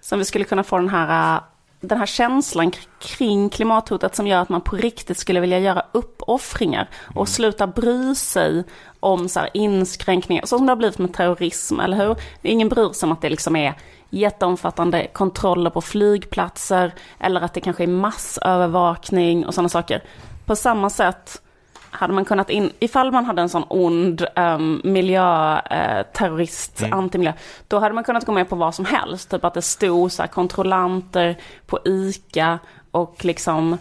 som 0.00 0.18
vi 0.18 0.24
skulle 0.24 0.44
kunna 0.44 0.64
få 0.64 0.76
den 0.76 0.88
här, 0.88 1.40
den 1.80 1.98
här 1.98 2.06
känslan 2.06 2.72
kring 2.98 3.48
klimathotet 3.48 4.16
som 4.16 4.26
gör 4.26 4.42
att 4.42 4.48
man 4.48 4.60
på 4.60 4.76
riktigt 4.76 5.18
skulle 5.18 5.40
vilja 5.40 5.58
göra 5.58 5.82
uppoffringar 5.92 6.88
och 7.14 7.28
sluta 7.28 7.66
bry 7.66 8.14
sig 8.14 8.64
om 9.00 9.28
så 9.28 9.40
här 9.40 9.50
inskränkningar, 9.54 10.46
så 10.46 10.58
som 10.58 10.66
det 10.66 10.70
har 10.70 10.76
blivit 10.76 10.98
med 10.98 11.14
terrorism, 11.14 11.80
eller 11.80 11.96
hur? 11.96 12.16
Ingen 12.42 12.68
bryr 12.68 12.92
sig 12.92 13.06
om 13.06 13.12
att 13.12 13.20
det 13.22 13.30
liksom 13.30 13.56
är 13.56 13.74
jätteomfattande 14.10 15.06
kontroller 15.12 15.70
på 15.70 15.80
flygplatser 15.80 16.92
eller 17.20 17.40
att 17.40 17.54
det 17.54 17.60
kanske 17.60 17.82
är 17.82 17.86
massövervakning 17.86 19.46
och 19.46 19.54
sådana 19.54 19.68
saker. 19.68 20.02
På 20.46 20.56
samma 20.56 20.90
sätt 20.90 21.42
hade 21.90 22.12
man 22.12 22.24
kunnat 22.24 22.50
in, 22.50 22.70
ifall 22.78 23.12
man 23.12 23.24
hade 23.24 23.42
en 23.42 23.48
sån 23.48 23.64
ond 23.68 24.26
um, 24.36 24.80
miljöterrorist, 24.84 26.80
Mm. 26.80 26.98
antimiljö, 26.98 27.32
då 27.68 27.78
hade 27.78 27.94
man 27.94 28.04
kunnat 28.04 28.26
gå 28.26 28.32
med 28.32 28.48
på 28.48 28.56
vad 28.56 28.74
som 28.74 28.84
helst. 28.84 29.30
Typ 29.30 29.44
att 29.44 29.54
det 29.54 29.62
stod 29.62 30.12
så 30.12 30.26
kontrollanter 30.26 31.36
på 31.66 31.78
ICA 31.84 32.58
och 32.90 33.24
liksom 33.24 33.72
eh, 33.72 33.78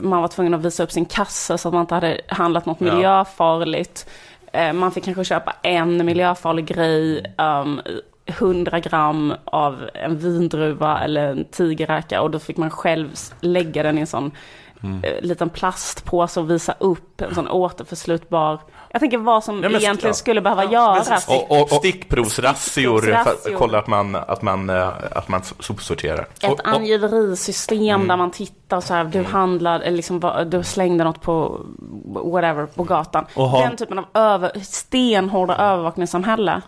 man 0.00 0.20
var 0.20 0.28
tvungen 0.28 0.54
att 0.54 0.64
visa 0.64 0.82
upp 0.82 0.92
sin 0.92 1.04
kassa 1.04 1.58
så 1.58 1.68
att 1.68 1.74
man 1.74 1.80
inte 1.80 1.94
hade 1.94 2.20
handlat 2.28 2.66
något 2.66 2.80
Ja. 2.80 2.94
miljöfarligt. 2.94 4.06
Eh, 4.52 4.72
man 4.72 4.92
fick 4.92 5.04
kanske 5.04 5.24
köpa 5.24 5.54
en 5.62 6.06
miljöfarlig 6.06 6.66
grej 6.66 7.34
um, 7.38 7.80
100 8.26 8.80
gram 8.80 9.34
av 9.44 9.90
en 9.94 10.18
vindruva 10.18 11.00
eller 11.04 11.28
en 11.28 11.44
tigerräka 11.44 12.22
och 12.22 12.30
då 12.30 12.38
fick 12.38 12.56
man 12.56 12.70
själv 12.70 13.08
lägga 13.40 13.82
den 13.82 13.98
i 13.98 14.00
en 14.00 14.06
sån 14.06 14.30
Mm. 14.82 15.04
eh, 15.04 15.20
liten 15.22 15.48
plastpåse 15.50 16.40
och 16.40 16.50
visa 16.50 16.74
upp 16.78 17.20
en 17.20 17.34
sån 17.34 17.48
återförslutbar. 17.48 18.60
Jag 18.90 19.00
tänker 19.00 19.18
vad 19.18 19.44
som 19.44 19.62
Ja, 19.62 19.68
men- 19.68 19.80
egentligen 19.80 20.10
ja. 20.10 20.14
skulle 20.14 20.40
behöva 20.40 20.62
Men 20.62 20.72
göras. 20.72 21.26
stick- 21.26 21.46
och, 21.48 21.62
och, 21.62 21.68
Stickprovsrazzior 21.70 23.00
för 23.00 23.10
att 23.12 23.58
kolla 23.58 23.78
att 23.78 23.86
man, 23.86 24.14
att 24.16 24.42
man, 24.42 24.70
eh, 24.70 24.88
att 25.12 25.28
man 25.28 25.42
sopsorterar. 25.58 26.26
Ett 26.40 26.60
angiverisystem 26.64 27.94
Mm. 27.94 28.08
där 28.08 28.16
man 28.16 28.30
tittar 28.30 28.80
så 28.80 28.94
här, 28.94 29.04
du 29.04 29.22
handlade, 29.22 29.84
eller 29.84 29.96
liksom, 29.96 30.20
vad- 30.20 30.46
du 30.50 30.62
slängde 30.62 31.04
något 31.04 31.20
på 31.22 31.60
whatever, 32.04 32.66
på 32.66 32.82
gatan. 32.84 33.24
Och 33.34 33.48
ha- 33.48 33.66
Den 33.66 33.76
typen 33.76 33.98
av 33.98 34.04
över, 34.14 34.60
stenhårda 34.60 35.56
övervakningssamhälle. 35.56 36.60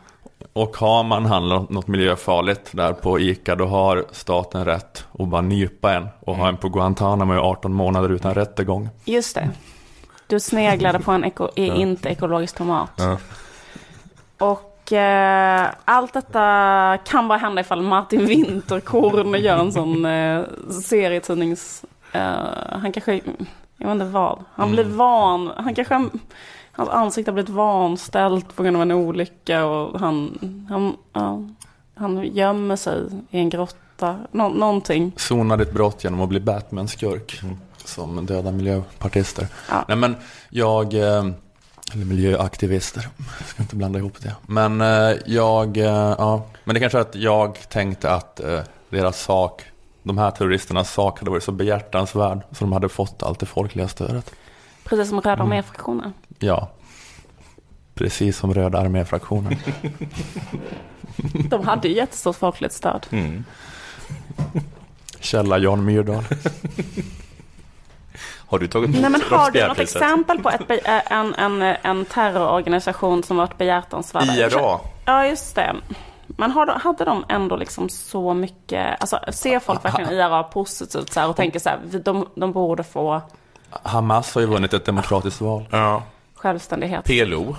Och 0.56 0.76
har 0.76 1.04
man 1.04 1.26
handlat 1.26 1.70
något 1.70 1.86
miljöfarligt 1.88 2.68
där 2.72 2.92
på 2.92 3.20
ICA 3.20 3.54
då 3.56 3.64
har 3.66 4.04
staten 4.12 4.64
rätt 4.64 5.04
att 5.18 5.28
bara 5.28 5.40
nypa 5.40 5.92
en 5.94 6.08
och 6.20 6.36
ha 6.36 6.48
en 6.48 6.56
på 6.56 6.68
Guantanamo 6.68 7.34
i 7.34 7.38
18 7.38 7.72
månader 7.72 8.08
utan 8.08 8.34
rättegång. 8.34 8.88
Just 9.04 9.34
det. 9.34 9.50
Du 10.26 10.40
sneglade 10.40 10.98
på 11.00 11.12
en 11.12 11.24
eko, 11.24 11.48
Ja. 11.54 11.74
inte 11.74 12.08
ekologisk 12.08 12.56
tomat. 12.56 12.90
Ja. 12.96 13.16
Och 14.38 14.92
eh, 14.92 15.68
allt 15.84 16.12
detta 16.12 16.98
kan 17.06 17.28
bara 17.28 17.38
hända 17.38 17.60
ifall 17.60 17.82
Martin 17.82 18.26
Winterkorn 18.26 19.34
gör 19.34 19.58
en 19.58 19.72
sån 19.72 20.04
eh, 20.04 20.42
serietidnings... 20.82 21.84
Eh, 22.12 22.20
han 22.70 22.92
kanske, 22.92 23.14
jag 23.76 23.86
vet 23.86 23.92
inte 23.92 24.04
vad, 24.04 24.44
han 24.54 24.70
blir 24.72 24.84
Mm. 24.84 24.96
van, 24.96 25.50
han 25.56 25.74
kanske, 25.74 26.08
hans 26.76 26.88
ansikte 26.90 27.30
har 27.30 27.34
blivit 27.34 27.50
vanställt 27.50 28.56
på 28.56 28.62
grund 28.62 28.76
av 28.76 28.82
en 28.82 28.92
olycka 28.92 29.64
och 29.64 30.00
han, 30.00 30.38
han, 30.68 30.96
ja, 31.12 31.42
han 31.94 32.24
gömmer 32.26 32.76
sig 32.76 33.02
i 33.30 33.38
en 33.38 33.48
grotta, 33.50 34.18
Nå, 34.30 34.48
någonting. 34.48 35.12
Sona 35.16 35.56
ditt 35.56 35.72
brott 35.72 36.04
genom 36.04 36.20
att 36.20 36.28
bli 36.28 36.40
Batman-skurk. 36.40 37.40
Som 37.84 38.26
döda 38.26 38.52
miljöpartister. 38.52 39.46
Ja. 39.68 39.84
Nej 39.88 39.96
men 39.96 40.16
jag, 40.50 40.94
eh, 40.94 41.24
eller 41.92 42.04
miljöaktivister, 42.04 43.08
jag 43.38 43.48
ska 43.48 43.62
inte 43.62 43.76
blanda 43.76 43.98
ihop 43.98 44.20
det. 44.20 44.36
Men 44.46 44.80
eh, 44.80 45.16
jag, 45.26 45.76
eh, 45.76 46.14
ja, 46.18 46.46
men 46.64 46.74
det 46.74 46.80
kanske 46.80 46.98
är 46.98 47.02
att 47.02 47.14
jag 47.14 47.68
tänkte 47.68 48.10
att 48.10 48.40
deras 48.90 49.22
sak, 49.22 49.62
de 50.02 50.18
här 50.18 50.30
terroristernas 50.30 50.92
sak 50.92 51.18
hade 51.18 51.30
varit 51.30 51.42
så 51.42 51.52
behjärtansvärd 51.52 52.40
så 52.52 52.64
de 52.64 52.72
hade 52.72 52.88
fått 52.88 53.22
allt 53.22 53.40
det 53.40 53.46
folkliga 53.46 53.88
stödet. 53.88 54.30
Precis 54.84 55.08
som 55.08 55.20
Röda 55.20 55.42
Mm. 55.42 56.12
Ja, 56.44 56.68
precis 57.94 58.38
som 58.38 58.54
Röda 58.54 58.78
arméfraktionen. 58.78 59.56
De 61.50 61.66
hade 61.66 61.88
ju 61.88 61.94
jättestort 61.94 62.36
folkligt 62.36 62.74
stöd. 62.74 63.06
Mm. 63.10 63.44
Källa 65.20 65.58
Jan 65.58 65.84
Myrdal. 65.84 66.24
Har 68.46 68.58
du 68.58 68.68
tagit 68.68 68.90
Nej, 68.90 69.10
men 69.10 69.20
har 69.30 69.50
du 69.50 69.66
något 69.66 69.78
exempel 69.78 70.42
på 70.42 70.50
ett, 70.50 70.70
eh, 70.70 71.12
en, 71.12 71.34
en, 71.34 71.62
en 71.62 72.04
terrororganisation 72.04 73.22
som 73.22 73.36
varit 73.36 73.58
behjärtansvärd? 73.58 74.24
IRA. 74.24 74.80
Ja, 75.04 75.26
just 75.26 75.54
det. 75.54 75.74
Men 76.26 76.50
hade 76.50 77.04
de 77.04 77.24
ändå 77.28 77.56
liksom 77.56 77.88
så 77.88 78.34
mycket, 78.34 79.00
alltså 79.00 79.18
ser 79.32 79.58
folk 79.58 79.84
verkligen 79.84 80.10
IRA 80.10 80.42
positivt 80.42 81.12
så 81.12 81.20
här 81.20 81.28
och 81.28 81.36
tänker 81.36 81.58
så 81.58 81.68
här, 81.68 81.78
de, 82.04 82.28
de 82.34 82.52
borde 82.52 82.82
få 82.82 83.22
Hamas 83.82 84.34
har 84.34 84.40
ju 84.40 84.46
vunnit 84.46 84.74
ett 84.74 84.84
demokratiskt 84.84 85.40
val. 85.40 85.68
Ja. 85.70 86.02
Självständighet? 86.48 87.04
PLO. 87.04 87.56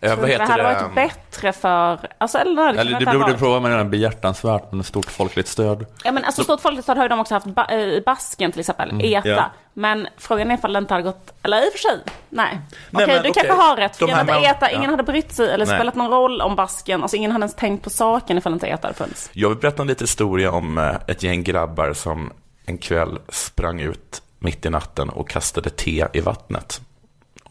Eh, 0.00 0.08
Tror 0.08 0.16
vad 0.20 0.28
du 0.28 0.32
heter 0.32 0.46
det 0.46 0.52
hade 0.52 0.62
det? 0.62 0.82
varit 0.82 0.94
bättre 0.94 1.52
för, 1.52 1.98
alltså 2.18 2.38
eller, 2.38 2.72
det, 2.72 2.80
Eller 2.80 3.00
det 3.00 3.18
varit. 3.18 3.38
prova 3.38 3.60
med 3.60 3.70
den 3.70 3.78
här 3.78 3.84
behjärtansvärt 3.84 4.72
med 4.72 4.86
stort 4.86 5.10
folkligt 5.10 5.48
stöd. 5.48 5.86
Ja 6.04 6.12
men 6.12 6.24
alltså 6.24 6.44
stort 6.44 6.60
folkligt 6.60 6.84
stöd 6.84 6.96
har 6.96 7.04
ju 7.04 7.08
de 7.08 7.20
också 7.20 7.34
haft 7.34 7.46
ba- 7.46 7.66
eh, 7.70 7.78
i 7.78 8.02
Basken 8.06 8.52
till 8.52 8.60
exempel, 8.60 8.90
Mm, 8.90 9.06
ETA. 9.14 9.28
ja. 9.28 9.44
Men 9.74 10.08
frågan 10.18 10.50
är 10.50 10.54
ifall 10.54 10.72
det 10.72 10.78
inte 10.78 10.94
hade 10.94 11.02
gått, 11.04 11.32
eller 11.42 11.66
i 11.66 11.68
och 11.68 11.72
för 11.72 11.78
sig, 11.78 11.98
nej. 12.28 12.60
Nej, 12.90 13.04
Okej, 13.04 13.06
men 13.06 13.22
du 13.22 13.30
okej. 13.30 13.32
kanske 13.46 13.62
har 13.64 13.76
rätt. 13.76 13.96
För 13.96 14.08
jag 14.08 14.26
med- 14.26 14.42
ETA, 14.44 14.70
ingen 14.70 14.82
ja. 14.84 14.90
hade 14.90 15.02
brytt 15.02 15.32
sig 15.32 15.50
eller 15.52 15.66
Nej. 15.66 15.74
spelat 15.76 15.94
någon 15.94 16.10
roll 16.10 16.40
om 16.40 16.56
Basken. 16.56 17.02
Alltså 17.02 17.16
ingen 17.16 17.30
hade 17.32 17.42
ens 17.42 17.54
tänkt 17.54 17.84
på 17.84 17.90
saken 17.90 18.38
ifall 18.38 18.52
inte 18.52 18.66
ETA 18.66 18.88
hade 18.88 18.98
funnits. 18.98 19.30
Jag 19.32 19.48
vill 19.48 19.58
berätta 19.58 19.82
en 19.82 19.88
liten 19.88 20.04
historia 20.04 20.50
om 20.52 20.78
eh, 20.78 20.94
ett 21.06 21.22
gäng 21.22 21.42
grabbar 21.42 21.92
som 21.92 22.32
en 22.66 22.78
kväll 22.78 23.18
sprang 23.28 23.80
ut 23.80 24.22
mitt 24.38 24.66
i 24.66 24.70
natten 24.70 25.08
och 25.08 25.28
kastade 25.28 25.70
te 25.70 26.06
i 26.12 26.20
vattnet. 26.20 26.80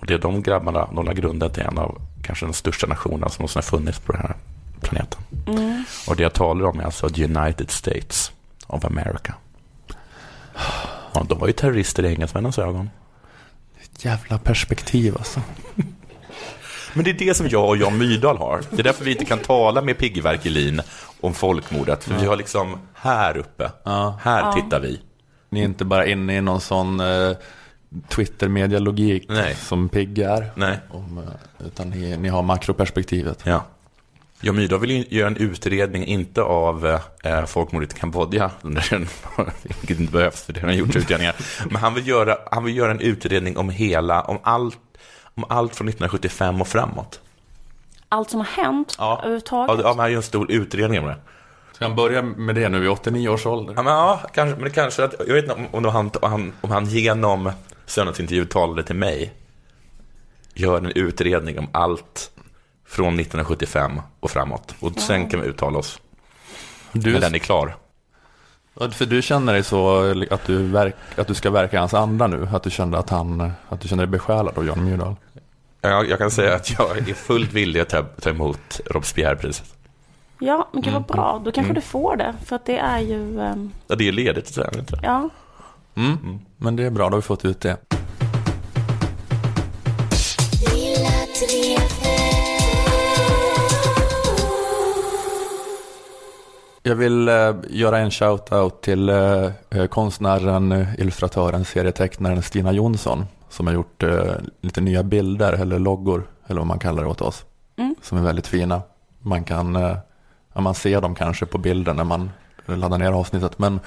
Och 0.05 0.07
det 0.09 0.13
är 0.13 0.19
de 0.19 0.41
grabbarna, 0.41 0.87
de 0.95 1.05
la 1.05 1.13
grunden 1.13 1.51
till 1.51 1.63
en 1.63 1.77
av 1.77 2.01
kanske 2.23 2.45
de 2.45 2.53
största 2.53 2.87
nationerna 2.87 3.29
som 3.29 3.41
någonsin 3.41 3.57
har 3.57 3.61
funnits 3.77 3.99
på 3.99 4.11
den 4.11 4.21
här 4.21 4.35
planeten. 4.81 5.21
Mm. 5.47 5.83
Och 6.07 6.15
det 6.15 6.23
jag 6.23 6.33
talar 6.33 6.65
om 6.65 6.79
är 6.79 6.83
alltså 6.83 7.09
the 7.09 7.23
United 7.23 7.71
States 7.71 8.31
of 8.67 8.85
America. 8.85 9.33
Ja, 11.13 11.25
de 11.29 11.39
var 11.39 11.47
ju 11.47 11.53
terrorister 11.53 12.05
i 12.05 12.07
engelsmännens 12.07 12.59
ögon. 12.59 12.89
Jävla 13.99 14.37
perspektiv 14.37 15.15
alltså. 15.17 15.41
Men 16.93 17.03
det 17.03 17.09
är 17.09 17.13
det 17.13 17.33
som 17.33 17.47
jag 17.49 17.69
och 17.69 17.77
Jan 17.77 17.97
Myrdal 17.97 18.37
har. 18.37 18.61
Det 18.69 18.79
är 18.79 18.83
därför 18.83 19.05
vi 19.05 19.11
inte 19.11 19.25
kan 19.25 19.39
tala 19.39 19.81
med 19.81 19.97
Pigge 19.97 20.21
Werkelin 20.21 20.81
om 21.21 21.33
folkmordet. 21.33 22.03
För 22.03 22.13
vi 22.13 22.25
har 22.25 22.35
liksom 22.35 22.79
här 22.93 23.37
uppe, 23.37 23.71
här 24.19 24.41
Ja. 24.41 24.53
tittar 24.55 24.79
vi. 24.79 25.01
Ni 25.49 25.59
är 25.59 25.65
inte 25.65 25.85
bara 25.85 26.05
inne 26.05 26.37
i 26.37 26.41
någon 26.41 26.61
sån 26.61 26.99
eh, 26.99 27.31
Twitter-media-logik 28.09 29.29
som 29.57 29.89
Pigg 29.89 30.19
är. 30.19 30.51
Nej. 30.55 30.79
Om, 30.89 31.17
eh, 31.17 31.67
utan 31.67 31.89
ni, 31.89 32.17
ni 32.17 32.29
har 32.29 32.41
makroperspektivet. 32.43 33.39
Ja. 33.43 33.63
Jan 34.41 34.55
Myrdal 34.55 34.79
vill 34.79 34.91
ju 34.91 35.05
göra 35.09 35.27
en 35.27 35.37
utredning, 35.37 36.05
inte 36.05 36.41
av 36.41 36.99
eh, 37.23 37.45
folkmordet 37.45 37.93
i 37.93 37.99
Kambodja, 37.99 38.51
vilket 39.79 39.99
inte 39.99 40.11
behövs 40.13 40.41
för 40.43 40.53
det 40.53 40.59
har 40.59 40.67
han 40.67 40.77
gjort 40.77 40.95
utredningar. 40.95 41.35
Men 41.65 41.75
han 41.75 41.93
vill, 41.93 42.07
göra, 42.07 42.37
han 42.51 42.63
vill 42.63 42.77
göra 42.77 42.91
en 42.91 42.99
utredning 42.99 43.57
om 43.57 43.69
hela, 43.69 44.21
om 44.21 44.39
allt, 44.43 44.77
om 45.35 45.45
allt 45.49 45.75
från 45.75 45.87
1975 45.87 46.61
och 46.61 46.67
framåt. 46.67 47.19
Allt 48.09 48.29
som 48.29 48.39
har 48.39 48.63
hänt 48.63 48.95
Ja, 48.97 49.17
överhuvudtaget. 49.19 49.81
ja, 49.83 49.89
men 49.89 49.99
han 49.99 50.11
gör 50.11 50.17
en 50.17 50.23
stor 50.23 50.51
utredning 50.51 50.99
om 50.99 51.05
det. 51.05 51.15
Ska 51.73 51.85
han 51.85 51.95
börja 51.95 52.21
med 52.21 52.55
det 52.55 52.69
nu 52.69 52.79
vid 52.79 52.89
89 52.89 53.29
års 53.29 53.45
ålder? 53.45 53.73
Ja, 53.77 53.83
men, 53.83 53.93
ja 53.93 54.21
kanske, 54.33 54.55
men 54.55 54.63
det 54.63 54.69
kanske 54.69 55.03
att, 55.03 55.13
jag 55.27 55.33
vet 55.33 55.43
inte 55.43 55.55
om, 55.55 55.85
om, 55.85 55.85
han, 55.85 56.11
om, 56.21 56.31
han, 56.31 56.53
om 56.61 56.71
han 56.71 56.85
genom 56.85 57.51
söndagsintervju 57.85 58.45
talade 58.45 58.83
till 58.83 58.95
mig, 58.95 59.33
gör 60.53 60.77
en 60.77 60.91
utredning 60.95 61.59
om 61.59 61.67
allt 61.71 62.31
från 62.87 63.07
1975 63.19 64.01
och 64.19 64.31
framåt. 64.31 64.75
Och 64.79 64.99
sen 64.99 65.29
kan 65.29 65.41
vi 65.41 65.47
uttala 65.47 65.77
oss. 65.79 66.01
Du- 66.91 67.13
när 67.13 67.19
den 67.19 67.35
är 67.35 67.39
klar. 67.39 67.75
För 68.91 69.05
du 69.05 69.21
känner 69.21 69.53
dig 69.53 69.63
så 69.63 69.99
att 70.31 70.45
du, 70.45 70.63
verk, 70.63 70.95
att 71.17 71.27
du 71.27 71.33
ska 71.33 71.49
verka 71.51 71.75
i 71.77 71.79
hans 71.79 71.93
anda 71.93 72.27
nu? 72.27 72.47
Att 72.53 72.63
du 72.63 72.69
kände 72.69 72.97
att 72.97 73.09
han, 73.09 73.51
att 73.69 73.81
du 73.81 73.87
känner 73.87 74.03
dig 74.05 74.11
besjälad 74.11 74.57
av 74.57 74.65
Jan 74.67 74.85
Myrdal? 74.85 75.15
Jag, 75.81 76.09
jag 76.09 76.17
kan 76.19 76.31
säga 76.31 76.55
att 76.55 76.69
jag 76.79 76.97
är 77.09 77.13
fullt 77.13 77.53
villig 77.53 77.79
att 77.79 77.89
ta, 77.89 78.01
ta 78.03 78.29
emot 78.29 78.81
Robespierre-priset. 78.85 79.75
Ja, 80.39 80.69
men 80.73 80.81
gud 80.81 80.93
vad 80.93 81.01
Mm. 81.03 81.07
bra. 81.15 81.41
Då 81.45 81.51
kanske 81.51 81.71
Mm. 81.71 81.75
du 81.75 81.81
får 81.81 82.15
det. 82.15 82.33
För 82.45 82.55
att 82.55 82.65
det 82.65 82.77
är 82.77 82.99
ju, 82.99 83.39
ehm, 83.41 83.71
Ja, 83.87 83.95
det 83.95 84.07
är 84.07 84.11
ledigt, 84.11 84.47
så 84.47 84.61
här, 84.63 84.77
inte 84.79 84.99
ja. 85.03 85.29
Mm. 85.95 86.39
Men 86.57 86.75
det 86.75 86.83
är 86.83 86.89
bra, 86.89 87.09
då 87.09 87.15
har 87.15 87.21
vi 87.21 87.21
fått 87.21 87.45
ut 87.45 87.61
det. 87.61 87.77
Jag 96.83 96.95
vill 96.95 97.27
eh, 97.27 97.55
göra 97.69 97.97
en 97.97 98.09
shout-out 98.09 98.81
till 98.81 99.09
eh, 99.09 99.51
eh, 99.69 99.85
konstnären, 99.85 100.71
eh, 100.71 100.99
illustratören, 100.99 101.65
serietecknaren 101.65 102.41
Stina 102.41 102.71
Jonsson 102.71 103.25
som 103.49 103.67
har 103.67 103.73
gjort 103.73 104.03
eh, 104.03 104.33
lite 104.61 104.81
nya 104.81 105.03
bilder 105.03 105.53
eller 105.53 105.79
loggor 105.79 106.27
eller 106.47 106.59
vad 106.59 106.67
man 106.67 106.79
kallar 106.79 107.03
det 107.03 107.09
åt 107.09 107.21
oss. 107.21 107.45
Mm. 107.77 107.95
Som 108.01 108.17
är 108.17 108.21
väldigt 108.21 108.47
fina. 108.47 108.81
Man 109.19 109.43
kan, 109.43 109.75
eh, 109.75 109.97
ja, 110.53 110.61
man 110.61 110.75
ser 110.75 111.01
dem 111.01 111.15
kanske 111.15 111.45
på 111.45 111.57
bilden 111.57 111.95
när 111.95 112.03
man 112.03 112.29
laddar 112.67 112.97
ner 112.97 113.11
avsnittet 113.11 113.59
men 113.59 113.79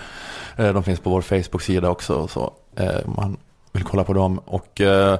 eh, 0.57 0.73
de 0.73 0.83
finns 0.83 1.01
på 1.01 1.11
vår 1.11 1.21
Facebook-sida 1.21 1.91
också 1.91 2.29
så 2.29 2.53
eh, 2.77 3.09
man 3.17 3.37
vill 3.73 3.85
kolla 3.85 4.05
på 4.05 4.13
dem 4.13 4.39
och 4.39 4.81
eh, 4.81 5.19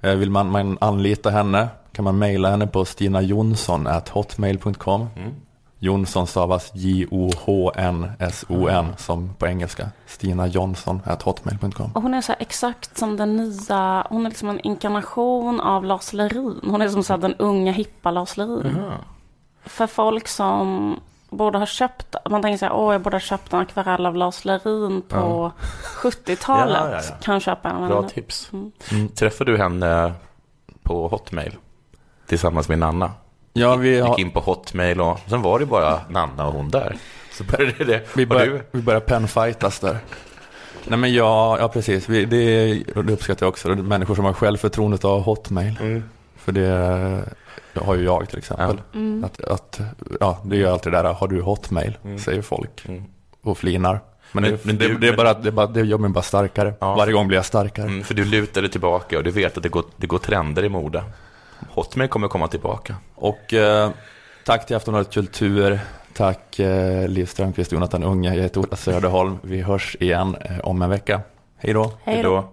vill 0.00 0.30
man, 0.30 0.50
man 0.50 0.78
anlita 0.80 1.30
henne 1.30 1.68
kan 1.92 2.04
man 2.04 2.18
mejla 2.18 2.50
henne 2.50 2.66
på 2.66 2.84
stinajonsson.hotmail.com 2.84 5.06
Mm. 5.16 5.34
Jonsson 5.80 6.26
stavas 6.26 6.70
J-O-H-N-S-O-N 6.74 8.86
som 8.96 9.34
på 9.34 9.46
engelska. 9.46 9.88
Stina 10.06 10.46
Jonsson 10.46 11.02
hotmail.com. 11.24 11.90
Och 11.94 12.02
hon 12.02 12.14
är 12.14 12.20
så 12.20 12.32
här 12.32 12.42
exakt 12.42 12.98
som 12.98 13.16
den 13.16 13.36
nya, 13.36 14.06
hon 14.10 14.26
är 14.26 14.30
liksom 14.30 14.48
en 14.48 14.60
inkarnation 14.60 15.60
av 15.60 15.84
Lars 15.84 16.12
Lerin. 16.12 16.60
Hon 16.62 16.82
är 16.82 16.88
som 16.88 17.02
så 17.02 17.12
här 17.12 17.20
den 17.20 17.34
unga 17.34 17.72
hippa 17.72 18.10
Lars 18.10 18.36
Lerin. 18.36 18.76
Jaha. 18.76 18.94
För 19.64 19.86
folk 19.86 20.28
som 20.28 20.96
borde 21.30 21.58
ha 21.58 21.66
köpt, 21.66 22.16
man 22.30 22.42
tänker 22.42 22.58
så 22.58 22.64
här, 22.64 22.72
åh 22.72 22.94
jag 22.94 23.00
borde 23.00 23.14
ha 23.14 23.20
köpt 23.20 23.52
en 23.52 23.58
akvarell 23.58 24.06
av 24.06 24.16
Lars 24.16 24.44
Lerin 24.44 25.02
på 25.02 25.52
70-talet. 25.96 26.78
Ja, 26.78 26.90
ja, 26.90 27.00
ja. 27.08 27.14
Kan 27.22 27.40
köpa 27.40 27.68
en. 27.68 27.88
Bra 27.88 28.02
tips. 28.02 28.50
Mm. 28.90 29.08
Träffade 29.08 29.52
du 29.52 29.58
henne 29.58 30.12
på 30.82 31.08
Hotmail 31.08 31.56
tillsammans 32.26 32.68
med 32.68 32.78
Nanna? 32.78 33.12
Ja, 33.52 33.76
vi 33.76 33.94
Gick 33.96 34.04
har, 34.04 34.20
in 34.20 34.30
på 34.30 34.40
Hotmail 34.40 35.00
och 35.00 35.20
sen 35.26 35.42
var 35.42 35.58
det 35.58 35.66
bara 35.66 36.00
Nanna 36.08 36.46
och 36.46 36.52
hon 36.52 36.68
där. 36.68 36.96
Så 37.32 37.44
började 37.44 37.84
det. 37.84 38.02
vi 38.14 38.24
du? 38.24 38.62
vi 38.70 38.82
börjar 38.82 39.00
penfightas 39.00 39.80
där. 39.80 39.98
Nej 40.84 40.98
men 40.98 41.12
ja, 41.14 41.58
ja 41.58 41.68
precis. 41.68 42.08
Vi, 42.08 42.24
det, 42.24 42.74
det 43.02 43.12
uppskattar 43.12 43.46
jag 43.46 43.50
också. 43.50 43.68
Det 43.68 43.82
Människor 43.82 44.14
som 44.14 44.24
har 44.24 44.32
självförtroendet 44.32 45.04
av 45.04 45.22
Hotmail. 45.22 45.78
Mm. 45.80 46.04
För 46.36 46.52
det, 46.52 46.60
det 46.60 47.24
har 47.84 47.94
ju 47.94 48.04
jag 48.04 48.28
till 48.28 48.38
exempel. 48.38 48.80
Mm. 48.94 49.24
Att, 49.24 49.40
att, 49.44 49.80
ja, 50.20 50.38
det 50.44 50.56
är 50.56 50.60
ju 50.60 50.66
alltid 50.68 50.92
det 50.92 51.02
där, 51.02 51.12
har 51.12 51.28
du 51.28 51.40
Hotmail? 51.40 51.98
Mm. 52.04 52.18
Säger 52.18 52.42
folk. 52.42 52.84
Mm. 52.88 53.04
Och 53.42 53.58
flinar. 53.58 54.00
Men, 54.32 54.42
Men- 54.42 54.52
det, 54.52 54.64
men 54.64 54.78
det, 54.78 54.88
du- 54.88 54.98
det, 54.98 55.08
är 55.08 55.16
bara, 55.16 55.34
det, 55.34 55.48
är 55.48 55.52
bara, 55.52 55.66
det 55.66 55.80
gör 55.80 55.98
mig 55.98 56.10
bara 56.10 56.22
starkare. 56.22 56.74
Ja. 56.80 56.94
Varje 56.94 57.12
gång 57.12 57.28
blir 57.28 57.38
jag 57.38 57.44
starkare. 57.44 57.86
Mm, 57.86 58.04
för 58.04 58.14
du 58.14 58.24
lutar 58.24 58.60
dig 58.62 58.70
tillbaka 58.70 59.18
och 59.18 59.24
du 59.24 59.30
vet 59.30 59.56
att 59.56 59.62
det 59.62 59.68
går, 59.68 59.84
det 59.96 60.06
går 60.06 60.18
trender 60.18 60.64
i 60.64 60.68
mode. 60.68 61.04
Hotmail 61.70 62.08
kommer 62.10 62.28
komma 62.28 62.48
tillbaka. 62.48 62.94
Och 63.14 63.54
eh, 63.54 63.90
tack 64.44 64.66
till 64.66 64.76
Aftonbladet 64.76 65.12
Kultur. 65.14 65.80
Tack 66.14 66.58
eh, 66.58 67.08
Liv 67.08 67.26
Strömquist 67.26 67.72
och 67.72 67.74
Jonathan 67.76 68.02
Unge. 68.04 68.34
Jag 68.34 68.42
heter 68.42 68.60
Ola 68.60 68.76
Söderholm. 68.76 69.38
Vi 69.42 69.62
hörs 69.62 69.96
igen 70.00 70.36
eh, 70.40 70.58
om 70.58 70.82
en 70.82 70.90
vecka. 70.90 71.20
Hej 71.58 71.72
då. 71.74 71.92
Hej 72.04 72.22
då. 72.22 72.48